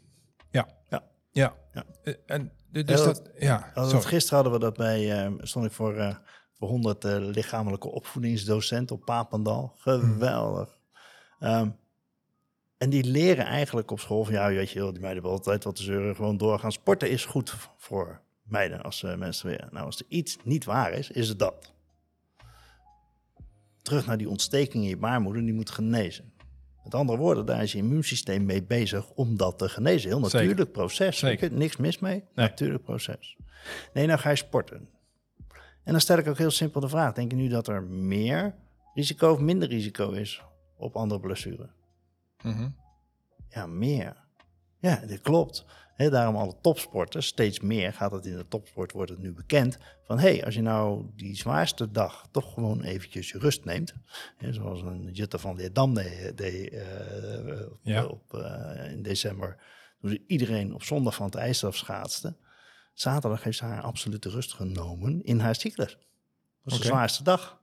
Ja. 1.39 1.55
Ja. 1.73 1.85
Eh, 2.03 2.13
En 2.25 2.51
dus 2.69 2.83
Ja, 2.85 2.95
dat, 3.05 3.21
ja. 3.39 3.71
Het 3.73 4.05
gisteren 4.05 4.43
hadden 4.43 4.53
we 4.53 4.65
dat 4.65 4.77
bij, 4.77 5.23
eh, 5.25 5.31
stond 5.41 5.65
ik 5.65 5.71
voor, 5.71 5.97
eh 5.97 6.15
voor 6.53 6.67
100 6.67 7.05
eh, 7.05 7.17
lichamelijke 7.17 7.87
opvoedingsdocenten 7.87 8.95
op 8.95 9.05
Papendal. 9.05 9.73
Geweldig. 9.75 10.77
Ehm, 11.39 11.69
en 12.77 12.89
die 12.89 13.03
leren 13.03 13.45
eigenlijk 13.45 13.91
op 13.91 13.99
school 13.99 14.23
van, 14.23 14.33
ja, 14.33 14.47
weet 14.47 14.69
je 14.69 14.79
wel, 14.79 14.91
die 14.91 15.01
meiden 15.01 15.21
hebben 15.21 15.39
altijd 15.39 15.63
wat 15.63 15.75
te 15.75 15.83
zeuren, 15.83 16.15
gewoon 16.15 16.37
doorgaan. 16.37 16.71
Sporten 16.71 17.09
is 17.09 17.25
goed 17.25 17.55
voor 17.77 18.21
meiden 18.43 18.81
als 18.83 18.97
ze 18.97 19.15
menstrueren. 19.17 19.69
Nou, 19.71 19.85
als 19.85 19.99
er 19.99 20.05
iets 20.07 20.37
niet 20.43 20.65
waar 20.65 20.91
is, 20.91 21.11
is 21.11 21.29
het 21.29 21.39
dat. 21.39 21.73
Terug 23.81 24.05
naar 24.05 24.17
die 24.17 24.29
ontsteking 24.29 24.83
in 24.83 24.89
je 24.89 24.97
baarmoeder, 24.97 25.41
die 25.41 25.53
moet 25.53 25.69
genezen. 25.69 26.33
Met 26.89 26.99
andere 26.99 27.17
woorden, 27.17 27.45
daar 27.45 27.61
is 27.61 27.71
je 27.71 27.77
immuunsysteem 27.77 28.45
mee 28.45 28.63
bezig 28.63 29.09
om 29.09 29.37
dat 29.37 29.57
te 29.57 29.69
genezen. 29.69 30.09
Heel 30.09 30.23
Zeker. 30.23 30.39
natuurlijk 30.39 30.71
proces. 30.71 31.17
Zeker. 31.17 31.51
Niks 31.51 31.77
mis 31.77 31.99
mee. 31.99 32.11
Nee. 32.11 32.47
Natuurlijk 32.47 32.83
proces. 32.83 33.37
Nee, 33.93 34.07
nou 34.07 34.19
ga 34.19 34.29
je 34.29 34.35
sporten. 34.35 34.89
En 35.83 35.91
dan 35.91 36.01
stel 36.01 36.17
ik 36.17 36.27
ook 36.27 36.37
heel 36.37 36.51
simpel 36.51 36.81
de 36.81 36.89
vraag. 36.89 37.13
Denk 37.13 37.31
je 37.31 37.37
nu 37.37 37.47
dat 37.47 37.67
er 37.67 37.83
meer 37.83 38.55
risico 38.93 39.31
of 39.31 39.39
minder 39.39 39.67
risico 39.67 40.11
is 40.11 40.41
op 40.77 40.95
andere 40.95 41.19
blessuren? 41.19 41.71
Mhm. 42.43 42.69
Ja, 43.49 43.67
meer. 43.67 44.15
Ja, 44.79 44.95
dit 44.95 45.21
klopt. 45.21 45.65
Hè, 45.99 46.09
daarom 46.09 46.35
alle 46.35 46.55
topsporters, 46.61 47.27
steeds 47.27 47.59
meer 47.59 47.93
gaat 47.93 48.11
het 48.11 48.25
in 48.25 48.37
de 48.37 48.47
topsport, 48.47 48.91
wordt 48.91 49.11
het 49.11 49.19
nu 49.19 49.33
bekend. 49.33 49.77
Van 50.03 50.19
hé, 50.19 50.29
hey, 50.35 50.45
als 50.45 50.55
je 50.55 50.61
nou 50.61 51.05
die 51.15 51.35
zwaarste 51.35 51.91
dag 51.91 52.27
toch 52.31 52.53
gewoon 52.53 52.81
eventjes 52.81 53.29
je 53.29 53.37
rust 53.37 53.65
neemt. 53.65 53.93
Zoals 54.49 54.81
een 54.81 55.09
Jutta 55.11 55.37
van 55.37 55.55
Leerdam 55.55 55.93
deed, 55.93 56.37
deed 56.37 56.69
eh, 56.73 57.65
op, 57.71 57.79
Ja. 57.83 58.05
op, 58.05 58.33
eh, 58.33 58.91
in 58.91 59.01
december. 59.01 59.57
Toen 60.01 60.09
ze 60.09 60.21
iedereen 60.27 60.73
op 60.73 60.83
zondag 60.83 61.15
van 61.15 61.25
het 61.25 61.35
ijs 61.35 61.63
afschaatste. 61.63 62.35
Zaterdag 62.93 63.43
heeft 63.43 63.57
ze 63.57 63.65
haar 63.65 63.81
absolute 63.81 64.29
rust 64.29 64.53
genomen 64.53 65.23
in 65.23 65.39
haar 65.39 65.55
cyclus. 65.55 65.91
Dat 65.97 65.99
was 66.63 66.77
de 66.79 66.85
zwaarste 66.85 67.23
dag. 67.23 67.61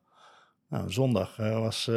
Nou, 0.68 0.92
zondag 0.92 1.38
eh, 1.38 1.58
was, 1.58 1.90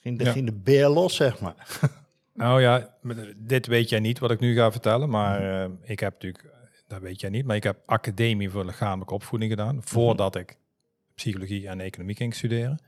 ging, 0.00 0.18
de, 0.18 0.24
Ja. 0.24 0.32
ging 0.32 0.46
de 0.46 0.56
beer 0.56 0.88
los, 0.88 1.14
zeg 1.16 1.40
maar. 1.40 1.56
Nou 2.34 2.60
ja, 2.60 2.96
dit 3.36 3.66
weet 3.66 3.88
jij 3.88 4.00
niet 4.00 4.18
wat 4.18 4.30
ik 4.30 4.40
nu 4.40 4.54
ga 4.54 4.72
vertellen, 4.72 5.08
maar 5.08 5.64
eh, 5.64 5.70
ik 5.82 6.00
heb 6.00 6.12
natuurlijk, 6.12 6.44
dat 6.86 7.00
weet 7.00 7.20
jij 7.20 7.30
niet, 7.30 7.44
maar 7.44 7.56
ik 7.56 7.62
heb 7.62 7.82
academie 7.86 8.50
voor 8.50 8.64
lichamelijke 8.64 9.14
opvoeding 9.14 9.50
gedaan 9.50 9.82
voordat 9.82 10.36
ik 10.36 10.56
psychologie 11.14 11.68
en 11.68 11.80
economie 11.80 12.16
ging 12.16 12.34
studeren. 12.34 12.78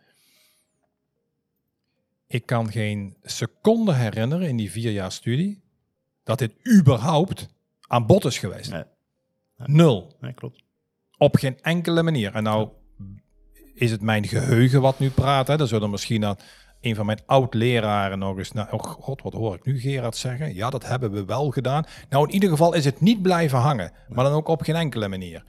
Ik 2.26 2.46
kan 2.46 2.70
geen 2.70 3.16
seconde 3.22 3.94
herinneren 3.94 4.48
in 4.48 4.56
die 4.56 4.70
vier 4.70 4.92
jaar 4.92 5.12
studie 5.12 5.62
dat 6.22 6.38
dit 6.38 6.52
überhaupt 6.78 7.48
aan 7.80 8.06
bod 8.06 8.24
is 8.24 8.38
geweest. 8.38 8.70
Nee. 8.70 8.84
Nul. 9.56 10.16
Nee, 10.20 10.32
klopt. 10.32 10.62
Op 11.16 11.36
geen 11.36 11.60
enkele 11.60 12.02
manier. 12.02 12.34
En 12.34 12.42
nou 12.42 12.68
is 13.74 13.90
het 13.90 14.00
mijn 14.00 14.26
geheugen 14.26 14.80
wat 14.80 14.98
nu 14.98 15.10
praat. 15.10 15.46
Hè? 15.46 15.56
Dan 15.56 15.66
zullen 15.66 15.90
misschien 15.90 16.20
dan 16.20 16.38
een 16.80 16.94
van 16.94 17.06
mijn 17.06 17.20
oud-leraren 17.26 18.18
nog 18.18 18.38
eens... 18.38 18.52
Nou, 18.52 18.68
oh 18.70 18.80
god, 18.80 19.22
wat 19.22 19.32
hoor 19.32 19.54
ik 19.54 19.64
nu 19.64 19.80
Gerard 19.80 20.16
zeggen? 20.16 20.54
Ja, 20.54 20.70
dat 20.70 20.86
hebben 20.86 21.10
we 21.12 21.24
wel 21.24 21.50
gedaan. 21.50 21.84
Nou, 22.08 22.26
in 22.26 22.34
ieder 22.34 22.48
geval 22.48 22.74
is 22.74 22.84
het 22.84 23.00
niet 23.00 23.22
blijven 23.22 23.58
hangen. 23.58 23.92
Maar 24.08 24.24
dan 24.24 24.32
ook 24.34 24.48
op 24.48 24.62
geen 24.62 24.74
enkele 24.76 25.08
manier. 25.08 25.44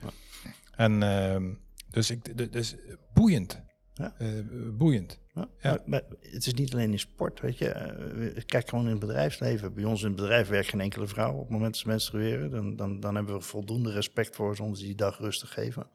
En 0.76 1.02
ehm, 1.02 1.52
dus, 1.90 2.10
ik, 2.10 2.52
dus 2.52 2.76
boeiend. 3.14 3.62
Ja. 3.94 4.14
eh, 4.18 4.28
boeiend. 4.72 5.20
Ja, 5.34 5.48
Ja. 5.60 5.70
Maar, 5.70 5.80
maar 5.86 6.02
het 6.20 6.46
is 6.46 6.54
niet 6.54 6.72
alleen 6.72 6.92
in 6.92 6.98
sport, 6.98 7.40
weet 7.40 7.58
je. 7.58 7.68
Eh, 7.68 8.42
Kijk 8.46 8.68
gewoon 8.68 8.84
in 8.84 8.90
het 8.90 9.00
bedrijfsleven. 9.00 9.74
Bij 9.74 9.84
ons 9.84 10.00
in 10.02 10.06
het 10.06 10.16
bedrijf 10.16 10.48
werkt 10.48 10.68
geen 10.68 10.80
enkele 10.80 11.06
vrouw. 11.06 11.32
Op 11.32 11.40
het 11.40 11.48
moment 11.50 11.72
dat 11.72 11.80
ze 11.80 11.88
menstrueren, 11.88 12.50
dan, 12.50 12.76
dan, 12.76 13.00
dan 13.00 13.14
hebben 13.14 13.34
we 13.34 13.40
voldoende 13.40 13.92
respect 13.92 14.36
voor 14.36 14.56
ze 14.56 14.62
om 14.62 14.74
ze 14.74 14.84
die 14.84 14.94
dag 14.94 15.18
rust 15.18 15.40
te 15.40 15.46
geven. 15.46 15.86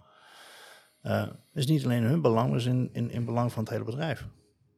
Eh, 1.01 1.21
het 1.21 1.37
is 1.53 1.67
niet 1.67 1.83
alleen 1.83 2.03
hun 2.03 2.21
belang, 2.21 2.49
maar 2.49 2.57
het 2.57 2.65
is 2.67 2.73
in, 2.73 2.89
in, 2.91 3.11
in 3.11 3.25
belang 3.25 3.51
van 3.51 3.63
het 3.63 3.71
hele 3.71 3.83
bedrijf. 3.83 4.27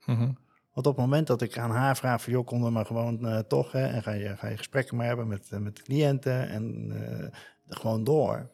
Mhm. 0.05 0.31
Want 0.75 0.87
op 0.87 0.95
het 0.95 1.05
moment 1.05 1.27
dat 1.27 1.41
ik 1.41 1.57
aan 1.57 1.71
haar 1.71 1.97
vraag 1.97 2.21
van... 2.21 2.33
joh, 2.33 2.45
kom 2.45 2.61
dan 2.61 2.73
maar 2.73 2.85
gewoon 2.85 3.27
eh, 3.27 3.39
toch... 3.39 3.71
Hè, 3.71 3.87
en 3.87 4.03
ga 4.03 4.11
je, 4.11 4.37
ga 4.37 4.47
je 4.47 4.57
gesprekken 4.57 4.97
maar 4.97 5.05
hebben 5.05 5.27
met, 5.27 5.49
eh, 5.51 5.59
met 5.59 5.75
de 5.75 5.81
cliënten... 5.81 6.49
en 6.49 6.91
eh, 6.91 7.27
gewoon 7.67 8.03
door... 8.03 8.51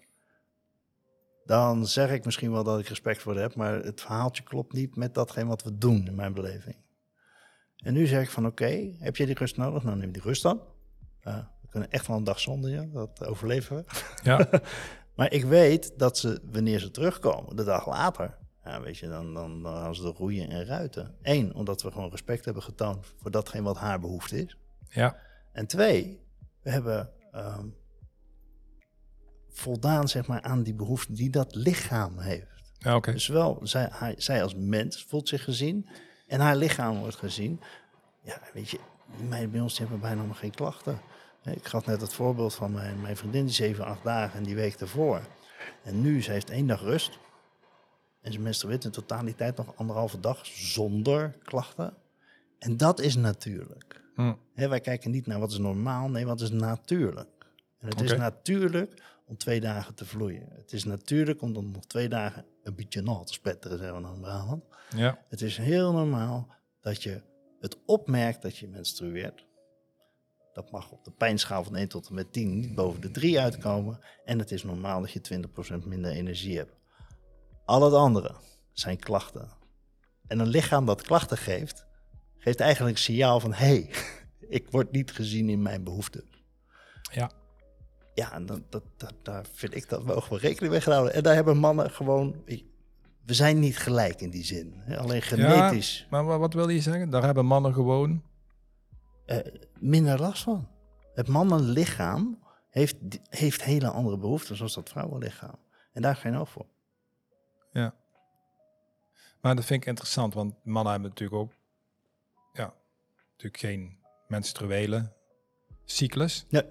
dan 1.45 1.87
zeg 1.87 2.11
ik 2.11 2.25
misschien 2.25 2.51
wel 2.51 2.63
dat 2.63 2.79
ik 2.79 2.87
respect 2.87 3.21
voor 3.21 3.33
haar 3.33 3.41
heb... 3.41 3.55
maar 3.55 3.73
het 3.73 4.01
verhaaltje 4.01 4.43
klopt 4.43 4.73
niet 4.73 4.95
met 4.95 5.13
datgene 5.13 5.47
wat 5.47 5.63
we 5.63 5.77
doen 5.77 6.07
in 6.07 6.15
mijn 6.15 6.33
beleving. 6.33 6.75
En 7.75 7.93
nu 7.93 8.05
zeg 8.05 8.23
ik 8.23 8.29
van 8.29 8.45
oké, 8.45 8.95
heb 8.99 9.15
je 9.15 9.25
die 9.25 9.35
rust 9.35 9.57
nodig? 9.57 9.83
Nou, 9.83 9.97
neem 9.97 10.11
die 10.11 10.21
rust 10.21 10.43
dan. 10.43 10.61
We 11.21 11.67
kunnen 11.69 11.91
echt 11.91 12.07
wel 12.07 12.17
een 12.17 12.23
dag 12.23 12.39
zonder 12.39 12.69
je, 12.69 12.89
dat 12.91 13.25
overleven 13.25 13.75
we. 13.75 13.83
Ja. 14.23 14.49
Maar 15.15 15.31
ik 15.31 15.45
weet 15.45 15.99
dat 15.99 16.17
ze, 16.17 16.41
wanneer 16.51 16.79
ze 16.79 16.91
terugkomen, 16.91 17.55
de 17.55 17.63
dag 17.63 17.87
later, 17.87 18.37
ja, 18.63 18.81
weet 18.81 18.97
je, 18.97 19.07
dan, 19.07 19.33
dan, 19.33 19.63
dan 19.63 19.75
gaan 19.75 19.95
ze 19.95 20.07
er 20.07 20.13
roeien 20.13 20.49
en 20.49 20.65
ruiten. 20.65 21.15
Eén, 21.21 21.55
omdat 21.55 21.81
we 21.81 21.91
gewoon 21.91 22.09
respect 22.09 22.45
hebben 22.45 22.63
getoond 22.63 23.13
voor 23.17 23.31
datgene 23.31 23.63
wat 23.63 23.77
haar 23.77 23.99
behoefte 23.99 24.43
is. 24.43 24.57
ja. 24.89 25.17
En 25.51 25.67
twee, 25.67 26.21
we 26.61 26.69
hebben 26.69 27.09
ehm, 27.31 27.67
voldaan 29.49 30.07
zeg 30.07 30.27
maar, 30.27 30.41
aan 30.41 30.63
die 30.63 30.73
behoefte 30.73 31.13
die 31.13 31.29
dat 31.29 31.55
lichaam 31.55 32.19
heeft. 32.19 32.73
Ja, 32.77 32.95
oké. 32.95 33.11
Dus 33.11 33.27
wel, 33.27 33.59
zij, 33.63 34.15
zij 34.17 34.43
als 34.43 34.55
mens 34.55 35.05
voelt 35.05 35.27
zich 35.27 35.43
gezien 35.43 35.89
en 36.27 36.39
haar 36.39 36.55
lichaam 36.55 36.99
wordt 36.99 37.15
gezien. 37.15 37.61
Ja, 38.23 38.41
weet 38.53 38.69
je, 38.69 38.79
die 39.17 39.25
meiden 39.25 39.51
bij 39.51 39.61
ons 39.61 39.71
die 39.77 39.81
hebben 39.81 40.01
bijna 40.01 40.23
nog 40.23 40.39
geen 40.39 40.55
klachten. 40.55 41.01
Ik 41.43 41.65
gaf 41.65 41.85
net 41.85 42.01
het 42.01 42.13
voorbeeld 42.13 42.55
van 42.55 42.71
mijn, 42.71 43.01
mijn 43.01 43.17
vriendin, 43.17 43.45
die 43.45 43.53
zeven, 43.53 43.85
acht 43.85 44.03
dagen 44.03 44.37
en 44.37 44.43
die 44.43 44.55
week 44.55 44.75
ervoor. 44.75 45.21
En 45.83 46.01
nu, 46.01 46.21
zij 46.21 46.33
heeft 46.33 46.49
één 46.49 46.67
dag 46.67 46.81
rust. 46.81 47.19
En 48.21 48.33
ze 48.33 48.39
menstrueert 48.39 48.83
in 48.83 48.91
totaliteit 48.91 49.57
nog 49.57 49.75
anderhalve 49.75 50.19
dag 50.19 50.45
zonder 50.45 51.37
klachten. 51.43 51.93
En 52.59 52.77
dat 52.77 52.99
is 52.99 53.15
natuurlijk. 53.15 54.03
Hm. 54.15 54.33
Wij 54.53 54.79
kijken 54.79 55.11
niet 55.11 55.27
naar 55.27 55.39
wat 55.39 55.51
is 55.51 55.57
normaal, 55.57 56.09
nee, 56.09 56.25
wat 56.25 56.41
is 56.41 56.49
natuurlijk. 56.49 57.29
En 57.79 57.87
het 57.87 58.01
is 58.01 58.15
natuurlijk 58.15 59.01
om 59.25 59.37
twee 59.37 59.59
dagen 59.59 59.95
te 59.95 60.05
vloeien. 60.05 60.47
Het 60.49 60.73
is 60.73 60.83
natuurlijk 60.83 61.41
om 61.41 61.53
dan 61.53 61.71
nog 61.71 61.85
twee 61.85 62.09
dagen 62.09 62.45
een 62.63 62.75
beetje 62.75 63.01
na 63.01 63.23
te 63.23 63.33
spetteren, 63.33 63.77
zeggen 63.77 63.95
we 63.95 64.01
dan 64.01 64.13
in 64.13 64.21
Brabant. 64.21 64.63
Ja. 64.95 65.19
Het 65.27 65.41
is 65.41 65.57
heel 65.57 65.91
normaal 65.91 66.47
dat 66.81 67.03
je 67.03 67.21
het 67.59 67.77
opmerkt 67.85 68.41
dat 68.41 68.57
je 68.57 68.67
menstrueert. 68.67 69.45
Dat 70.53 70.71
mag 70.71 70.91
op 70.91 71.03
de 71.03 71.11
pijnschaal 71.11 71.63
van 71.63 71.75
1 71.75 71.87
tot 71.87 72.07
en 72.07 72.13
met 72.13 72.33
10 72.33 72.59
niet 72.59 72.75
boven 72.75 73.01
de 73.01 73.11
3 73.11 73.39
uitkomen. 73.39 73.99
En 74.25 74.39
het 74.39 74.51
is 74.51 74.63
normaal 74.63 75.01
dat 75.01 75.11
je 75.11 75.47
20% 75.83 75.85
minder 75.85 76.11
energie 76.11 76.57
hebt. 76.57 76.80
Al 77.71 77.83
het 77.83 77.93
andere 77.93 78.35
zijn 78.71 78.99
klachten. 78.99 79.49
En 80.27 80.39
een 80.39 80.47
lichaam 80.47 80.85
dat 80.85 81.01
klachten 81.01 81.37
geeft, 81.37 81.85
geeft 82.37 82.59
eigenlijk 82.59 82.97
een 82.97 83.03
signaal 83.03 83.39
van... 83.39 83.53
hé, 83.53 83.65
hey, 83.65 83.89
ik 84.57 84.67
word 84.71 84.91
niet 84.91 85.11
gezien 85.11 85.49
in 85.49 85.61
mijn 85.61 85.83
behoeften. 85.83 86.23
Ja. 87.11 87.31
Ja, 88.13 88.31
en 88.33 88.45
dat, 88.45 88.71
dat, 88.71 88.83
dat, 88.97 89.13
daar 89.23 89.45
vind 89.53 89.75
ik 89.75 89.89
dat 89.89 90.03
we 90.03 90.13
ook 90.13 90.25
wel 90.25 90.39
rekening 90.39 90.71
mee 90.71 90.81
gehouden. 90.81 91.13
En 91.13 91.23
daar 91.23 91.35
hebben 91.35 91.57
mannen 91.57 91.91
gewoon... 91.91 92.43
We 93.25 93.33
zijn 93.33 93.59
niet 93.59 93.77
gelijk 93.77 94.21
in 94.21 94.29
die 94.29 94.43
zin. 94.43 94.81
Alleen 94.97 95.21
genetisch 95.21 96.07
Maar 96.09 96.25
wa- 96.25 96.37
wat 96.37 96.53
wil 96.53 96.69
je 96.69 96.81
zeggen? 96.81 97.09
Daar 97.09 97.23
hebben 97.23 97.45
mannen 97.45 97.73
gewoon... 97.73 98.23
eh, 99.25 99.37
minder 99.79 100.19
last 100.19 100.43
van. 100.43 100.67
Het 101.13 101.27
mannenlichaam 101.27 102.43
heeft, 102.69 102.95
heeft 103.29 103.63
hele 103.63 103.89
andere 103.89 104.17
behoeften, 104.17 104.55
zoals 104.55 104.73
dat 104.73 104.89
vrouwenlichaam. 104.89 105.59
En 105.93 106.01
daar 106.01 106.15
geen 106.15 106.35
oog 106.35 106.49
voor. 106.49 106.65
Ja. 107.71 107.93
Maar 109.41 109.55
dat 109.55 109.65
vind 109.65 109.81
ik 109.81 109.87
interessant, 109.87 110.33
want 110.33 110.53
mannen 110.63 110.91
hebben 110.91 111.09
natuurlijk 111.09 111.41
ook... 111.41 111.51
Ja, 112.53 112.73
natuurlijk 113.31 113.57
geen 113.57 113.97
menstruele 114.27 115.11
cyclus. 115.85 116.45
Ja. 116.49 116.63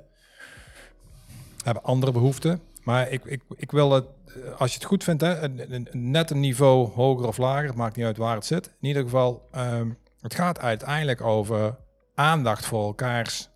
Hebben 1.65 1.83
andere 1.83 2.13
behoeften. 2.13 2.61
Maar 2.83 3.11
ik, 3.11 3.25
ik, 3.25 3.43
ik 3.57 3.71
wil 3.71 3.93
het, 3.93 4.05
eh, 4.27 4.61
als 4.61 4.71
je 4.71 4.79
het 4.79 4.87
goed 4.87 5.05
vindt, 5.05 5.23
hè, 5.23 5.49
net 5.93 6.31
een 6.31 6.41
niveau 6.41 6.89
hoger 6.91 7.27
of 7.27 7.37
lager, 7.37 7.67
het 7.67 7.77
maakt 7.77 7.97
niet 7.97 8.07
uit 8.07 8.17
waar 8.17 8.35
het 8.35 8.47
zit. 8.47 8.67
In 8.81 8.89
ieder 8.89 9.03
geval, 9.03 9.49
ehm, 9.53 9.91
het 10.21 10.35
gaat 10.35 10.59
uiteindelijk 10.59 11.21
over 11.21 11.79
aandacht 12.15 12.67
voor 12.67 12.85
elkaars 12.87 13.51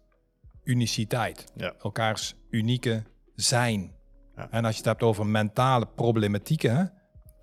uniciteit. 0.64 1.44
Ja. 1.56 1.74
Elkaars 1.82 2.34
unieke 2.50 3.02
zijn. 3.34 3.92
Ja. 4.36 4.50
En 4.50 4.64
als 4.64 4.72
je 4.72 4.78
het 4.78 4.88
hebt 4.88 5.02
over 5.02 5.26
mentale 5.26 5.86
problematieken 5.86 6.76
hè, 6.76 6.84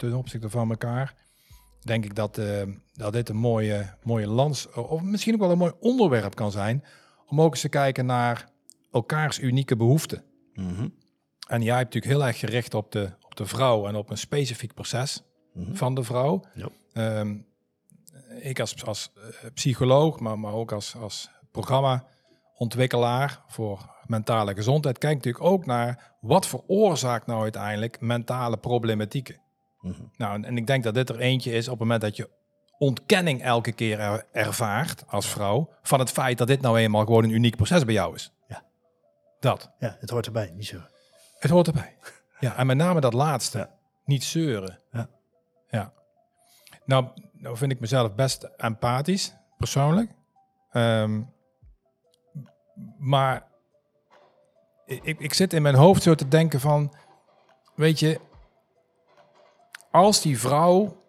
ten 0.10 0.18
opzichte 0.18 0.50
van 0.50 0.70
elkaar, 0.70 1.14
denk 1.82 2.06
ik 2.06 2.16
dat, 2.16 2.38
eh, 2.38 2.62
dat 2.94 3.14
dit 3.14 3.30
een 3.30 3.36
mooie, 3.36 3.94
mooie 4.04 4.28
lans, 4.28 4.72
of 4.72 5.02
misschien 5.02 5.34
ook 5.34 5.40
wel 5.40 5.52
een 5.52 5.58
mooi 5.58 5.74
onderwerp 5.80 6.36
kan 6.36 6.52
zijn, 6.52 6.84
om 7.28 7.42
ook 7.42 7.52
eens 7.52 7.62
te 7.62 7.70
kijken 7.70 8.06
naar 8.06 8.50
elkaars 8.92 9.40
unieke 9.40 9.76
behoeften. 9.76 10.24
Mhm. 10.54 10.88
En 11.48 11.62
jij 11.62 11.78
hebt 11.78 11.94
natuurlijk 11.94 12.14
heel 12.14 12.26
erg 12.28 12.40
gericht 12.40 12.74
op 12.74 12.92
de, 12.92 13.12
op 13.22 13.36
de 13.36 13.46
vrouw 13.46 13.88
en 13.88 13.96
op 13.96 14.10
een 14.10 14.18
specifiek 14.18 14.74
proces 14.74 15.24
Mhm. 15.54 15.74
van 15.76 15.96
de 15.96 16.04
vrouw. 16.04 16.44
Ja. 16.54 16.70
Ehm, 16.94 17.38
ik 18.40 18.60
als, 18.60 18.86
als 18.86 19.12
eh, 19.16 19.50
psycholoog, 19.54 20.20
maar, 20.20 20.40
maar 20.40 20.54
ook 20.54 20.72
als, 20.72 20.96
als 20.96 21.30
programmaontwikkelaar 21.52 23.44
voor 23.48 23.90
mentale 24.06 24.54
gezondheid, 24.54 24.98
kijk 24.98 25.16
natuurlijk 25.16 25.44
ook 25.44 25.66
naar 25.66 26.16
wat 26.22 26.48
veroorzaakt 26.48 27.26
nou 27.28 27.42
uiteindelijk 27.42 28.02
mentale 28.02 28.58
problematieken. 28.58 29.40
Mhm. 29.82 30.02
Nou, 30.18 30.44
en, 30.44 30.58
ik 30.58 30.68
denk 30.68 30.84
dat 30.84 30.94
dit 30.94 31.10
er 31.10 31.20
eentje 31.20 31.52
is 31.52 31.66
op 31.66 31.72
het 31.72 31.80
moment 31.80 32.02
dat 32.02 32.16
je 32.16 32.30
ontkenning 32.78 33.44
elke 33.44 33.72
keer 33.72 34.00
er- 34.00 34.26
ervaart 34.32 35.04
als 35.08 35.28
vrouw 35.28 35.70
van 35.82 36.00
het 36.00 36.12
feit 36.12 36.38
dat 36.38 36.48
dit 36.48 36.62
nou 36.62 36.78
eenmaal 36.78 37.06
gewoon 37.06 37.24
een 37.24 37.30
uniek 37.30 37.56
proces 37.56 37.86
bij 37.86 37.94
jou 37.94 38.16
is. 38.16 38.34
Ja. 38.48 38.64
Dat. 39.40 39.72
Ja, 39.80 39.98
het 40.00 40.10
hoort 40.10 40.26
erbij, 40.26 40.52
niet 40.56 40.68
zo. 40.68 40.82
Het 41.40 41.52
hoort 41.52 41.68
erbij. 41.68 41.96
Ja, 42.40 42.56
en 42.56 42.68
met 42.68 42.78
name 42.78 43.00
dat 43.02 43.14
laatste. 43.14 43.58
Ja. 43.58 43.70
Niet 44.06 44.24
zeuren. 44.24 44.80
Ja. 44.92 45.10
Ja. 45.70 45.94
Nou, 46.86 47.08
nou 47.34 47.58
vind 47.58 47.72
ik 47.72 47.80
mezelf 47.80 48.16
best 48.16 48.44
empathisch, 48.44 49.34
persoonlijk. 49.58 50.12
Ehm, 50.72 51.22
maar 52.98 53.48
ik, 54.86 55.20
ik 55.20 55.34
zit 55.34 55.54
in 55.54 55.62
mijn 55.62 55.76
hoofd 55.76 56.04
zo 56.04 56.16
te 56.16 56.28
denken 56.28 56.60
van... 56.60 56.94
Weet 57.76 58.00
je, 58.00 58.20
als 59.92 60.22
die 60.22 60.40
vrouw 60.40 61.04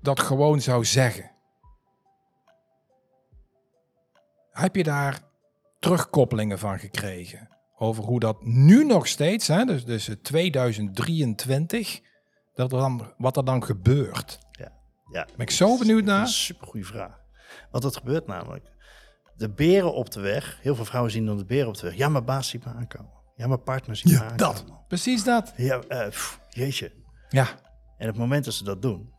dat 0.00 0.20
gewoon 0.20 0.60
zou 0.60 0.84
zeggen... 0.84 1.30
Heb 4.50 4.76
je 4.76 4.82
daar 4.82 5.20
terugkoppelingen 5.78 6.58
van 6.58 6.78
gekregen? 6.78 7.48
Over 7.76 8.04
hoe 8.04 8.20
dat 8.20 8.44
nu 8.44 8.84
nog 8.84 9.06
steeds, 9.06 9.46
hè, 9.46 9.64
dus, 9.64 9.84
dus 9.84 10.10
2023, 10.22 12.00
dat 12.54 12.72
er 12.72 12.78
dan, 12.78 13.12
wat 13.18 13.36
er 13.36 13.44
dan 13.44 13.64
gebeurt. 13.64 14.38
Ja, 15.12 15.24
Ben 15.36 15.46
ik 15.46 15.50
zo 15.50 15.78
benieuwd 15.78 16.06
dat 16.06 16.08
is 16.08 16.12
naar. 16.14 16.20
een 16.20 16.26
supergoeie 16.28 16.86
vraag. 16.86 17.20
Want 17.70 17.82
dat 17.82 17.96
gebeurt 17.96 18.26
namelijk. 18.26 18.70
De 19.36 19.50
beren 19.50 19.94
op 19.94 20.10
de 20.10 20.20
weg, 20.20 20.58
heel 20.62 20.74
veel 20.74 20.84
vrouwen 20.84 21.12
zien 21.12 21.26
dan 21.26 21.36
de 21.36 21.44
beren 21.44 21.68
op 21.68 21.76
de 21.76 21.86
weg. 21.86 21.96
Ja, 21.96 22.08
mijn 22.08 22.24
baas 22.24 22.48
ziet 22.48 22.64
me 22.64 22.72
aankomen. 22.72 23.12
Ja, 23.36 23.46
mijn 23.46 23.62
partner 23.62 23.96
ziet 23.96 24.12
me 24.12 24.18
aankomen. 24.18 24.36
Dat, 24.38 24.64
precies 24.88 25.24
dat. 25.24 25.52
Ja, 25.56 25.78
pff, 26.08 26.40
jeetje. 26.48 26.92
Ja, 27.28 27.48
En 27.98 28.06
op 28.06 28.12
het 28.14 28.16
moment 28.22 28.44
dat 28.44 28.54
ze 28.54 28.64
dat 28.64 28.82
doen, 28.82 29.12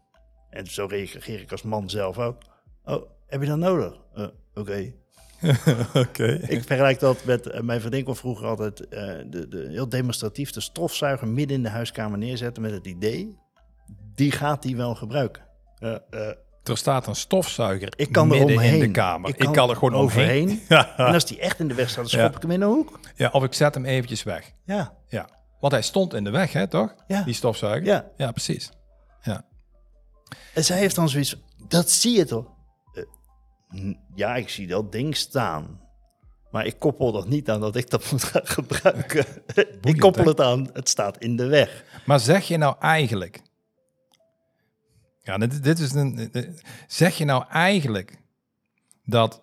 en 0.49 0.67
zo 0.67 0.85
reageer 0.85 1.39
ik 1.41 1.51
als 1.51 1.61
man 1.61 1.89
zelf 1.89 2.17
ook. 2.17 2.41
Oh, 2.83 3.09
heb 3.27 3.41
je 3.41 3.47
dat 3.47 3.57
nodig? 3.57 3.93
Eh, 4.15 4.25
Oké. 4.53 4.93
oké. 5.93 6.25
Ik 6.47 6.63
vergelijk 6.63 6.99
dat 6.99 7.23
met, 7.25 7.47
eh, 7.47 7.61
mijn 7.61 7.79
vriendin 7.79 8.03
kon 8.03 8.15
vroeger 8.15 8.47
altijd 8.47 8.87
eh, 8.87 9.01
de, 9.29 9.47
de, 9.47 9.67
heel 9.69 9.89
demonstratief 9.89 10.51
de 10.51 10.61
stofzuiger 10.61 11.27
midden 11.27 11.57
in 11.57 11.63
de 11.63 11.69
huiskamer 11.69 12.17
neerzetten 12.17 12.61
met 12.61 12.71
het 12.71 12.85
idee, 12.87 13.37
die 14.15 14.31
gaat 14.31 14.61
die 14.61 14.75
wel 14.75 14.95
gebruiken. 14.95 15.43
Er 16.63 16.77
staat 16.77 17.07
een 17.07 17.15
stofzuiger 17.15 17.93
ik 17.95 18.11
kan 18.11 18.31
er 18.31 18.37
midden 18.37 18.55
omheen. 18.55 18.73
in 18.73 18.79
de 18.79 18.91
kamer. 18.91 19.29
Ik 19.29 19.51
kan, 19.51 19.69
er 19.69 19.75
gewoon 19.75 19.93
overheen. 19.95 20.61
En 20.67 21.13
als 21.13 21.25
die 21.25 21.39
echt 21.39 21.59
in 21.59 21.67
de 21.67 21.73
weg 21.73 21.89
staat, 21.89 21.97
dan 22.03 22.09
schop 22.09 22.29
Ja. 22.31 22.35
ik 22.35 22.41
hem 22.41 22.51
in 22.51 22.59
de 22.59 22.65
hoek. 22.65 22.99
ja, 23.15 23.29
of 23.31 23.43
ik 23.43 23.53
zet 23.53 23.73
hem 23.73 23.85
eventjes 23.85 24.23
weg. 24.23 24.51
Ja, 24.65 24.93
Ja, 25.07 25.29
want 25.59 25.73
hij 25.73 25.81
stond 25.81 26.13
in 26.13 26.23
de 26.23 26.29
weg, 26.29 26.53
hè, 26.53 26.67
toch? 26.67 26.95
Ja. 27.07 27.23
Die 27.23 27.33
stofzuiger. 27.33 27.85
ja. 27.85 28.11
ja 28.17 28.31
precies. 28.31 28.69
Ja. 29.21 29.45
En 30.53 30.63
zij 30.63 30.77
heeft 30.77 30.95
dan 30.95 31.09
zoiets 31.09 31.35
dat 31.67 31.89
zie 31.89 32.17
je 32.17 32.25
toch? 32.25 32.45
Eh, 32.93 33.93
ja, 34.15 34.35
ik 34.35 34.49
zie 34.49 34.67
dat 34.67 34.91
ding 34.91 35.15
staan. 35.15 35.87
Maar 36.51 36.65
ik 36.65 36.79
koppel 36.79 37.11
dat 37.11 37.27
niet 37.27 37.49
aan 37.49 37.59
dat 37.59 37.75
ik 37.75 37.89
dat 37.89 38.07
moet 38.11 38.23
gaan 38.23 38.47
gebruiken. 38.47 39.25
ik 39.81 39.99
koppel 39.99 40.23
hè? 40.23 40.29
het 40.29 40.41
aan, 40.41 40.69
het 40.73 40.89
staat 40.89 41.17
in 41.17 41.35
de 41.35 41.47
weg. 41.47 41.83
Maar 42.05 42.19
zeg 42.19 42.47
je 42.47 42.57
nou 42.57 42.75
eigenlijk... 42.79 43.41
Ja, 45.21 45.37
dit, 45.37 45.63
dit 45.63 45.79
is 45.79 45.93
een. 45.93 46.31
Zeg 46.87 47.17
je 47.17 47.25
nou 47.25 47.45
eigenlijk 47.49 48.21
dat 49.05 49.41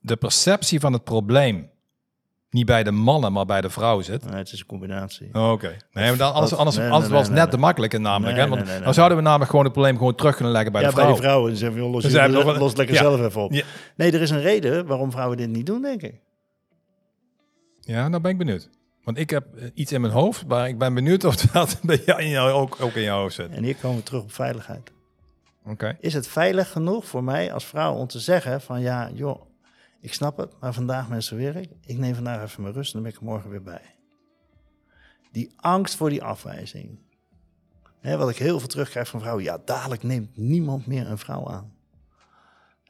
de 0.00 0.16
perceptie 0.16 0.80
van 0.80 0.92
het 0.92 1.04
probleem 1.04 1.70
niet 2.56 2.66
bij 2.66 2.82
de 2.82 2.90
mannen, 2.90 3.32
maar 3.32 3.44
bij 3.46 3.60
de 3.60 3.70
vrouw 3.70 4.00
zit? 4.00 4.24
Nee, 4.24 4.34
het 4.38 4.52
is 4.52 4.60
een 4.60 4.66
combinatie. 4.66 5.28
Oh, 5.32 5.50
Oké. 5.50 5.76
Nee, 5.92 6.08
maar 6.08 6.16
dan, 6.16 6.32
anders, 6.32 6.54
anders, 6.54 6.76
nee, 6.76 6.86
anders 6.90 7.08
nee, 7.10 7.18
was 7.18 7.26
het 7.26 7.36
net 7.36 7.44
te 7.50 7.56
nee. 7.56 7.60
makkelijk 7.64 7.98
namelijk. 7.98 8.36
Hè? 8.38 8.48
Want 8.48 8.66
dan 8.84 8.94
zouden 8.94 9.16
we 9.18 9.22
namelijk 9.22 9.50
gewoon 9.50 9.64
het 9.64 9.72
probleem 9.74 9.96
gewoon 9.96 10.14
terug 10.14 10.34
kunnen 10.34 10.52
leggen 10.52 10.72
bij 10.72 10.80
ja, 10.80 10.86
de 10.86 10.92
vrouw. 10.94 11.04
bij 11.04 11.14
die 11.14 11.22
vrouwen. 11.22 11.52
We, 11.52 11.58
joh, 11.80 11.92
los, 11.92 12.02
Dus 12.02 12.12
je- 12.12 12.18
hebben 12.18 12.58
los 12.58 12.70
een- 12.70 12.76
lekker 12.76 12.94
ja. 12.94 13.00
zelf 13.02 13.20
even 13.20 13.42
op. 13.42 13.52
Ja. 13.52 13.64
Nee, 13.96 14.12
er 14.12 14.20
is 14.20 14.30
een 14.30 14.40
reden 14.40 14.86
waarom 14.86 15.10
vrouwen 15.10 15.36
dit 15.36 15.48
niet 15.48 15.66
doen, 15.66 15.82
denk 15.82 16.02
ik. 16.02 16.14
Ja, 17.80 18.08
nou 18.08 18.22
ben 18.22 18.30
ik 18.30 18.38
benieuwd. 18.38 18.70
Want 19.04 19.18
ik 19.18 19.30
heb 19.30 19.46
eh, 19.56 19.68
iets 19.74 19.92
in 19.92 20.00
mijn 20.00 20.12
hoofd, 20.12 20.46
maar 20.46 20.68
ik 20.68 20.78
ben 20.78 20.94
benieuwd 20.94 21.24
of 21.24 21.34
dat 21.52 21.78
bij 21.82 22.02
jou 22.06 22.20
in 22.22 22.28
jou 22.28 22.50
ook, 22.50 22.76
ook 22.80 22.92
in 22.94 23.02
jouw 23.02 23.20
hoofd 23.20 23.34
zit. 23.34 23.50
En 23.50 23.62
hier 23.64 23.76
komen 23.76 23.96
we 23.96 24.02
terug 24.02 24.22
op 24.22 24.32
veiligheid. 24.32 24.92
Oké. 25.66 25.96
Is 26.00 26.14
het 26.14 26.28
veilig 26.28 26.70
genoeg 26.72 27.06
voor 27.06 27.24
mij 27.24 27.52
als 27.52 27.64
vrouw 27.64 27.94
om 27.94 28.06
te 28.06 28.18
zeggen 28.20 28.60
van 28.60 28.80
ja, 28.80 29.10
joh, 29.14 29.40
ik 30.00 30.14
snap 30.14 30.36
het, 30.36 30.52
maar 30.60 30.72
vandaag 30.72 31.08
mensen 31.08 31.36
werk. 31.36 31.68
Ik 31.86 31.98
neem 31.98 32.14
vandaag 32.14 32.42
even 32.42 32.62
mijn 32.62 32.74
rust 32.74 32.94
en 32.94 33.02
dan 33.02 33.02
ben 33.02 33.12
ik 33.12 33.18
er 33.18 33.24
morgen 33.32 33.50
weer 33.50 33.62
bij. 33.62 33.94
Die 35.32 35.52
angst 35.56 35.94
voor 35.96 36.10
die 36.10 36.22
afwijzing. 36.22 36.98
Hè, 38.00 38.16
wat 38.16 38.30
ik 38.30 38.36
heel 38.36 38.58
veel 38.58 38.68
terugkrijg 38.68 39.08
van 39.08 39.20
vrouwen. 39.20 39.44
Ja, 39.44 39.58
dadelijk 39.64 40.02
neemt 40.02 40.36
niemand 40.36 40.86
meer 40.86 41.10
een 41.10 41.18
vrouw 41.18 41.48
aan. 41.48 41.72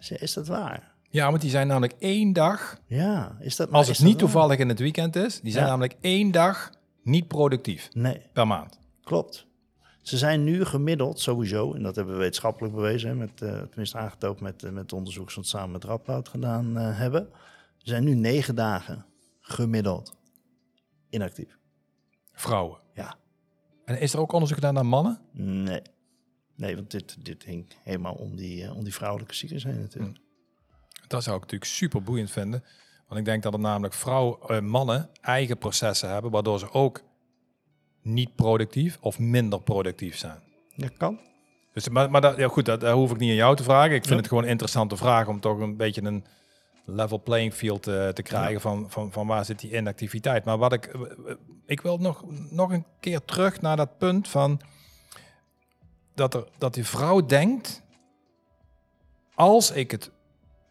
Is 0.09 0.33
dat 0.33 0.47
waar? 0.47 0.95
Ja, 1.11 1.29
want 1.31 1.41
die 1.41 1.51
zijn 1.51 1.67
namelijk 1.67 1.95
één 1.99 2.33
dag, 2.33 2.81
Ja, 2.87 3.37
is 3.41 3.57
dat 3.57 3.71
als 3.73 3.89
het 3.89 3.99
niet 3.99 4.09
waar? 4.11 4.19
toevallig 4.19 4.59
in 4.59 4.69
het 4.69 4.79
weekend 4.79 5.17
is, 5.17 5.41
die 5.41 5.53
zijn 5.53 5.65
Ja. 5.65 5.71
namelijk 5.71 5.97
één 6.01 6.31
dag 6.31 6.71
niet 7.03 7.29
productief 7.29 7.89
Nee, 7.93 8.23
per 8.33 8.47
maand. 8.47 8.79
klopt. 9.05 9.46
Ze 10.07 10.17
zijn 10.17 10.45
nu 10.45 10.65
gemiddeld 10.65 11.21
sowieso, 11.21 11.73
en 11.73 11.83
dat 11.83 11.97
hebben 11.97 12.15
we 12.15 12.21
wetenschappelijk 12.21 12.75
bewezen, 12.75 13.09
hè, 13.09 13.15
met, 13.15 13.43
eh, 13.43 13.61
tenminste 13.63 13.99
aangetoond 13.99 14.41
met, 14.41 14.63
eh, 14.63 14.71
met 14.71 14.93
onderzoek 14.93 15.27
dat 15.27 15.35
we 15.35 15.43
samen 15.43 15.71
met 15.71 15.85
Radboud 15.85 16.29
gedaan 16.29 16.79
eh, 16.79 16.99
hebben. 16.99 17.29
Ze 17.77 17.89
zijn 17.89 18.05
nu 18.05 18.15
negen 18.15 18.55
dagen 18.55 19.07
gemiddeld 19.41 20.17
inactief. 21.09 21.59
Vrouwen. 22.33 22.81
Ja. 22.95 23.17
En 23.85 24.01
is 24.01 24.13
er 24.13 24.21
ook 24.21 24.33
onderzoek 24.33 24.57
gedaan 24.57 24.75
naar 24.75 24.87
mannen? 24.87 25.21
Nee. 25.33 25.83
Nee, 26.57 26.75
want 26.75 26.91
dit, 26.91 27.25
dit 27.25 27.45
hing 27.45 27.67
helemaal 27.83 28.15
om 28.15 28.37
die, 28.37 28.75
om 28.75 28.85
die 28.85 28.95
vrouwelijke 28.95 29.35
ziektes 29.35 29.65
heen 29.65 29.81
natuurlijk. 29.81 30.19
Dat 31.07 31.23
zou 31.23 31.37
ik 31.37 31.43
natuurlijk 31.43 31.71
super 31.71 32.03
boeiend 32.03 32.31
vinden. 32.31 32.65
Want 33.09 33.21
ik 33.21 33.27
denk 33.27 33.43
dat 33.43 33.53
er 33.53 33.61
namelijk 33.61 33.95
vrouwen, 33.95 34.67
mannen 34.67 35.11
eigen 35.21 35.59
processen 35.59 36.11
hebben, 36.11 36.31
waardoor 36.31 36.59
ze 36.59 36.73
ook 36.73 37.03
niet 38.07 38.35
productief 38.35 38.99
of 39.01 39.19
minder 39.19 39.61
productief 39.61 40.17
zijn. 40.17 40.39
Dat 40.77 40.97
kan. 40.97 41.21
Dus, 41.73 41.89
maar 41.89 42.11
maar 42.11 42.21
dat, 42.21 42.37
ja, 42.37 42.49
goed, 42.49 42.65
dat, 42.65 42.81
dat 42.81 42.95
hoef 42.95 43.11
ik 43.11 43.19
niet 43.19 43.31
aan 43.31 43.37
jou 43.37 43.57
te 43.57 43.63
vragen. 43.63 43.91
Ik 43.95 44.01
vind 44.03 44.09
Ja. 44.09 44.17
het 44.17 44.29
gewoon 44.29 44.43
een 44.43 44.49
interessante 44.51 44.97
vraag 44.97 45.29
om 45.29 45.41
toch 45.41 45.59
een 45.59 45.77
beetje 45.77 46.03
een 46.03 46.25
level 46.85 47.23
playing 47.23 47.55
field 47.55 47.87
eh, 47.87 48.09
te 48.09 48.23
krijgen 48.23 48.61
van, 48.61 48.91
van, 48.91 49.13
van 49.13 49.27
waar 49.27 49.45
zit 49.45 49.59
die 49.59 49.77
inactiviteit. 49.77 50.45
Maar 50.45 50.59
wat 50.59 50.73
ik, 50.73 50.85
eh, 50.87 51.01
eh, 51.03 51.37
ik 51.67 51.81
wil 51.81 51.99
nog, 51.99 52.25
nog 52.51 52.71
een 52.73 52.85
keer 53.01 53.25
terug 53.25 53.61
naar 53.61 53.77
dat 53.77 53.99
punt 53.99 54.29
van 54.29 54.61
dat, 56.15 56.35
er, 56.35 56.49
dat 56.59 56.75
die 56.75 56.85
vrouw 56.87 57.27
denkt, 57.27 57.83
als 59.35 59.71
ik 59.71 59.91
het 59.91 60.11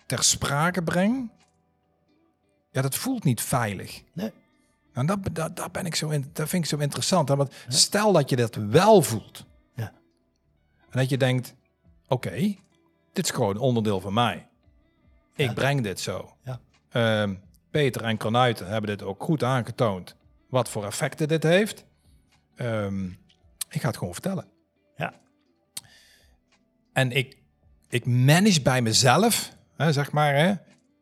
ter 0.06 0.24
sprake 0.24 0.84
breng, 0.84 1.32
ja, 2.72 2.82
dat 2.82 2.96
voelt 2.96 3.24
niet 3.24 3.42
veilig. 3.42 4.02
Nee. 4.14 4.32
En 4.96 5.06
dat, 5.06 5.20
dat, 5.32 5.56
dat, 5.56 5.72
ben 5.72 5.86
ik 5.86 5.96
zo 5.96 6.10
in, 6.10 6.30
dat 6.34 6.50
vind 6.50 6.64
ik 6.64 6.70
zo 6.70 6.78
interessant. 6.78 7.30
Hè? 7.30 7.36
Want 7.36 7.54
stel 7.68 8.12
dat 8.12 8.30
je 8.30 8.36
dat 8.36 8.56
wel 8.56 9.02
voelt. 9.02 9.46
Ja. 9.76 9.92
En 10.90 11.00
dat 11.00 11.10
je 11.10 11.18
denkt, 11.18 11.54
oké, 12.08 12.56
dit 13.14 13.26
is 13.26 13.32
gewoon 13.32 13.58
onderdeel 13.58 14.00
van 14.00 14.14
mij. 14.14 14.48
Ik 15.36 15.46
Ja. 15.48 15.54
breng 15.54 15.82
dit 15.84 16.00
zo. 16.00 16.36
Ja. 16.44 16.60
Ehm, 16.90 17.36
Peter 17.72 18.04
en 18.04 18.18
Cornuiten 18.18 18.68
hebben 18.68 18.90
dit 18.98 19.04
ook 19.04 19.24
goed 19.24 19.44
aangetoond. 19.44 20.16
Wat 20.50 20.70
voor 20.70 20.86
effecten 20.86 21.28
dit 21.28 21.44
heeft. 21.44 21.86
Ehm, 22.56 23.06
ik 23.70 23.82
ga 23.82 23.88
het 23.88 23.98
gewoon 23.98 24.14
vertellen. 24.14 24.46
Ja. 24.96 25.14
En 26.94 27.12
ik, 27.12 27.38
ik 27.90 28.06
manage 28.06 28.62
bij 28.62 28.82
mezelf, 28.82 29.52
hè, 29.76 29.94
zeg 29.94 30.12
maar, 30.12 30.36
hè, 30.36 30.54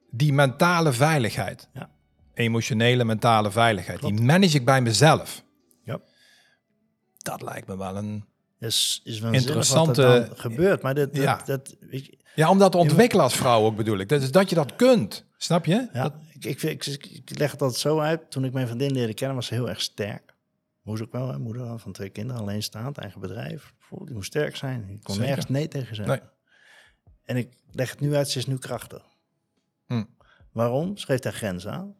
die 0.10 0.34
mentale 0.34 0.94
veiligheid. 0.94 1.70
Ja. 1.74 1.90
Emotionele, 2.34 3.04
mentale 3.04 3.52
veiligheid. 3.52 4.00
Klopt. 4.00 4.18
Die 4.18 4.26
manage 4.26 4.58
ik 4.58 4.66
bij 4.66 4.82
mezelf. 4.82 5.44
Ja. 5.84 6.00
Dat 7.18 7.42
lijkt 7.42 7.68
me 7.68 7.78
wel 7.78 7.96
een... 7.98 8.26
is, 8.60 9.02
is 9.04 9.20
wel 9.20 9.32
Interessante- 9.34 10.04
er 10.04 10.38
gebeurt. 10.38 10.82
Maar 10.82 10.96
dat, 10.96 11.14
dat, 11.14 11.24
Ja. 11.24 11.42
dat, 11.46 11.76
weet 11.80 12.06
je, 12.06 12.18
Ja, 12.36 12.50
om 12.50 12.58
dat 12.60 12.72
te 12.72 12.78
ontwikkelen 12.78 13.24
als 13.24 13.36
vrouw 13.36 13.64
ook 13.66 13.76
bedoel 13.76 13.98
ik. 13.98 14.10
Dat 14.10 14.22
is 14.22 14.32
dat 14.32 14.50
je 14.50 14.56
dat 14.56 14.76
kunt. 14.76 15.26
Snap 15.38 15.66
je? 15.66 15.90
ja, 15.94 16.04
Dat- 16.04 16.14
ik, 16.40 16.62
ik, 16.62 16.86
ik, 16.86 17.38
leg 17.40 17.52
het 17.52 17.62
altijd 17.62 17.80
zo 17.80 18.00
uit. 18.00 18.32
Toen 18.32 18.46
ik 18.46 18.54
mijn 18.54 18.68
vriendin 18.68 18.92
leerde 18.92 19.14
kennen, 19.14 19.36
was 19.36 19.46
ze 19.46 19.54
heel 19.54 19.70
erg 19.70 19.82
sterk. 19.82 20.34
Moest 20.82 21.02
ook 21.02 21.12
wel, 21.12 21.28
hè, 21.32 21.40
moeder 21.40 21.80
van 21.80 21.92
twee 21.92 22.10
kinderen, 22.10 22.42
alleenstaand, 22.42 22.98
eigen 22.98 23.22
bedrijf. 23.22 23.74
Voel, 23.80 24.06
Die 24.06 24.14
moest 24.14 24.28
sterk 24.28 24.56
zijn. 24.56 24.90
Ik 24.90 25.04
kon 25.04 25.14
Zeker. 25.14 25.28
nergens 25.30 25.50
nee 25.52 25.68
tegen 25.68 25.96
zeggen. 25.96 26.20
Nee. 26.20 26.30
En 27.24 27.38
ik 27.38 27.54
leg 27.72 27.90
het 27.90 28.00
nu 28.00 28.16
uit, 28.16 28.30
ze 28.30 28.38
is 28.38 28.46
nu 28.46 28.58
krachtig. 28.58 29.02
Hm. 29.88 30.04
Waarom? 30.52 30.98
Ze 30.98 31.06
geeft 31.06 31.24
haar 31.24 31.34
grens 31.34 31.68
aan. 31.68 31.96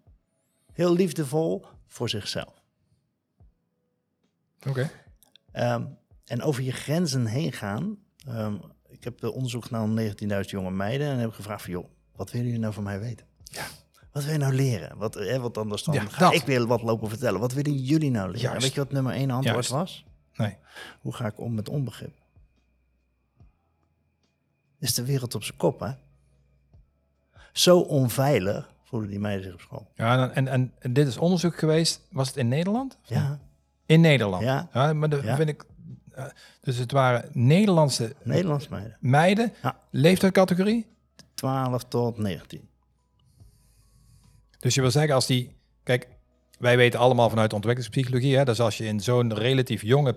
Heel 0.74 0.94
liefdevol 0.94 1.66
voor 1.88 2.10
zichzelf. 2.10 2.54
Oké. 4.68 4.92
Ehm, 5.52 5.86
en 6.26 6.42
over 6.42 6.64
je 6.64 6.72
grenzen 6.72 7.26
heen 7.26 7.52
gaan. 7.52 7.98
ehm, 8.28 8.56
ik 8.88 9.04
heb 9.04 9.24
onderzoek 9.24 9.64
gedaan 9.66 9.94
naar 9.94 10.04
19.000 10.04 10.50
jonge 10.50 10.72
meiden. 10.72 11.08
En 11.08 11.18
heb 11.18 11.30
ik 11.30 11.36
gevraagd 11.36 11.62
van, 11.64 11.72
joh, 11.72 11.88
wat 12.16 12.32
willen 12.32 12.46
jullie 12.48 12.62
nou 12.62 12.74
van 12.74 12.84
mij 12.84 13.00
weten? 13.00 13.26
Ja. 13.44 13.66
Wat 14.12 14.24
wil 14.24 14.32
je 14.34 14.40
nou 14.40 14.54
leren? 14.54 14.98
Wat, 14.98 15.16
eh, 15.16 15.38
wat 15.42 15.58
anders 15.58 15.84
dan 15.84 15.94
Ja, 15.94 16.06
ga 16.06 16.20
dat. 16.20 16.34
ik 16.34 16.42
weer 16.44 16.68
wat 16.68 16.82
lopen 16.82 17.10
vertellen. 17.10 17.40
Wat 17.40 17.54
willen 17.54 17.76
jullie 17.76 18.12
nou 18.12 18.26
leren? 18.28 18.42
Juist. 18.42 18.62
Weet 18.62 18.74
je 18.74 18.80
wat 18.80 18.92
nummer 18.92 19.14
één 19.14 19.30
antwoord 19.32 19.54
Juist. 19.68 19.70
was? 19.70 20.06
Nee. 20.36 20.58
Hoe 21.02 21.14
ga 21.14 21.26
ik 21.26 21.40
om 21.40 21.54
met 21.54 21.70
onbegrip? 21.70 22.14
Is 24.80 24.94
de 24.94 25.06
wereld 25.06 25.36
op 25.36 25.44
zijn 25.44 25.58
kop, 25.58 25.80
hè? 25.80 25.92
Zo 27.54 27.80
onveilig 27.80 28.73
voelen 28.94 29.10
die 29.12 29.20
meiden 29.20 29.44
zich 29.44 29.54
op 29.54 29.62
school. 29.62 29.88
Ja, 29.96 30.32
en, 30.32 30.48
en, 30.48 30.72
en 30.80 30.94
dit 30.94 31.08
is 31.08 31.18
onderzoek 31.18 31.58
geweest. 31.58 32.02
Was 32.12 32.28
het 32.28 32.38
in 32.38 32.48
Nederland? 32.48 32.98
Ja, 33.04 33.40
In 33.86 34.02
Nederland. 34.02 34.44
Ja. 34.44 34.94
maar 34.94 35.10
dat 35.10 35.24
Ja. 35.24 35.36
vind 35.36 35.50
ik. 35.50 35.64
eh, 36.14 36.26
dus 36.62 36.78
het 36.78 36.92
waren 36.92 37.30
Nederlandse 37.32 38.16
Nederlands 38.24 38.68
meiden. 38.68 38.98
meiden. 39.00 39.54
Ja. 39.62 39.78
Leeftijdscategorie. 39.92 40.86
12 41.34 41.84
tot 41.84 42.18
19. 42.18 42.68
Dus 44.60 44.76
je 44.76 44.82
wil 44.82 44.92
zeggen, 44.92 45.14
als 45.16 45.26
die. 45.28 45.56
Kijk, 45.84 46.08
wij 46.60 46.78
weten 46.78 47.00
allemaal 47.00 47.30
vanuit 47.30 47.54
ontwikkelingspsychologie. 47.54 48.38
Hè, 48.38 48.46
dus 48.46 48.60
als 48.60 48.78
je 48.78 48.86
in 48.86 49.00
zo'n 49.00 49.34
relatief 49.34 49.82
jonge, 49.82 50.16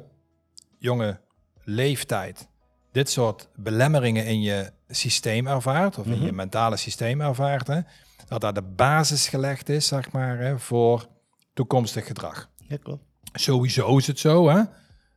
jonge 0.78 1.20
leeftijd. 1.64 2.48
dit 2.92 3.10
soort 3.10 3.48
belemmeringen 3.54 4.26
in 4.26 4.40
je 4.40 4.70
systeem 4.88 5.46
ervaart. 5.46 5.98
of 5.98 6.06
in 6.06 6.20
je 6.22 6.32
mentale 6.32 6.76
systeem 6.76 7.20
ervaart. 7.20 7.66
Hè, 7.66 7.80
dat 8.28 8.40
daar 8.40 8.54
de 8.54 8.62
basis 8.62 9.28
gelegd 9.28 9.68
is, 9.68 9.86
zeg 9.86 10.12
maar, 10.12 10.38
hè, 10.38 10.58
voor 10.58 11.08
toekomstig 11.54 12.06
gedrag. 12.06 12.50
Ja, 12.68 12.76
klopt. 12.76 13.04
Sowieso 13.32 13.96
is 13.96 14.06
het 14.06 14.18
zo 14.18 14.48
hè, 14.48 14.62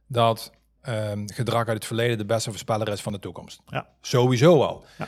dat 0.08 0.52
ehm, 0.82 1.28
gedrag 1.28 1.68
uit 1.68 1.78
het 1.78 1.86
verleden 1.86 2.18
de 2.18 2.26
beste 2.26 2.50
voorspeller 2.50 2.88
is 2.88 3.02
van 3.02 3.14
de 3.14 3.20
toekomst. 3.20 3.62
Ja. 3.66 3.88
Sowieso 4.02 4.64
al. 4.64 4.86
Ja. 4.98 5.08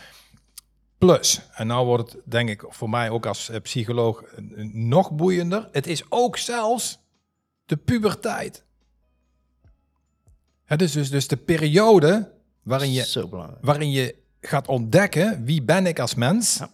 Plus, 0.98 1.42
en 1.54 1.68
nou 1.68 1.86
wordt 1.86 2.12
het 2.12 2.22
denk 2.26 2.50
ik 2.50 2.64
voor 2.68 2.90
mij 2.90 3.10
ook 3.10 3.26
als 3.26 3.50
eh, 3.50 3.62
psycholoog 3.62 4.24
nog 4.72 5.12
boeiender. 5.12 5.70
Het 5.72 5.88
is 5.88 6.04
ook 6.10 6.38
zelfs 6.38 7.00
de 7.66 7.78
puberteit. 7.78 8.64
Het 10.66 10.82
is 10.82 10.92
dus, 10.92 11.10
dus 11.10 11.28
de 11.28 11.38
periode 11.38 12.32
waarin 12.64 12.92
je 12.92 13.58
waarin 13.62 13.92
je 13.92 14.16
gaat 14.42 14.68
ontdekken 14.68 15.44
wie 15.44 15.64
ben 15.64 15.86
ik 15.86 16.00
als 16.00 16.16
mens 16.16 16.58
Ja. 16.58 16.70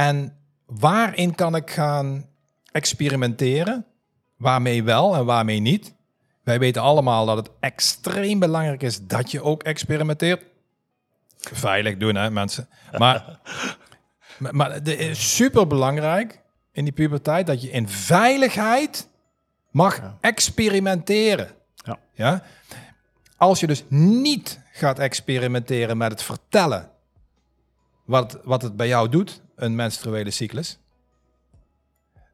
En 0.00 0.36
waarin 0.66 1.34
kan 1.34 1.54
ik 1.56 1.70
gaan 1.70 2.26
experimenteren, 2.72 3.86
waarmee 4.36 4.82
wel 4.82 5.14
en 5.14 5.24
waarmee 5.24 5.60
niet. 5.60 5.94
Wij 6.42 6.58
weten 6.58 6.82
allemaal 6.82 7.26
dat 7.26 7.36
het 7.36 7.50
extreem 7.60 8.38
belangrijk 8.38 8.82
is 8.82 9.06
dat 9.06 9.30
je 9.30 9.42
ook 9.42 9.62
experimenteert. 9.62 10.44
Veilig 11.36 11.96
doen, 11.96 12.14
hè, 12.14 12.30
mensen. 12.30 12.68
Maar, 12.98 13.38
maar, 14.50 14.72
het 14.72 14.88
is 14.88 15.36
super 15.36 15.66
belangrijk 15.66 16.40
in 16.72 16.84
die 16.84 16.92
puberteit 16.92 17.46
dat 17.46 17.62
je 17.62 17.70
in 17.70 17.88
veiligheid 17.88 19.08
mag 19.70 19.96
Ja. 19.96 20.16
experimenteren. 20.20 21.50
Ja. 21.74 21.98
Ja? 22.12 22.42
Als 23.36 23.60
je 23.60 23.66
dus 23.66 23.84
niet 23.88 24.60
gaat 24.72 24.98
experimenteren 24.98 25.96
met 25.96 26.10
het 26.10 26.22
vertellen 26.22 26.90
wat, 28.04 28.38
wat 28.44 28.62
het 28.62 28.76
bij 28.76 28.88
jou 28.88 29.08
doet, 29.08 29.40
een 29.60 29.74
menstruele 29.74 30.30
cyclus, 30.30 30.78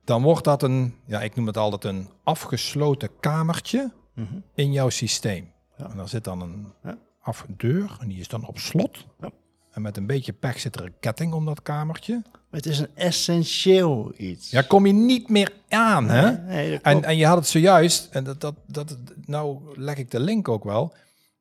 dan 0.05 0.23
wordt 0.23 0.45
dat 0.45 0.63
een, 0.63 0.95
ja, 1.07 1.23
ik 1.23 1.35
noem 1.37 1.47
het 1.47 1.57
altijd 1.57 1.85
een 1.85 2.09
afgesloten 2.25 3.11
kamertje 3.21 3.93
Mhm. 4.15 4.35
in 4.55 4.73
jouw 4.73 4.89
systeem. 4.89 5.53
Ja. 5.79 5.91
En 5.91 5.97
daar 5.97 6.09
zit 6.09 6.25
dan 6.25 6.41
een 6.41 6.73
Ja. 6.83 6.99
af 7.21 7.45
een 7.49 7.55
deur 7.57 7.97
en 8.01 8.09
die 8.09 8.19
is 8.21 8.29
dan 8.29 8.47
op 8.47 8.59
slot. 8.59 9.07
Ja. 9.21 9.31
En 9.71 9.83
met 9.83 9.97
een 9.97 10.07
beetje 10.07 10.33
pech 10.33 10.61
zit 10.61 10.77
er 10.77 10.85
een 10.85 10.95
ketting 11.01 11.33
om 11.33 11.45
dat 11.45 11.63
kamertje. 11.63 12.23
Maar 12.33 12.61
het 12.61 12.67
is 12.67 12.79
een 12.79 12.89
essentieel 12.95 14.13
iets. 14.17 14.51
Ja, 14.51 14.63
kom 14.63 14.87
je 14.87 14.93
niet 14.93 15.29
meer 15.29 15.53
aan, 15.69 16.09
hè? 16.09 16.31
Nee, 16.33 16.79
En, 16.81 17.05
en 17.05 17.17
je 17.17 17.27
had 17.27 17.37
het 17.37 17.47
zojuist, 17.47 18.09
en 18.11 18.25
dat, 18.25 18.41
dat, 18.41 18.55
dat, 18.67 18.97
nou 19.25 19.79
leg 19.81 19.97
ik 19.97 20.11
de 20.11 20.21
link 20.21 20.49
ook 20.49 20.65
wel. 20.65 20.95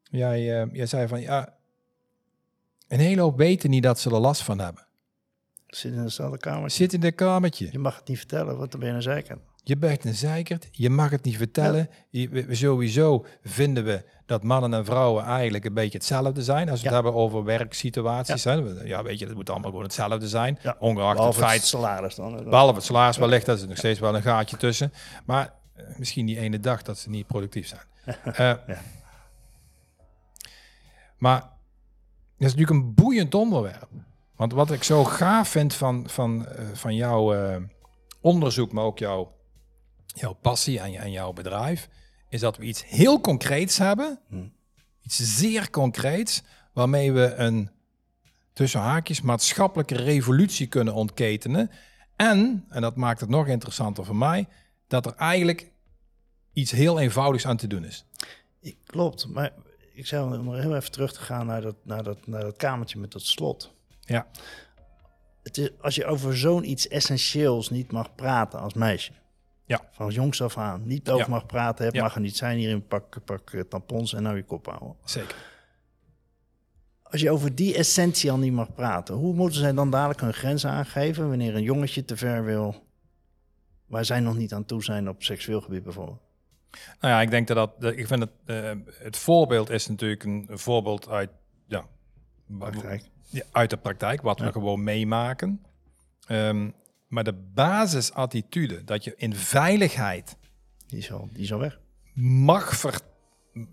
Jij, 0.04 0.62
eh, 0.62 0.74
jij 0.74 0.86
zei 0.86 1.08
van, 1.08 1.22
ja, 1.22 1.54
een 2.88 3.00
hele 3.00 3.22
hoop 3.22 3.38
weten 3.38 3.70
niet 3.70 3.84
dat 3.84 4.00
ze 4.00 4.10
er 4.10 4.20
last 4.20 4.44
van 4.44 4.60
hebben. 4.60 4.85
Zit 5.76 5.92
in 5.94 6.00
hetzelfde 6.00 6.38
kamer. 6.38 6.70
Zit 6.72 6.94
in 6.94 7.04
een 7.04 7.16
kamertje. 7.16 7.68
Je 7.72 7.80
mag 7.80 7.96
het 7.96 8.08
niet 8.08 8.18
vertellen, 8.18 8.58
want 8.58 8.72
dan 8.72 8.80
ben 8.80 8.90
je 8.90 8.96
een 8.96 9.02
zeiker. 9.02 9.38
Je 9.64 9.78
bent 9.78 10.06
een 10.06 10.14
zeikert, 10.16 10.68
je 10.72 10.90
mag 10.90 11.10
het 11.10 11.24
niet 11.24 11.38
vertellen. 11.38 11.90
Je, 12.10 12.46
sowieso 12.50 13.26
vinden 13.44 13.84
we 13.86 14.04
dat 14.26 14.44
mannen 14.44 14.74
en 14.74 14.86
vrouwen 14.86 15.24
eigenlijk 15.24 15.66
een 15.66 15.74
beetje 15.74 15.98
hetzelfde 15.98 16.44
zijn. 16.44 16.70
Als 16.70 16.82
we 16.82 16.88
Ja. 16.90 16.94
het 16.96 17.04
hebben 17.04 17.22
over 17.22 17.44
werksituaties. 17.44 18.44
Ja. 18.44 18.64
Hè? 18.64 18.84
ja, 18.84 19.04
weet 19.04 19.20
je, 19.20 19.26
het 19.26 19.36
moet 19.36 19.50
allemaal 19.50 19.70
gewoon 19.70 19.84
hetzelfde 19.86 20.28
zijn. 20.28 20.58
Ongeacht 20.80 21.16
Behalve 21.16 21.22
het 21.26 21.36
het 21.36 21.46
feit, 21.46 21.64
salaris 21.64 22.16
dan. 22.16 22.44
behalve 22.50 22.74
het 22.76 22.84
salaris 22.84 23.18
wellicht, 23.18 23.46
daar 23.46 23.56
is 23.56 23.62
er 23.62 23.68
nog 23.68 23.78
steeds 23.78 24.00
wel 24.00 24.16
een 24.16 24.22
gaatje 24.22 24.58
tussen. 24.58 24.94
Maar 25.26 25.54
eh, 25.74 25.84
misschien 25.98 26.26
die 26.26 26.40
ene 26.40 26.60
dag 26.60 26.82
dat 26.82 26.98
ze 26.98 27.10
niet 27.10 27.28
productief 27.28 27.68
zijn. 27.68 27.82
Eh, 28.24 28.54
Maar 31.18 31.40
dat 32.38 32.48
is 32.50 32.56
natuurlijk 32.56 32.70
een 32.70 32.94
boeiend 32.94 33.34
onderwerp. 33.36 33.88
Want 34.36 34.54
wat 34.54 34.72
ik 34.72 34.84
zo 34.84 35.04
gaaf 35.04 35.50
vind 35.50 35.74
van, 35.74 36.10
van, 36.10 36.48
eh, 36.48 36.66
van 36.74 36.96
jouw 36.96 37.34
eh, 37.34 37.62
onderzoek, 38.22 38.72
maar 38.72 38.84
ook 38.84 39.00
jouw, 39.00 39.36
jouw 40.06 40.34
passie 40.34 40.80
en, 40.80 40.94
en 40.96 41.12
jouw 41.12 41.34
bedrijf, 41.34 41.90
is 42.30 42.40
dat 42.40 42.58
we 42.58 42.66
iets 42.66 42.86
heel 42.86 43.22
concreets 43.22 43.78
hebben. 43.78 44.20
Hm. 44.28 44.48
Iets 45.02 45.38
zeer 45.38 45.70
concreets, 45.70 46.44
waarmee 46.74 47.12
we 47.12 47.34
een 47.34 47.70
tussen 48.54 48.80
haakjes 48.80 49.22
maatschappelijke 49.22 49.96
revolutie 49.96 50.68
kunnen 50.68 50.94
ontketenen. 50.94 51.72
En, 52.16 52.66
en 52.70 52.82
dat 52.82 52.96
maakt 52.96 53.20
het 53.20 53.30
nog 53.30 53.48
interessanter 53.48 54.06
voor 54.06 54.16
mij, 54.16 54.48
dat 54.88 55.06
er 55.06 55.16
eigenlijk 55.16 55.72
iets 56.54 56.72
heel 56.72 57.00
eenvoudigs 57.00 57.46
aan 57.48 57.58
te 57.58 57.68
doen 57.68 57.84
is. 57.86 58.06
Ik- 58.62 58.78
Klopt, 58.86 59.28
maar 59.28 59.54
ik 59.94 60.08
zou 60.08 60.38
om 60.38 60.46
nog 60.46 60.56
heel 60.62 60.76
even 60.76 60.92
terug 60.92 61.14
te 61.14 61.20
gaan 61.20 61.46
naar 61.46 61.62
dat, 61.62 61.76
naar 61.84 62.04
dat, 62.04 62.28
naar 62.28 62.42
dat 62.42 62.56
kamertje 62.58 63.00
met 63.00 63.12
dat 63.12 63.22
slot. 63.22 63.74
Ja, 64.06 64.28
Het 65.44 65.58
is, 65.58 65.70
als 65.82 65.96
je 65.96 66.06
over 66.06 66.38
zo'n 66.38 66.70
iets 66.70 66.88
essentieels 66.88 67.70
niet 67.70 67.92
mag 67.92 68.16
praten 68.16 68.60
als 68.60 68.74
meisje. 68.74 69.12
Ja. 69.66 69.82
Van 69.92 70.10
jongs 70.12 70.42
af 70.42 70.58
aan. 70.58 70.88
Niet 70.88 71.10
over 71.10 71.26
Ja. 71.26 71.32
mag 71.32 71.46
praten. 71.46 71.86
Het 71.86 71.96
Ja. 71.96 72.02
mag 72.02 72.16
er 72.16 72.22
niet 72.22 72.38
zijn 72.38 72.58
hier 72.58 72.70
in 72.70 72.88
pak, 72.88 73.18
pak 73.26 73.52
eh, 73.54 73.62
tampons 73.62 74.14
en 74.14 74.24
nou 74.24 74.36
je 74.36 74.44
kop 74.44 74.66
houden. 74.66 74.96
zeker. 75.04 75.36
Als 77.04 77.22
je 77.22 77.32
over 77.32 77.56
die 77.56 77.76
essentie 77.76 78.32
al 78.32 78.38
niet 78.38 78.54
mag 78.54 78.74
praten. 78.74 79.16
Hoe 79.16 79.34
moeten 79.34 79.60
zij 79.60 79.74
dan 79.74 79.92
dadelijk 79.92 80.22
hun 80.22 80.34
grenzen 80.34 80.70
aangeven 80.70 81.28
wanneer 81.30 81.56
een 81.56 81.64
jongetje 81.64 82.06
te 82.06 82.18
ver 82.18 82.44
wil. 82.44 82.84
Waar 83.86 84.06
zij 84.06 84.20
nog 84.20 84.38
niet 84.38 84.54
aan 84.54 84.66
toe 84.66 84.84
zijn 84.84 85.10
op 85.10 85.24
seksueel 85.24 85.62
gebied 85.62 85.84
bijvoorbeeld. 85.84 86.20
Nou 87.00 87.14
ja, 87.14 87.22
ik 87.22 87.30
denk 87.30 87.48
dat 87.48 87.80
dat, 87.80 87.94
ik 87.98 88.08
vind 88.08 88.20
het, 88.20 88.32
eh, 88.46 88.72
het 89.04 89.18
voorbeeld 89.18 89.70
is 89.70 89.88
natuurlijk 89.88 90.24
een, 90.24 90.48
voorbeeld 90.50 91.10
uit, 91.10 91.30
ja, 91.68 91.86
Praktijk. 92.58 93.04
Ja, 93.30 93.44
uit 93.52 93.70
de 93.70 93.78
praktijk, 93.78 94.22
wat 94.22 94.40
we 94.40 94.52
gewoon 94.52 94.84
meemaken. 94.84 95.62
Ehm, 96.28 96.70
maar 97.08 97.24
de 97.24 97.34
basisattitude 97.34 98.84
dat 98.84 99.04
je 99.04 99.14
in 99.18 99.36
veiligheid 99.36 100.38
Die 100.88 100.98
is 101.00 101.12
al, 101.12 101.30
die 101.34 101.44
is 101.44 101.54
al 101.54 101.60
weg. 101.60 101.80
mag, 102.14 102.76
ver, 102.78 103.00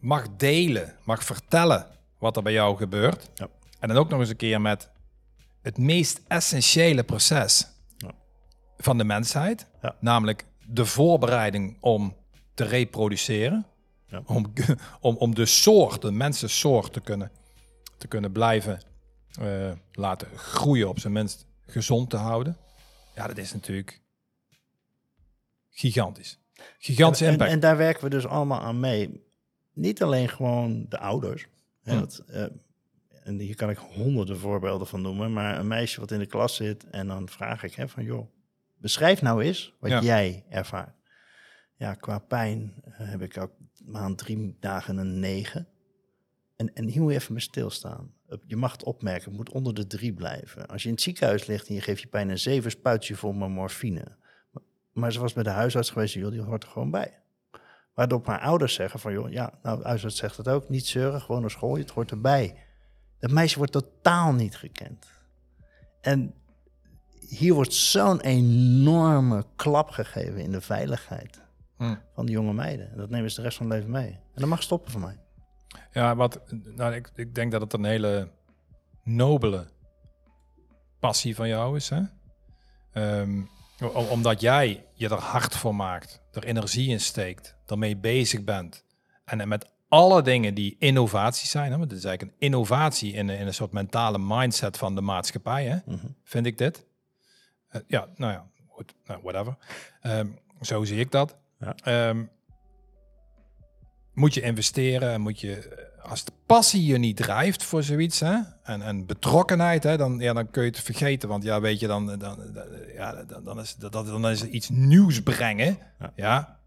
mag 0.01 0.27
delen, 0.37 0.95
mag 1.05 1.25
vertellen 1.25 1.87
wat 2.19 2.37
er 2.37 2.43
bij 2.43 2.53
jou 2.53 2.77
gebeurt. 2.77 3.31
Ja. 3.35 3.49
En 3.81 3.89
dan 3.89 3.97
ook 3.97 4.09
nog 4.09 4.21
eens 4.21 4.29
een 4.29 4.37
keer 4.37 4.61
met 4.61 4.91
het 5.63 5.79
meest 5.79 6.21
essentiële 6.29 7.03
proces 7.05 7.67
Ja. 7.97 8.11
van 8.77 8.99
de 8.99 9.05
mensheid. 9.05 9.67
Ja. 9.83 9.97
Namelijk 10.01 10.45
de 10.67 10.85
voorbereiding 10.87 11.77
om 11.81 12.17
te 12.55 12.65
reproduceren. 12.65 13.67
Ja. 14.07 14.23
Om, 14.27 14.53
om, 15.01 15.17
om 15.17 15.35
de 15.35 15.47
soort, 15.47 16.03
de 16.03 16.11
mensensoort 16.13 16.93
te 16.93 17.01
kunnen, 17.01 17.31
te 17.99 18.07
kunnen 18.09 18.33
blijven 18.33 18.83
eh, 19.41 19.73
laten 19.93 20.29
groeien, 20.39 20.89
op 20.89 20.99
zijn 20.99 21.13
minst 21.13 21.47
gezond 21.67 22.11
te 22.11 22.17
houden. 22.17 22.57
Ja, 23.15 23.27
dat 23.27 23.39
is 23.39 23.53
natuurlijk 23.53 24.01
gigantisch. 25.71 26.39
Gigantische 26.79 27.27
En, 27.27 27.33
impact. 27.33 27.51
en 27.51 27.61
daar 27.61 27.77
werken 27.77 28.05
we 28.05 28.11
dus 28.11 28.27
allemaal 28.27 28.61
aan 28.61 28.81
mee. 28.81 29.27
Niet 29.73 30.03
alleen 30.03 30.29
gewoon 30.29 30.87
de 30.89 30.99
ouders. 30.99 31.47
Hè, 31.83 31.93
Hm. 31.95 31.99
dat, 32.01 32.23
eh, 32.27 32.45
en 33.25 33.39
hier 33.39 33.55
kan 33.55 33.71
ik 33.71 33.79
honderden 33.79 34.39
voorbeelden 34.39 34.87
van 34.87 35.01
noemen. 35.03 35.33
Maar 35.33 35.59
een 35.59 35.67
meisje 35.69 36.01
wat 36.01 36.11
in 36.11 36.19
de 36.19 36.27
klas 36.27 36.57
zit 36.57 36.91
en 36.91 37.07
dan 37.07 37.29
vraag 37.29 37.63
ik 37.63 37.75
hè, 37.75 37.89
van... 37.89 38.05
joh, 38.05 38.29
beschrijf 38.77 39.23
nou 39.23 39.43
eens 39.43 39.75
wat 39.81 39.91
Ja. 39.91 40.01
jij 40.01 40.45
ervaart. 40.49 40.95
Ja, 41.77 41.95
qua 41.95 42.19
pijn 42.19 42.73
eh, 42.85 42.93
heb 43.09 43.23
ik 43.23 43.39
ook 43.39 43.53
maand 43.85 44.19
drie 44.19 44.57
dagen 44.61 44.97
een 44.97 45.21
negen. 45.21 45.69
En, 46.63 46.75
en 46.75 46.89
hier 46.89 47.03
moet 47.03 47.13
je 47.13 47.19
even 47.19 47.33
bij 47.33 47.43
stilstaan. 47.43 48.13
Je 48.47 48.57
mag 48.57 48.73
het 48.73 48.85
opmerken, 48.85 49.29
het 49.29 49.37
moet 49.37 49.51
onder 49.51 49.75
de 49.75 49.87
drie 49.87 50.13
blijven. 50.13 50.67
Als 50.67 50.83
je 50.83 50.89
in 50.89 50.95
het 50.95 51.03
ziekenhuis 51.03 51.47
ligt 51.47 51.69
en 51.69 51.75
je 51.75 51.81
geeft 51.81 52.01
je 52.01 52.07
pijn 52.07 52.29
een 52.29 52.39
zeven, 52.39 52.71
spuit 52.71 53.07
je 53.07 53.17
vol 53.17 53.33
met 53.33 53.49
morfine. 53.49 54.17
Maar 54.93 55.13
ze 55.13 55.21
was 55.21 55.33
bij 55.33 55.43
de 55.43 55.51
huisarts 55.51 55.91
geweest, 55.91 56.15
joh, 56.15 56.31
die 56.31 56.41
hoort 56.41 56.63
er 56.63 56.69
gewoon 56.69 56.91
bij. 56.91 57.19
Waardoor 57.95 58.23
mijn 58.25 58.41
ouders 58.41 58.75
zeggen 58.75 59.01
van, 59.01 59.13
joh, 59.13 59.31
ja, 59.31 59.59
nou, 59.63 59.79
de 59.79 59.85
huisarts 59.85 60.17
zegt 60.17 60.37
het 60.37 60.49
ook, 60.49 60.69
niet 60.69 60.87
zeuren, 60.87 61.21
gewoon 61.21 61.41
naar 61.41 61.51
school, 61.51 61.77
het 61.77 61.91
hoort 61.91 62.11
erbij. 62.11 62.57
Dat 63.19 63.31
meisje 63.31 63.57
wordt 63.57 63.73
totaal 63.73 64.33
niet 64.33 64.57
gekend. 64.57 65.07
En 66.01 66.35
hier 67.29 67.55
wordt 67.55 67.75
zo'n 67.75 68.21
enorme 68.21 69.45
klap 69.57 69.91
gegeven 69.91 70.39
in 70.39 70.53
de 70.53 70.61
veiligheid 70.61 71.41
Hm. 71.77 71.95
van 72.15 72.27
die 72.27 72.35
jonge 72.35 72.53
meiden. 72.53 72.91
En 72.91 72.97
dat 72.97 73.11
nemen 73.11 73.31
ze 73.31 73.37
de 73.37 73.43
rest 73.43 73.57
van 73.57 73.67
hun 73.67 73.77
leven 73.77 73.91
mee. 73.91 74.11
En 74.11 74.41
dat 74.41 74.49
mag 74.49 74.63
stoppen 74.63 74.91
voor 74.91 75.01
mij. 75.01 75.19
Ja, 75.93 76.17
wat, 76.17 76.41
nou, 76.65 76.95
ik, 76.95 77.11
ik 77.15 77.35
denk 77.35 77.53
dat 77.53 77.61
het 77.61 77.73
een 77.73 77.85
hele 77.85 78.29
nobele 79.03 79.67
passie 81.01 81.35
van 81.35 81.49
jou 81.49 81.77
is. 81.77 81.89
Hè? 81.89 82.01
Ehm, 82.93 83.43
om- 83.81 84.07
omdat 84.07 84.41
jij 84.41 84.85
je 84.95 85.09
er 85.09 85.15
hard 85.19 85.57
voor 85.57 85.75
maakt, 85.75 86.21
er 86.33 86.45
energie 86.45 86.89
in 86.89 87.01
steekt, 87.01 87.57
ermee 87.67 87.97
bezig 87.97 88.45
bent. 88.45 88.85
En, 89.25 89.41
en 89.41 89.49
met 89.49 89.71
alle 89.89 90.23
dingen 90.23 90.55
die 90.55 90.77
innovaties 90.79 91.51
zijn, 91.51 91.71
hè? 91.73 91.79
want 91.79 91.91
het 91.91 91.99
is 91.99 92.05
eigenlijk 92.05 92.37
een 92.37 92.47
innovatie 92.47 93.13
in, 93.13 93.29
een- 93.29 93.39
in 93.39 93.47
een 93.47 93.55
soort 93.55 93.73
mentale 93.73 94.19
mindset 94.19 94.77
van 94.79 94.95
de 94.95 95.01
maatschappij, 95.01 95.65
hè? 95.67 95.77
Mhm. 95.87 96.07
vind 96.25 96.47
ik 96.47 96.59
dit. 96.59 96.87
Eh, 97.69 97.81
ja, 97.87 98.09
nou 98.17 98.33
ja, 98.33 98.47
goed, 98.69 98.95
nou, 99.05 99.21
whatever. 99.23 99.57
Ehm, 100.01 100.27
zo 100.61 100.85
zie 100.85 100.99
ik 101.01 101.11
dat. 101.11 101.37
Ja. 101.59 101.75
Ehm, 101.85 102.25
moet 104.15 104.35
je 104.35 104.41
investeren 104.41 105.13
en 105.13 105.21
moet 105.21 105.41
je, 105.41 105.81
als 106.03 106.25
de 106.25 106.33
passie 106.47 106.85
je 106.85 106.99
niet 106.99 107.17
drijft 107.17 107.65
voor 107.65 107.83
zoiets, 107.83 108.21
hè, 108.21 108.39
en, 108.63 108.83
en 108.83 109.07
betrokkenheid, 109.07 109.83
hè, 109.83 109.97
dan, 109.97 110.19
ja, 110.19 110.33
dan 110.33 110.51
kun 110.51 110.63
je 110.63 110.69
het 110.69 110.81
vergeten. 110.81 111.29
Want 111.29 111.43
ja, 111.43 111.61
weet 111.61 111.81
je, 111.81 111.87
dan, 111.87 112.07
dan, 112.07 112.19
dan, 112.19 112.69
ja, 112.95 113.25
dan, 113.25 113.45
dan, 113.45 113.61
is, 113.61 113.75
dat, 113.75 113.93
dan 113.93 114.29
is 114.29 114.45
iets 114.45 114.69
nieuws 114.69 115.23
brengen, 115.23 115.79
Ja. 115.99 116.13
ja, 116.17 116.59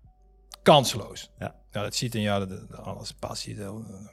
kansloos. 0.64 1.32
Ja. 1.40 1.56
Ja, 1.72 1.82
dat 1.82 1.96
ziet 1.96 2.16
in 2.16 2.22
jou, 2.22 2.48
dat, 2.48 2.78
alles 2.78 3.12
passie, 3.14 3.58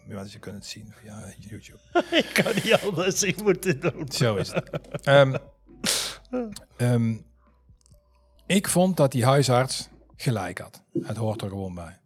mensen 0.06 0.40
kunnen 0.40 0.60
het 0.60 0.70
zien 0.70 0.94
via 1.00 1.24
YouTube. 1.38 1.78
ik 2.22 2.30
kan 2.32 2.54
niet 2.54 2.80
anders, 2.84 3.22
ik 3.22 3.42
moet 3.42 3.62
dit 3.62 3.82
doen. 3.82 4.08
Zo 4.08 4.36
is 4.36 4.52
het. 4.52 4.70
Ehm, 5.02 5.36
ehm, 6.76 7.16
ik 8.46 8.68
vond 8.68 8.96
dat 8.96 9.12
die 9.12 9.24
huisarts 9.24 9.88
gelijk 10.16 10.58
had. 10.58 10.82
Het 11.02 11.16
hoort 11.16 11.42
er 11.42 11.48
gewoon 11.48 11.74
bij. 11.74 12.01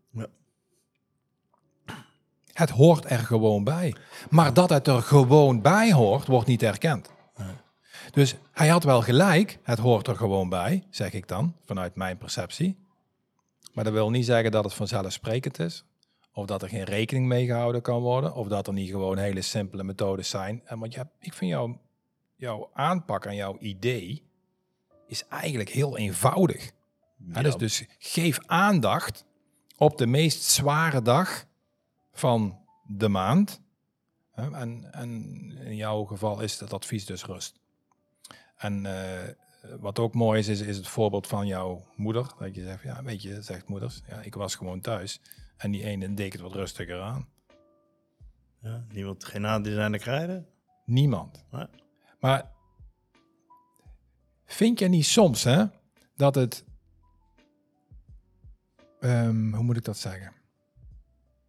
Ja. 2.57 2.63
Het 2.63 2.71
hoort 2.71 3.11
er 3.11 3.19
gewoon 3.19 3.65
bij. 3.65 3.95
Maar 4.31 4.55
dat 4.55 4.71
het 4.71 4.89
er 4.89 5.03
gewoon 5.03 5.63
bij 5.63 5.93
hoort, 5.93 6.27
wordt 6.27 6.47
niet 6.47 6.63
erkend. 6.63 7.11
Dus 8.11 8.37
hij 8.53 8.69
had 8.69 8.85
wel 8.85 9.03
gelijk, 9.03 9.59
het 9.63 9.79
hoort 9.79 10.09
er 10.09 10.17
gewoon 10.17 10.49
bij, 10.49 10.85
zeg 10.91 11.13
ik 11.13 11.29
dan, 11.29 11.55
vanuit 11.65 11.95
mijn 11.95 12.19
perceptie. 12.19 12.77
Maar 13.73 13.85
dat 13.85 13.93
wil 13.93 14.11
niet 14.11 14.25
zeggen 14.25 14.51
dat 14.51 14.65
het 14.65 14.75
vanzelfsprekend 14.75 15.59
is. 15.59 15.85
Of 16.33 16.47
dat 16.47 16.63
er 16.63 16.69
geen 16.69 16.85
rekening 16.85 17.27
mee 17.27 17.47
gehouden 17.47 17.83
kan 17.83 18.01
worden. 18.01 18.35
Of 18.35 18.49
dat 18.49 18.67
er 18.67 18.73
niet 18.73 18.91
gewoon 18.91 19.19
hele 19.19 19.43
simpele 19.43 19.85
methodes 19.85 20.29
zijn. 20.29 20.63
En 20.65 20.79
want 20.79 20.93
je 20.93 20.99
hebt, 20.99 21.13
ik 21.21 21.33
vind 21.33 21.51
jou, 21.51 21.77
jouw 22.37 22.71
aanpak 22.73 23.25
en 23.25 23.35
jouw 23.35 23.57
idee 23.59 24.23
is 25.07 25.27
eigenlijk 25.29 25.69
heel 25.69 25.97
eenvoudig. 25.97 26.71
Dus, 27.17 27.57
dus 27.57 27.85
geef 27.99 28.39
aandacht 28.47 29.25
op 29.77 29.99
de 29.99 30.07
meest 30.07 30.43
zware 30.43 31.03
dag 31.03 31.46
van 32.19 32.59
de 32.87 33.09
maand. 33.09 33.63
En, 34.33 34.93
en 34.93 35.11
in 35.59 35.77
jouw 35.77 36.05
geval 36.05 36.41
is 36.41 36.61
het 36.61 36.73
advies 36.73 37.05
dus 37.05 37.25
rust. 37.25 37.61
En 38.57 38.87
eh, 38.87 39.35
wat 39.81 39.99
ook 39.99 40.15
mooi 40.15 40.39
is, 40.39 40.49
is, 40.49 40.61
is 40.61 40.77
het 40.77 40.89
voorbeeld 40.89 41.27
van 41.27 41.47
jouw 41.47 41.87
moeder. 41.95 42.35
Dat 42.39 42.55
je 42.55 42.63
zegt, 42.63 42.83
ja, 42.83 43.03
weet 43.03 43.23
je, 43.23 43.43
zegt 43.43 43.69
moeders, 43.69 44.03
ja, 44.09 44.21
ik 44.21 44.35
was 44.35 44.55
gewoon 44.55 44.81
thuis. 44.81 45.21
En 45.57 45.71
die 45.71 45.85
ene 45.85 46.15
deed 46.15 46.33
het 46.33 46.43
wat 46.43 46.55
rustiger 46.55 47.01
aan. 47.01 47.29
Ja, 48.61 48.85
niemand, 48.89 49.25
geen 49.25 49.47
aandesigner 49.47 49.99
krijgen. 49.99 50.47
Niemand. 50.85 51.45
Nee. 51.51 51.67
Maar 52.21 52.51
vind 54.45 54.79
je 54.79 54.89
niet 54.89 55.07
soms 55.07 55.45
hè, 55.45 55.65
dat 56.17 56.35
het... 56.35 56.65
ehm, 59.01 59.53
hoe 59.53 59.65
moet 59.65 59.77
ik 59.77 59.85
dat 59.85 59.99
zeggen? 59.99 60.36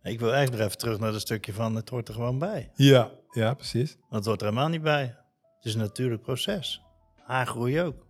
Ik 0.08 0.20
wil 0.20 0.34
eigenlijk 0.34 0.58
nog 0.58 0.68
even 0.68 0.78
terug 0.78 1.00
naar 1.00 1.12
dat 1.12 1.22
stukje 1.22 1.54
van 1.54 1.76
het 1.76 1.90
hoort 1.90 2.08
er 2.08 2.14
gewoon 2.14 2.40
bij. 2.40 2.72
Ja, 2.76 3.12
ja, 3.32 3.54
precies. 3.54 3.96
Want 4.00 4.14
het 4.16 4.26
hoort 4.26 4.42
er 4.42 4.48
helemaal 4.48 4.70
niet 4.70 4.82
bij. 4.82 5.04
Het 5.58 5.66
is 5.66 5.74
een 5.74 5.80
natuurlijk 5.80 6.22
proces. 6.22 6.82
Haargroei 7.24 7.82
ook. 7.82 8.06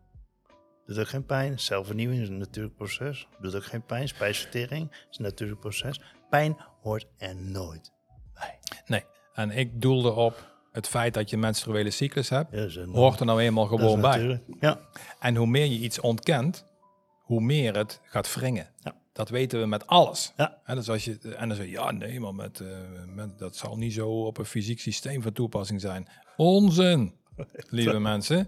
Doet 0.86 1.00
ook 1.00 1.08
geen 1.08 1.26
pijn. 1.26 1.60
Celvernieuwing 1.60 2.22
is 2.22 2.30
een 2.30 2.38
natuurlijk 2.38 2.76
proces. 2.76 3.28
Doet 3.42 3.56
ook 3.56 3.66
geen 3.66 3.86
pijn. 3.86 4.08
Spijsvertering 4.08 4.92
is 5.12 5.18
een 5.18 5.24
natuurlijk 5.24 5.60
proces. 5.60 6.02
Pijn 6.30 6.58
hoort 6.82 7.08
er 7.18 7.36
nooit 7.36 7.92
bij. 8.34 8.60
Nee, 8.86 9.04
en 9.34 9.52
ik 9.52 9.82
doelde 9.82 10.12
op 10.12 10.56
het 10.72 10.88
feit 10.88 11.14
dat 11.14 11.30
je 11.30 11.36
een 11.36 11.42
menstruele 11.42 11.92
cyclus 11.92 12.30
hebt. 12.30 12.54
Een- 12.54 12.90
Hoort 12.90 13.20
er 13.20 13.26
nou 13.26 13.42
eenmaal 13.42 13.66
gewoon 13.66 14.02
bij. 14.02 14.42
Ja, 14.60 14.80
En 15.20 15.36
hoe 15.36 15.48
meer 15.48 15.66
je 15.66 15.78
iets 15.78 16.00
ontkent, 16.00 16.66
hoe 17.22 17.42
meer 17.42 17.76
het 17.78 18.00
gaat 18.04 18.34
wringen. 18.34 18.68
Ja. 18.80 18.96
Dat 19.18 19.30
weten 19.30 19.60
we 19.60 19.66
met 19.66 19.88
alles. 19.88 20.34
Ja. 20.36 20.62
En, 20.64 20.76
dus 20.76 20.90
als 20.90 21.06
je, 21.06 21.18
en 21.38 21.48
dan 21.48 21.58
zeg 21.58 21.66
je, 21.66 21.72
ja 21.72 21.92
nee, 21.92 22.20
maar 22.20 22.36
met, 22.36 22.60
eh, 22.60 22.68
met, 23.14 23.40
dat 23.40 23.56
zal 23.56 23.78
niet 23.78 23.94
zo 23.94 24.10
op 24.26 24.38
een 24.38 24.46
fysiek 24.46 24.80
systeem 24.80 25.22
van 25.22 25.32
toepassing 25.34 25.82
zijn. 25.82 26.08
Onzin, 26.36 27.14
lieve 27.70 28.00
mensen. 28.00 28.48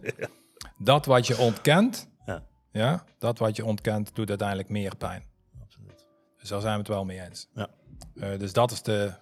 Dat 0.78 1.06
wat 1.06 1.28
je 1.28 1.38
ontkent, 1.38 2.10
Ja. 2.26 2.44
ja, 2.72 3.04
dat 3.20 3.38
wat 3.38 3.56
je 3.56 3.66
ontkent, 3.66 4.16
doet 4.16 4.30
uiteindelijk 4.30 4.70
meer 4.70 4.96
pijn. 4.96 5.24
absoluut. 5.62 6.06
Dus 6.40 6.50
daar 6.50 6.62
zijn 6.62 6.74
we 6.74 6.80
het 6.80 6.88
wel 6.88 7.06
mee 7.06 7.22
eens. 7.22 7.48
Ja. 7.54 7.68
Eh, 8.16 8.40
dus 8.40 8.54
dat 8.54 8.72
is 8.72 8.82
de, 8.82 9.14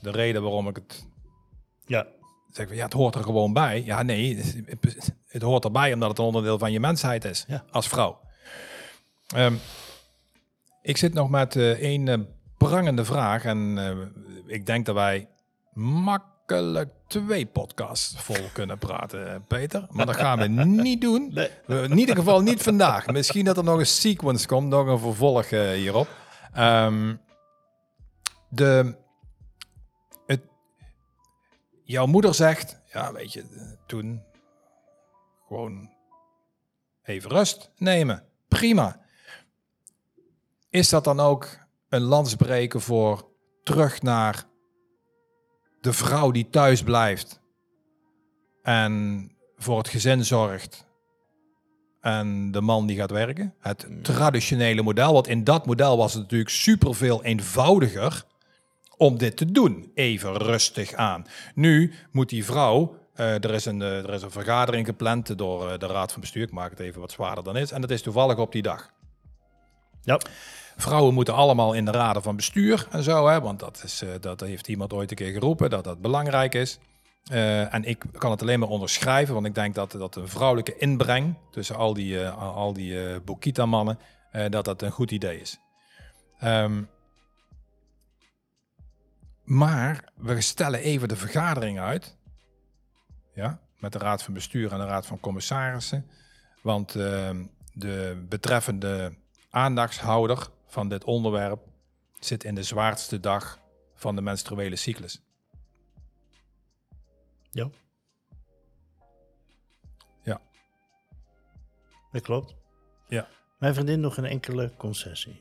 de 0.00 0.10
reden 0.10 0.42
waarom 0.42 0.68
ik 0.68 0.76
het 0.76 1.06
Ja, 1.86 2.06
zeg. 2.50 2.66
van, 2.66 2.76
Ja, 2.76 2.84
het 2.84 2.92
hoort 2.92 3.14
er 3.14 3.22
gewoon 3.24 3.52
bij. 3.52 3.82
Ja, 3.84 4.02
nee, 4.02 4.36
het- 4.36 5.14
het 5.26 5.42
hoort 5.42 5.64
erbij 5.64 5.92
omdat 5.92 6.08
het 6.08 6.18
een 6.18 6.24
onderdeel 6.24 6.58
van 6.58 6.72
je 6.72 6.80
mensheid 6.80 7.24
is 7.24 7.44
Ja. 7.48 7.64
als 7.70 7.88
vrouw. 7.88 8.20
Ehm, 9.34 9.54
ik 10.82 10.96
zit 10.96 11.14
nog 11.14 11.30
met 11.30 11.56
eh 11.56 11.70
één 11.70 12.08
eh, 12.08 12.18
prangende 12.58 13.04
vraag 13.04 13.44
en 13.44 13.78
eh, 13.78 13.96
ik 14.54 14.66
denk 14.66 14.86
dat 14.86 14.94
wij 14.94 15.28
makkelijk 15.72 16.90
twee 17.06 17.46
podcasts 17.46 18.14
vol 18.22 18.48
kunnen 18.52 18.78
praten, 18.78 19.44
Peter. 19.46 19.86
Maar 19.90 20.06
dat 20.06 20.16
gaan 20.16 20.38
we 20.38 20.48
niet 20.82 21.00
doen. 21.00 21.30
Nee. 21.32 21.50
We- 21.66 21.82
In 21.82 21.98
ieder 21.98 22.16
geval 22.16 22.40
niet 22.40 22.62
vandaag. 22.62 23.06
Misschien 23.06 23.44
dat 23.44 23.56
er 23.56 23.64
nog 23.64 23.78
een 23.78 23.86
sequence 23.86 24.46
komt, 24.46 24.68
nog 24.68 24.86
een 24.86 24.98
vervolg 24.98 25.48
hierop. 25.50 26.08
Ehm, 26.52 27.14
de, 28.48 28.96
het, 30.26 30.40
jouw 31.84 32.06
moeder 32.06 32.34
zegt, 32.34 32.80
ja, 32.92 33.12
weet 33.12 33.32
je, 33.32 33.44
toen 33.86 34.22
gewoon 35.48 35.90
even 37.02 37.30
rust 37.30 37.70
nemen. 37.76 38.24
Prima. 38.48 39.00
Is 40.72 40.88
dat 40.88 41.04
dan 41.04 41.20
ook 41.20 41.48
een 41.88 42.00
landsbreken 42.00 42.80
voor 42.80 43.28
terug 43.62 44.02
naar 44.02 44.44
de 45.80 45.92
vrouw 45.92 46.30
die 46.30 46.50
thuis 46.50 46.82
blijft 46.82 47.40
en 48.62 49.30
voor 49.56 49.78
het 49.78 49.88
gezin 49.88 50.24
zorgt 50.24 50.86
en 52.00 52.50
de 52.50 52.60
man 52.60 52.86
die 52.86 52.96
gaat 52.96 53.10
werken? 53.10 53.54
Het 53.60 53.86
traditionele 54.02 54.82
model, 54.82 55.12
want 55.12 55.28
in 55.28 55.44
dat 55.44 55.66
model 55.66 55.96
was 55.96 56.12
het 56.12 56.22
natuurlijk 56.22 56.50
superveel 56.50 57.24
eenvoudiger 57.24 58.24
om 58.96 59.18
dit 59.18 59.36
te 59.36 59.52
doen. 59.52 59.90
Even 59.94 60.36
rustig 60.36 60.92
aan. 60.92 61.26
Nu 61.54 61.92
moet 62.10 62.28
die 62.28 62.44
vrouw, 62.44 62.96
eh, 63.14 63.44
er, 63.44 63.54
is 63.54 63.64
een, 63.64 63.82
eh, 63.82 63.98
er 63.98 64.12
is 64.12 64.22
een 64.22 64.30
vergadering 64.30 64.86
gepland 64.86 65.38
door 65.38 65.70
eh, 65.70 65.78
de 65.78 65.86
raad 65.86 66.12
van 66.12 66.20
bestuur, 66.20 66.42
ik 66.42 66.52
maak 66.52 66.70
het 66.70 66.80
even 66.80 67.00
wat 67.00 67.12
zwaarder 67.12 67.44
dan 67.44 67.56
is, 67.56 67.70
en 67.70 67.80
dat 67.80 67.90
is 67.90 68.02
toevallig 68.02 68.38
op 68.38 68.52
die 68.52 68.62
dag. 68.62 68.90
ja. 70.02 70.20
Vrouwen 70.82 71.14
moeten 71.14 71.34
allemaal 71.34 71.72
in 71.72 71.84
de 71.84 71.90
raden 71.90 72.22
van 72.22 72.36
bestuur 72.36 72.86
en 72.90 73.02
zo, 73.02 73.28
hè, 73.28 73.40
want 73.40 73.60
dat, 73.60 73.82
is, 73.84 74.02
eh, 74.02 74.08
dat 74.20 74.40
heeft 74.40 74.68
iemand 74.68 74.92
ooit 74.92 75.10
een 75.10 75.16
keer 75.16 75.32
geroepen, 75.32 75.70
dat 75.70 75.84
dat 75.84 76.00
belangrijk 76.00 76.54
is. 76.54 76.78
Eh, 77.24 77.74
en 77.74 77.84
ik 77.84 78.04
kan 78.12 78.30
het 78.30 78.42
alleen 78.42 78.58
maar 78.58 78.68
onderschrijven, 78.68 79.34
want 79.34 79.46
ik 79.46 79.54
denk 79.54 79.74
dat, 79.74 79.90
dat 79.90 80.16
een 80.16 80.28
vrouwelijke 80.28 80.76
inbreng 80.76 81.36
tussen 81.50 81.76
al 81.76 81.94
die, 81.94 82.24
eh, 82.24 82.56
al 82.56 82.72
die 82.72 83.08
eh 83.08 83.20
Bokita-mannen, 83.24 83.98
dat 84.48 84.64
dat 84.64 84.82
een 84.82 84.90
goed 84.90 85.10
idee 85.10 85.40
is. 85.40 85.58
Ehm, 86.38 86.82
maar 89.44 90.12
we 90.16 90.40
stellen 90.40 90.80
even 90.80 91.08
de 91.08 91.16
vergadering 91.16 91.80
uit, 91.80 92.16
ja, 93.34 93.60
met 93.78 93.92
de 93.92 93.98
raad 93.98 94.22
van 94.22 94.34
bestuur 94.34 94.72
en 94.72 94.78
de 94.78 94.86
raad 94.86 95.06
van 95.06 95.20
commissarissen, 95.20 96.06
want 96.62 96.94
ehm, 96.94 97.44
de 97.72 98.24
betreffende 98.28 99.12
aandachtshouder 99.50 100.48
van 100.72 100.88
dit 100.88 101.04
onderwerp 101.04 101.60
zit 102.20 102.44
in 102.44 102.54
de 102.54 102.62
zwaarste 102.62 103.20
dag 103.20 103.60
van 103.94 104.14
de 104.14 104.22
menstruele 104.22 104.76
cyclus. 104.76 105.22
Ja. 107.50 107.70
Ja. 110.22 110.40
Dat 112.12 112.22
klopt. 112.22 112.54
Ja. 113.08 113.28
Mijn 113.58 113.74
vriendin 113.74 114.00
nog 114.00 114.16
een 114.16 114.24
enkele 114.24 114.76
concessie. 114.76 115.40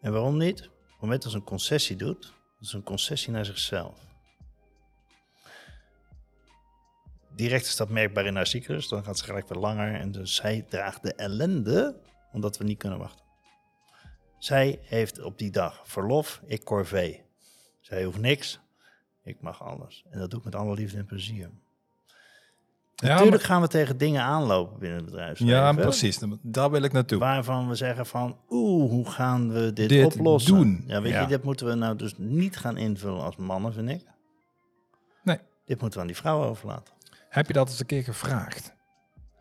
En 0.00 0.12
waarom 0.12 0.36
niet? 0.36 0.60
Op 0.60 0.90
het 0.90 1.00
moment 1.00 1.22
dat 1.22 1.32
ze 1.32 1.38
een 1.38 1.44
concessie 1.44 1.96
doet, 1.96 2.22
dat 2.22 2.68
is 2.68 2.72
een 2.72 2.82
concessie 2.82 3.32
naar 3.32 3.44
zichzelf. 3.44 4.00
Direct 7.34 7.66
is 7.66 7.76
dat 7.76 7.88
merkbaar 7.88 8.26
in 8.26 8.36
haar 8.36 8.46
cyclus, 8.46 8.88
dan 8.88 9.04
gaat 9.04 9.18
ze 9.18 9.24
gelijk 9.24 9.48
weer 9.48 9.58
langer 9.58 9.94
en 9.94 10.12
dus 10.12 10.34
zij 10.34 10.62
draagt 10.62 11.02
de 11.02 11.14
ellende 11.14 12.00
omdat 12.32 12.58
we 12.58 12.64
niet 12.64 12.78
kunnen 12.78 12.98
wachten. 12.98 13.21
Zij 14.42 14.78
heeft 14.82 15.20
op 15.22 15.38
die 15.38 15.50
dag 15.50 15.80
verlof, 15.84 16.40
ik 16.46 16.64
corvée. 16.64 17.22
Zij 17.80 18.04
hoeft 18.04 18.18
niks, 18.18 18.60
ik 19.22 19.40
mag 19.40 19.62
alles. 19.62 20.04
En 20.10 20.18
dat 20.18 20.30
doe 20.30 20.38
ik 20.38 20.44
met 20.44 20.54
alle 20.54 20.74
liefde 20.74 20.98
en 20.98 21.04
plezier. 21.04 21.50
Ja, 22.94 23.08
Natuurlijk 23.08 23.42
gaan 23.42 23.60
we 23.60 23.68
tegen 23.68 23.96
dingen 23.96 24.22
aanlopen 24.22 24.78
binnen 24.78 24.98
het 24.98 25.06
bedrijfsleven. 25.06 25.54
Ja, 25.56 25.72
precies. 25.72 26.20
Daar 26.42 26.70
wil 26.70 26.82
ik 26.82 26.92
naartoe. 26.92 27.18
Waarvan 27.18 27.68
we 27.68 27.74
zeggen 27.74 28.06
van, 28.06 28.36
oeh, 28.48 28.90
hoe 28.90 29.10
gaan 29.10 29.52
we 29.52 29.72
dit, 29.72 29.88
Dit 29.88 30.04
oplossen? 30.04 30.54
doen. 30.54 30.84
Ja, 30.86 31.00
weet 31.02 31.12
Ja. 31.12 31.20
je, 31.20 31.26
dit 31.26 31.42
moeten 31.42 31.66
we 31.66 31.74
nou 31.74 31.96
dus 31.96 32.14
niet 32.18 32.56
gaan 32.56 32.76
invullen 32.76 33.22
als 33.22 33.36
mannen, 33.36 33.72
vind 33.72 33.88
ik. 33.88 34.04
Nee. 35.22 35.38
Dit 35.64 35.80
moeten 35.80 35.92
we 35.98 36.00
aan 36.00 36.12
die 36.12 36.20
vrouwen 36.20 36.48
overlaten. 36.48 36.94
Heb 37.28 37.46
je 37.46 37.52
dat 37.52 37.68
eens 37.68 37.80
een 37.80 37.86
keer 37.86 38.02
gevraagd? 38.04 38.74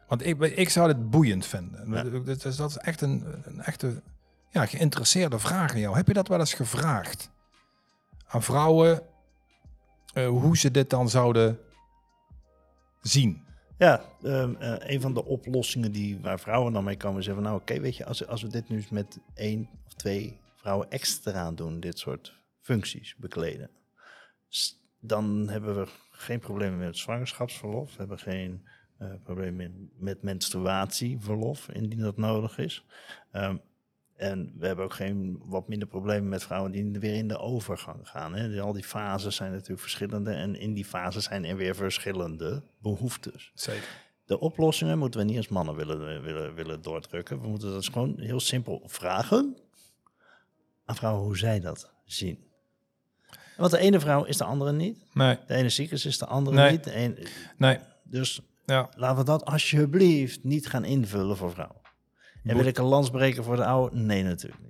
Want 0.07 0.25
ik, 0.25 0.41
ik 0.41 0.69
zou 0.69 0.87
dit 0.87 1.09
boeiend 1.09 1.45
vinden. 1.45 1.91
Ja. 1.91 2.03
Dat, 2.03 2.45
is, 2.45 2.55
dat 2.55 2.69
is 2.69 2.77
echt 2.77 3.01
een, 3.01 3.25
een 3.43 3.59
echte 3.61 4.01
ja, 4.51 4.65
geïnteresseerde 4.65 5.39
vraag 5.39 5.71
aan 5.73 5.79
jou. 5.79 5.95
Heb 5.95 6.07
je 6.07 6.13
dat 6.13 6.27
wel 6.27 6.39
eens 6.39 6.53
gevraagd? 6.53 7.31
Aan 8.27 8.43
vrouwen 8.43 9.01
eh, 10.13 10.27
hoe 10.27 10.57
ze 10.57 10.71
dit 10.71 10.89
dan 10.89 11.09
zouden 11.09 11.59
zien? 13.01 13.43
Ja, 13.77 14.01
ehm, 14.23 14.55
eh, 14.55 14.75
een 14.79 15.01
van 15.01 15.13
de 15.13 15.25
oplossingen 15.25 15.91
die, 15.91 16.19
waar 16.19 16.39
vrouwen 16.39 16.73
dan 16.73 16.83
mee 16.83 16.97
komen, 16.97 17.23
zeggen 17.23 17.43
van, 17.43 17.51
nou 17.51 17.61
oké, 17.61 17.79
weet 17.79 17.95
je, 17.95 18.05
als, 18.05 18.27
als 18.27 18.41
we 18.41 18.47
dit 18.47 18.69
nu 18.69 18.83
met 18.89 19.19
één 19.33 19.69
of 19.85 19.93
twee 19.93 20.39
vrouwen 20.55 20.89
extra 20.89 21.51
doen, 21.51 21.79
dit 21.79 21.99
soort 21.99 22.33
functies 22.59 23.15
bekleden, 23.17 23.69
dan 24.99 25.49
hebben 25.49 25.75
we 25.75 25.87
geen 26.11 26.39
problemen 26.39 26.79
met 26.79 26.97
zwangerschapsverlof, 26.97 27.91
we 27.91 27.97
hebben 27.97 28.19
geen 28.19 28.67
eh 28.97 29.13
problemen 29.23 29.55
met, 29.55 30.01
met 30.01 30.21
menstruatieverlof, 30.21 31.69
indien 31.69 31.99
dat 31.99 32.17
nodig 32.17 32.57
is. 32.57 32.85
Ehm, 33.31 33.57
en 34.21 34.53
we 34.57 34.65
hebben 34.67 34.85
ook 34.85 34.93
geen 34.93 35.41
wat 35.45 35.67
minder 35.67 35.87
problemen 35.87 36.29
met 36.29 36.43
vrouwen 36.43 36.71
die 36.71 36.91
weer 36.99 37.13
in 37.15 37.27
de 37.27 37.37
overgang 37.37 38.09
gaan. 38.09 38.35
Hè. 38.35 38.61
Al 38.61 38.73
die 38.73 38.83
fases 38.83 39.35
zijn 39.35 39.51
natuurlijk 39.51 39.79
verschillende 39.81 40.31
en 40.31 40.55
in 40.55 40.73
die 40.73 40.85
fases 40.85 41.23
zijn 41.23 41.45
er 41.45 41.55
weer 41.55 41.75
verschillende 41.75 42.63
behoeftes 42.81 43.51
Zeker. 43.53 43.87
de 44.25 44.39
oplossingen 44.39 44.97
moeten 44.97 45.19
we 45.19 45.25
niet 45.25 45.37
als 45.37 45.47
mannen 45.47 45.75
willen, 45.75 46.21
willen, 46.21 46.53
willen 46.55 46.81
doordrukken. 46.81 47.41
We 47.41 47.47
moeten 47.47 47.71
dat 47.71 47.85
gewoon 47.85 48.19
heel 48.19 48.39
simpel 48.39 48.83
vragen 48.85 49.57
aan 50.85 50.95
vrouwen 50.95 51.23
hoe 51.23 51.37
zij 51.37 51.59
dat 51.59 51.91
zien. 52.05 52.49
Want 53.57 53.71
de 53.71 53.77
ene 53.79 53.99
vrouw 53.99 54.23
is 54.23 54.37
de 54.37 54.43
andere 54.43 54.71
niet. 54.71 54.97
Nee, 55.13 55.37
De 55.47 55.53
ene 55.53 55.69
cyclus 55.69 56.05
is 56.05 56.17
de 56.17 56.25
andere 56.25 56.55
Nee. 56.55 56.71
niet. 56.71 56.83
De 56.83 57.29
nee. 57.57 57.77
dus 58.03 58.41
Ja. 58.65 58.89
laten 58.95 59.17
we 59.17 59.23
dat 59.23 59.45
alsjeblieft 59.45 60.43
niet 60.43 60.67
gaan 60.67 60.85
invullen 60.85 61.37
voor 61.37 61.51
vrouwen. 61.51 61.80
En 62.43 62.57
wil 62.57 62.65
ik 62.65 62.77
een 62.77 62.85
lans 62.85 63.09
breken 63.09 63.43
voor 63.43 63.55
de 63.55 63.65
oude? 63.65 63.95
Nee, 63.95 64.23
natuurlijk 64.23 64.61
niet. 64.61 64.69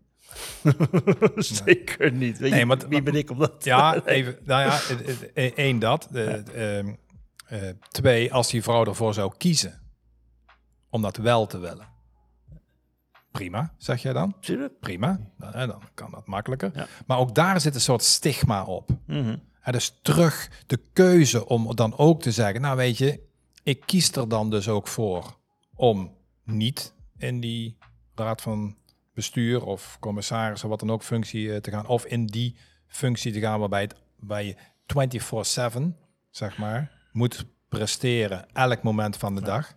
Zeker 1.65 2.11
niet. 2.11 2.37
Weet 2.37 2.49
je, 2.49 2.55
Nee, 2.55 2.65
maar- 2.65 2.87
wie 2.89 3.01
ben 3.03 3.15
ik 3.15 3.31
om 3.31 3.39
dat? 3.39 3.63
Ja, 3.63 4.01
even. 4.05 4.37
Nou 4.43 4.61
ja, 4.61 4.79
één 5.55 5.79
dat. 5.79 6.07
De, 6.11 6.23
ehm, 6.53 6.93
eh, 7.47 7.69
twee, 7.89 8.33
als 8.33 8.49
die 8.49 8.63
vrouw 8.63 8.85
ervoor 8.85 9.13
zou 9.13 9.33
kiezen 9.37 9.81
om 10.89 11.01
dat 11.01 11.17
wel 11.17 11.47
te 11.47 11.57
willen. 11.57 11.89
Prima, 13.31 13.73
zeg 13.77 14.01
jij 14.01 14.13
dan? 14.13 14.35
Tuurlijk. 14.39 14.79
Prima, 14.79 15.19
dan, 15.37 15.81
kan 15.93 16.11
dat 16.11 16.27
makkelijker. 16.27 16.71
Ja. 16.73 16.87
Maar 17.05 17.17
ook 17.17 17.35
daar 17.35 17.61
zit 17.61 17.75
een 17.75 17.81
soort 17.81 18.03
stigma 18.03 18.63
op. 18.65 18.89
Mhm. 19.05 19.35
En 19.61 19.71
dus 19.71 19.99
terug 20.01 20.49
de 20.67 20.79
keuze 20.93 21.47
om 21.47 21.75
dan 21.75 21.97
ook 21.97 22.21
te 22.21 22.31
zeggen, 22.31 22.61
nou 22.61 22.77
weet 22.77 22.97
je, 22.97 23.19
ik 23.63 23.81
kies 23.85 24.11
er 24.11 24.27
dan 24.27 24.49
dus 24.49 24.67
ook 24.69 24.87
voor 24.87 25.37
om 25.75 26.15
niet 26.43 26.93
in 27.21 27.39
die 27.39 27.77
raad 28.15 28.41
van 28.41 28.75
bestuur 29.13 29.65
of 29.65 29.97
commissaris 29.99 30.63
of 30.63 30.69
wat 30.69 30.79
dan 30.79 30.91
ook 30.91 31.03
functie 31.03 31.53
eh, 31.53 31.57
te 31.61 31.71
gaan, 31.71 31.87
of 31.87 32.05
in 32.05 32.25
die 32.25 32.55
functie 32.87 33.31
te 33.33 33.39
gaan 33.39 33.59
waarbij, 33.59 33.81
het, 33.81 33.95
je 34.45 34.55
24/7, 35.81 35.81
zeg 36.29 36.57
maar, 36.57 36.91
moet 37.11 37.45
presteren 37.69 38.45
elk 38.53 38.83
moment 38.83 39.17
van 39.17 39.35
de 39.35 39.41
dag. 39.41 39.73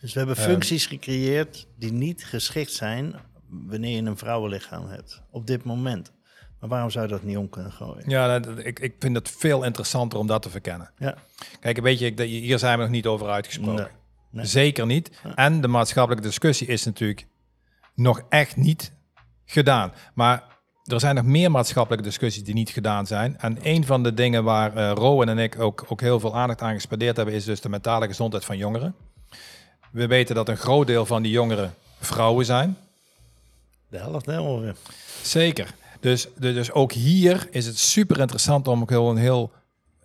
Dus 0.00 0.12
we 0.12 0.18
hebben 0.18 0.36
Ehm. 0.36 0.46
functies 0.50 0.86
gecreëerd 0.86 1.66
die 1.76 1.92
niet 1.92 2.24
geschikt 2.24 2.72
zijn 2.72 3.14
wanneer 3.48 3.96
je 4.02 4.08
een 4.08 4.16
vrouwenlichaam 4.16 4.86
hebt. 4.88 5.22
Op 5.30 5.46
dit 5.46 5.64
moment. 5.64 6.12
Maar 6.60 6.68
waarom 6.68 6.90
zou 6.90 7.04
je 7.06 7.10
dat 7.12 7.22
niet 7.22 7.36
om 7.36 7.48
kunnen 7.48 7.72
gooien? 7.72 8.08
Ja, 8.10 8.38
dat- 8.38 8.58
ik, 8.58 8.78
ik 8.80 8.94
vind 8.98 9.16
het 9.16 9.30
veel 9.30 9.64
interessanter 9.64 10.18
om 10.18 10.26
dat 10.26 10.42
te 10.42 10.50
verkennen. 10.50 10.90
Ja. 10.98 11.14
Kijk, 11.60 11.80
weet 11.80 11.98
je, 11.98 12.06
ik- 12.06 12.16
dat- 12.16 12.26
hier 12.26 12.58
zijn 12.58 12.76
we 12.76 12.82
nog 12.82 12.92
niet 12.92 13.06
over 13.06 13.28
uitgesproken. 13.28 13.74
Nee, 13.82 13.92
nee. 14.36 14.46
Zeker 14.46 14.86
niet. 14.86 15.10
En 15.34 15.60
de 15.60 15.68
maatschappelijke 15.68 16.26
discussie 16.28 16.66
is 16.66 16.84
natuurlijk 16.84 17.26
nog 17.94 18.22
echt 18.28 18.56
niet 18.56 18.92
gedaan. 19.44 19.92
Maar 20.14 20.44
er 20.84 21.00
zijn 21.00 21.14
nog 21.14 21.24
meer 21.24 21.50
maatschappelijke 21.50 22.04
discussies 22.06 22.44
die 22.44 22.54
niet 22.54 22.70
gedaan 22.70 23.06
zijn. 23.06 23.38
En 23.38 23.58
een 23.62 23.84
van 23.86 24.02
de 24.02 24.14
dingen 24.14 24.44
waar 24.44 24.76
eh 24.76 24.90
Rowan 24.94 25.28
en 25.28 25.38
ik 25.38 25.60
ook, 25.60 25.84
ook 25.88 26.00
heel 26.00 26.20
veel 26.20 26.36
aandacht 26.36 26.62
aan 26.62 26.74
gespendeerd 26.74 27.16
hebben, 27.16 27.34
is 27.34 27.44
dus 27.44 27.60
de 27.60 27.68
mentale 27.68 28.06
gezondheid 28.06 28.44
van 28.44 28.56
jongeren. 28.56 28.94
We 29.92 30.06
weten 30.06 30.34
dat 30.34 30.48
een 30.48 30.56
groot 30.56 30.86
deel 30.86 31.06
van 31.06 31.22
die 31.22 31.32
jongeren 31.32 31.74
vrouwen 32.00 32.44
zijn. 32.44 32.76
De 33.88 33.98
helft 33.98 34.26
hè, 34.26 34.40
ongeveer. 34.40 34.76
Zeker. 35.22 35.74
Dus, 36.00 36.28
de- 36.38 36.52
dus 36.52 36.72
ook 36.72 36.92
hier 36.92 37.48
is 37.50 37.66
het 37.66 37.78
super 37.78 38.20
interessant 38.20 38.68
om 38.68 38.80
ook 38.82 38.90
heel, 38.90 39.14
heel, 39.16 39.52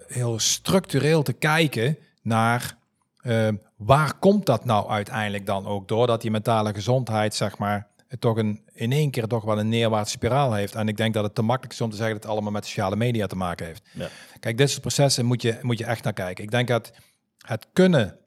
heel 0.08 0.40
structureel 0.40 1.24
te 1.24 1.34
kijken 1.34 1.98
naar 2.22 2.78
eh, 3.22 3.48
waar 3.84 4.14
komt 4.20 4.46
dat 4.46 4.66
nou 4.66 4.90
uiteindelijk 4.90 5.46
dan 5.46 5.66
ook 5.66 5.88
door 5.88 6.08
dat 6.08 6.22
die 6.22 6.32
mentale 6.32 6.74
gezondheid, 6.74 7.36
zeg 7.36 7.58
maar, 7.58 7.88
het 8.08 8.22
toch 8.22 8.38
een, 8.38 8.62
in 8.74 8.92
één 8.92 9.12
keer 9.12 9.28
toch 9.28 9.44
wel 9.44 9.60
een 9.60 9.70
neerwaartse 9.70 10.14
spiraal 10.14 10.54
heeft. 10.54 10.76
En 10.76 10.88
ik 10.88 10.98
denk 10.98 11.14
dat 11.14 11.24
het 11.24 11.36
te 11.36 11.42
makkelijk 11.42 11.74
is 11.74 11.82
om 11.82 11.90
te 11.90 11.96
zeggen 11.96 12.14
dat 12.14 12.24
het 12.24 12.32
allemaal 12.32 12.52
met 12.52 12.66
sociale 12.66 12.96
media 12.96 13.28
te 13.28 13.36
maken 13.36 13.66
heeft. 13.66 13.90
Ja. 13.94 14.08
Kijk, 14.40 14.58
dit 14.58 14.70
soort 14.70 14.82
processen 14.82 15.26
moet 15.26 15.42
je, 15.42 15.60
moet 15.62 15.78
je 15.78 15.86
echt 15.86 16.04
naar 16.04 16.14
kijken. 16.14 16.44
Ik 16.44 16.52
denk 16.52 16.68
dat 16.68 16.92
het 17.38 17.68
kunnen 17.74 18.18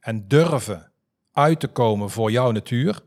en 0.00 0.28
durven 0.28 0.92
uit 1.32 1.60
te 1.60 1.68
komen 1.68 2.10
voor 2.10 2.30
jouw 2.30 2.50
natuur. 2.50 3.00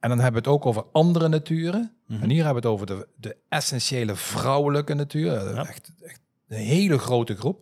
En 0.00 0.08
dan 0.08 0.18
hebben 0.20 0.42
we 0.42 0.48
het 0.48 0.56
ook 0.58 0.66
over 0.66 0.84
andere 0.92 1.28
naturen. 1.28 1.92
En 2.08 2.30
hier 2.30 2.44
hebben 2.44 2.62
we 2.62 2.68
het 2.68 2.76
over 2.78 2.86
de, 2.86 3.08
de 3.16 3.36
essentiële 3.48 4.16
vrouwelijke 4.16 4.94
natuur. 4.94 5.32
Ja. 5.32 5.66
Echt, 5.66 5.92
echt 6.02 6.20
een 6.48 6.56
hele 6.56 6.98
grote 6.98 7.36
groep. 7.36 7.60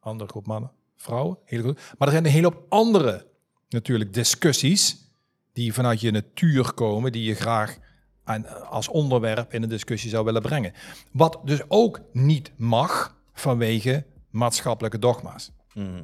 Andere 0.00 0.30
groep 0.30 0.46
mannen, 0.46 0.70
vrouwen. 0.96 1.38
Hele 1.44 1.62
groep. 1.62 1.80
Maar 1.98 2.08
er 2.08 2.14
zijn 2.14 2.24
een 2.24 2.30
hele 2.30 2.46
hoop 2.46 2.66
andere 2.68 3.26
natuurlijk 3.68 4.14
discussies 4.14 5.06
die 5.52 5.72
vanuit 5.72 6.00
je 6.00 6.10
natuur 6.10 6.72
komen, 6.72 7.12
die 7.12 7.24
je 7.24 7.34
graag 7.34 7.78
aan, 8.24 8.68
als 8.68 8.88
onderwerp 8.88 9.52
in 9.52 9.62
een 9.62 9.68
discussie 9.68 10.10
zou 10.10 10.24
willen 10.24 10.42
brengen. 10.42 10.72
Wat 11.12 11.40
dus 11.44 11.60
ook 11.68 12.00
niet 12.12 12.52
mag 12.56 13.16
vanwege 13.32 14.04
maatschappelijke 14.30 14.98
dogma's. 14.98 15.52
Mhm. 15.74 16.02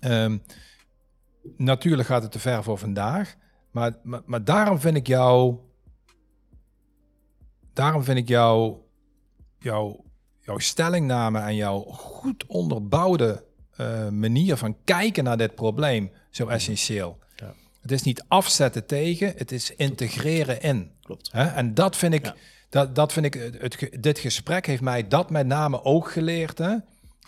Ehm, 0.00 0.38
natuurlijk 1.56 2.08
gaat 2.08 2.22
het 2.22 2.32
te 2.32 2.38
ver 2.38 2.62
voor 2.62 2.78
vandaag. 2.78 3.36
Maar, 3.70 3.98
maar, 4.02 4.22
maar 4.26 4.44
daarom 4.44 4.80
vind 4.80 4.96
ik 4.96 5.06
jou. 5.06 5.56
Daarom 7.72 8.04
vind 8.04 8.18
ik 8.18 8.28
jou. 8.28 8.76
Jouw, 9.58 10.04
jouw 10.40 10.58
stellingname 10.58 11.40
en 11.40 11.54
jouw 11.54 11.80
goed 11.80 12.46
onderbouwde 12.46 13.44
eh, 13.78 14.08
manier 14.08 14.56
van 14.56 14.76
kijken 14.84 15.24
naar 15.24 15.36
dit 15.36 15.54
probleem 15.54 16.10
zo 16.30 16.46
essentieel. 16.46 17.18
Ja. 17.36 17.54
Het 17.80 17.92
is 17.92 18.02
niet 18.02 18.24
afzetten 18.28 18.86
tegen, 18.86 19.32
het 19.36 19.52
is 19.52 19.74
integreren 19.74 20.60
in. 20.60 20.90
Klopt. 21.02 21.28
Hè? 21.32 21.46
En 21.46 21.74
dat 21.74 21.96
vind 21.96 22.14
ik, 22.14 22.24
Ja. 22.24 22.34
dat, 22.68 22.94
dat 22.94 23.12
vind 23.12 23.26
ik 23.26 23.34
het, 23.60 23.88
dit 24.02 24.18
gesprek 24.18 24.66
heeft 24.66 24.82
mij 24.82 25.08
dat 25.08 25.30
met 25.30 25.46
name 25.46 25.84
ook 25.84 26.10
geleerd. 26.10 26.58
Hè? 26.58 26.76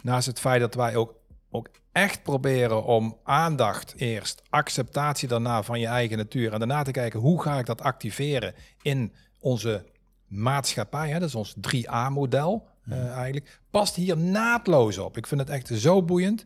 Naast 0.03 0.27
het 0.27 0.41
feit 0.41 0.61
dat 0.61 0.75
wij 0.75 0.97
ook, 0.97 1.15
ook 1.51 1.69
echt 1.93 2.23
proberen 2.23 2.85
om 2.85 3.17
aandacht 3.25 3.95
eerst, 3.97 4.43
acceptatie 4.49 5.29
daarna 5.29 5.63
van 5.63 5.81
je 5.81 5.87
eigen 5.87 6.17
natuur 6.17 6.53
en 6.53 6.59
daarna 6.59 6.83
te 6.83 6.91
kijken 6.91 7.21
hoe 7.21 7.43
ga 7.43 7.59
ik 7.59 7.67
dat 7.67 7.81
activeren 7.81 8.55
in 8.83 9.13
onze 9.41 9.85
maatschappij. 10.27 11.09
Hè? 11.09 11.19
Dat 11.19 11.29
is 11.29 11.35
ons 11.35 11.55
3A-model 11.57 12.69
eigenlijk. 12.93 13.61
Past 13.71 13.97
hier 13.97 14.17
naadloos 14.17 14.99
op. 14.99 15.17
Ik 15.17 15.27
vind 15.27 15.41
het 15.41 15.51
echt 15.51 15.69
zo 15.69 16.03
boeiend. 16.03 16.45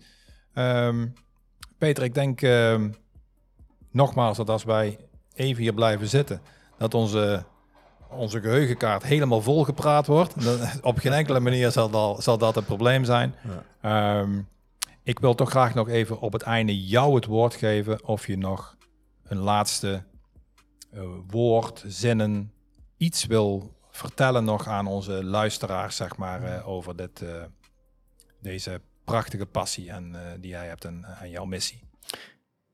Ehm, 0.54 1.06
Peter, 1.78 2.04
ik 2.04 2.14
denk 2.14 2.42
ehm, 2.42 2.90
nogmaals 3.90 4.36
dat 4.36 4.50
als 4.50 4.64
wij 4.64 4.98
even 5.34 5.62
hier 5.62 5.74
blijven 5.74 6.08
zitten, 6.08 6.40
dat 6.78 6.94
onze, 6.94 7.44
onze 8.10 8.40
geheugenkaart 8.40 9.02
helemaal 9.02 9.40
volgepraat 9.40 10.06
wordt. 10.06 10.34
Op 10.82 10.98
geen 10.98 11.12
enkele 11.12 11.40
manier 11.40 11.70
zal 11.70 11.90
dat, 11.90 12.22
zal 12.22 12.38
dat 12.38 12.56
een 12.56 12.64
probleem 12.64 13.04
zijn. 13.04 13.34
Ehm, 13.80 14.40
ik 15.02 15.18
wil 15.18 15.34
toch 15.34 15.50
graag 15.50 15.74
nog 15.74 15.88
even 15.88 16.20
op 16.20 16.32
het 16.32 16.42
einde 16.42 16.86
jou 16.86 17.14
het 17.14 17.24
woord 17.24 17.54
geven 17.54 18.04
of 18.04 18.26
je 18.26 18.38
nog 18.38 18.76
een 19.24 19.38
laatste 19.38 20.02
eh, 20.92 21.02
woord, 21.26 21.84
zinnen, 21.86 22.52
iets 22.96 23.26
wil 23.26 23.73
vertellen 23.96 24.44
nog 24.44 24.66
aan 24.68 24.86
onze 24.86 25.24
luisteraars, 25.24 25.96
zeg 25.96 26.16
maar, 26.16 26.42
eh, 26.42 26.68
over 26.68 26.96
dit, 26.96 27.22
eh, 27.22 27.44
deze 28.40 28.80
prachtige 29.04 29.46
passie 29.46 29.90
en, 29.90 30.14
eh, 30.14 30.32
die 30.40 30.50
jij 30.50 30.66
hebt 30.66 30.84
en, 30.84 31.04
en 31.04 31.30
jouw 31.30 31.44
missie. 31.44 31.82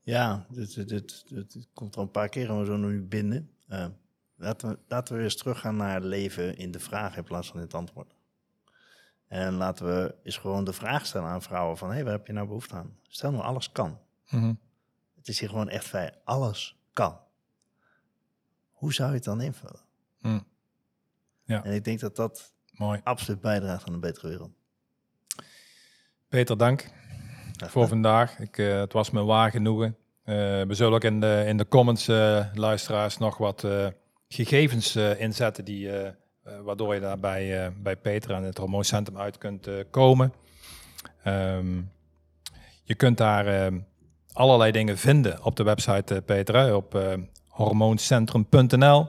Ja, 0.02 0.46
dit, 0.48 0.74
dit, 0.74 0.88
dit, 0.88 1.24
dit- 1.28 1.52
dit 1.52 1.68
komt 1.74 1.96
al 1.96 2.02
een 2.02 2.10
paar 2.10 2.28
keer 2.28 2.46
zo 2.46 2.76
nu 2.76 3.02
binnen. 3.02 3.50
Laten, 4.36 4.68
we, 4.68 4.78
laten 4.88 5.16
we 5.16 5.22
eens 5.22 5.36
teruggaan 5.36 5.76
naar 5.76 6.00
leven 6.00 6.56
in 6.56 6.70
de 6.70 6.80
vraag 6.80 7.16
in 7.16 7.24
plaats 7.24 7.48
van 7.48 7.56
in 7.56 7.62
het 7.62 7.74
antwoord. 7.74 8.14
En 9.28 9.54
laten 9.54 9.86
we 9.86 10.14
eens 10.22 10.36
gewoon 10.36 10.64
de 10.64 10.72
vraag 10.72 11.06
stellen 11.06 11.28
aan 11.28 11.42
vrouwen 11.42 11.76
van... 11.76 11.88
hé, 11.88 11.94
hey, 11.94 12.04
waar 12.04 12.12
heb 12.12 12.26
je 12.26 12.32
nou 12.32 12.46
behoefte 12.46 12.74
aan? 12.74 12.96
Stel 13.02 13.30
nou, 13.30 13.44
alles 13.44 13.72
kan. 13.72 13.98
Mhm. 14.30 14.54
Het 15.16 15.28
is 15.28 15.40
hier 15.40 15.48
gewoon 15.48 15.68
echt 15.68 15.84
fijn. 15.84 16.14
Alles 16.24 16.80
kan. 16.92 17.18
Hoe 18.70 18.92
zou 18.92 19.08
je 19.08 19.14
het 19.14 19.24
dan 19.24 19.40
invullen? 19.40 19.80
Mm. 20.20 20.44
Ja. 21.50 21.64
En 21.64 21.72
ik 21.72 21.84
denk 21.84 22.00
dat 22.00 22.16
dat 22.16 22.52
Mooi. 22.72 23.00
absoluut 23.04 23.40
bijdraagt 23.40 23.86
aan 23.86 23.94
een 23.94 24.00
betere 24.00 24.28
wereld. 24.28 24.50
Peter, 26.28 26.56
dank 26.56 26.90
voor 27.66 27.88
vandaag. 27.88 28.38
Ik, 28.38 28.58
eh, 28.58 28.78
het 28.78 28.92
was 28.92 29.10
me 29.10 29.24
waar 29.24 29.50
genoegen. 29.50 29.96
Eh, 30.24 30.34
we 30.62 30.74
zullen 30.74 30.92
ook 30.92 31.04
in 31.04 31.20
de, 31.20 31.44
in 31.46 31.56
de 31.56 31.68
comments, 31.68 32.08
eh, 32.08 32.46
luisteraars, 32.54 33.18
nog 33.18 33.36
wat 33.36 33.66
gegevens 34.28 34.96
inzetten 34.96 35.64
die, 35.64 35.90
waardoor 36.64 36.94
je 36.94 37.00
daar 37.00 37.18
bij, 37.18 37.72
bij 37.82 37.96
Peter 37.96 38.30
en 38.30 38.42
het 38.42 38.58
hormooncentrum 38.58 39.18
uit 39.18 39.38
kunt 39.38 39.68
komen. 39.90 40.32
Ehm, 41.22 41.82
je 42.82 42.94
kunt 42.94 43.18
daar 43.18 43.46
eh, 43.46 43.76
allerlei 44.32 44.72
dingen 44.72 44.98
vinden 44.98 45.44
op 45.44 45.56
de 45.56 45.62
website, 45.62 46.22
Peter, 46.26 46.74
op 46.74 47.18
hormooncentrum.nl. 47.48 49.06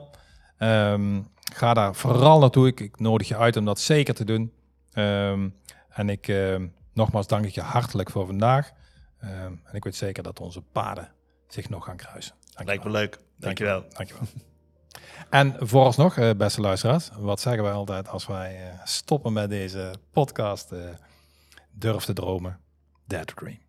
Ehm, 0.58 1.20
ga 1.54 1.74
daar 1.74 1.94
vooral 1.94 2.38
naartoe. 2.38 2.66
Ik, 2.66 2.80
ik 2.80 3.00
nodig 3.00 3.28
je 3.28 3.36
uit 3.36 3.56
om 3.56 3.64
dat 3.64 3.80
zeker 3.80 4.14
te 4.14 4.24
doen. 4.24 4.52
Ehm, 4.92 5.48
en 5.88 6.08
ik, 6.08 6.28
ehm, 6.28 6.66
nogmaals, 6.92 7.26
dank 7.26 7.44
ik 7.44 7.54
je 7.54 7.60
hartelijk 7.60 8.10
voor 8.10 8.26
vandaag. 8.26 8.70
Ehm, 9.18 9.52
en 9.64 9.72
ik 9.72 9.84
weet 9.84 9.96
zeker 9.96 10.22
dat 10.22 10.40
onze 10.40 10.62
paden 10.62 11.12
zich 11.48 11.68
nog 11.68 11.84
gaan 11.84 11.96
kruisen. 11.96 12.34
Lijkt 12.64 12.84
me 12.84 12.90
leuk. 12.90 13.18
Dankjewel. 13.38 13.84
Dankjewel. 13.88 14.26
En 15.30 15.56
vooralsnog, 15.58 16.16
eh, 16.16 16.30
beste 16.36 16.60
luisteraars, 16.60 17.10
wat 17.18 17.40
zeggen 17.40 17.62
wij 17.62 17.72
altijd 17.72 18.08
als 18.08 18.26
wij 18.26 18.56
eh, 18.56 18.80
stoppen 18.84 19.32
met 19.32 19.50
deze 19.50 19.94
podcast? 20.10 20.72
eh, 20.72 20.78
durf 21.70 22.04
te 22.04 22.12
dromen, 22.12 22.60
dare 23.06 23.24
to 23.24 23.34
dream. 23.34 23.61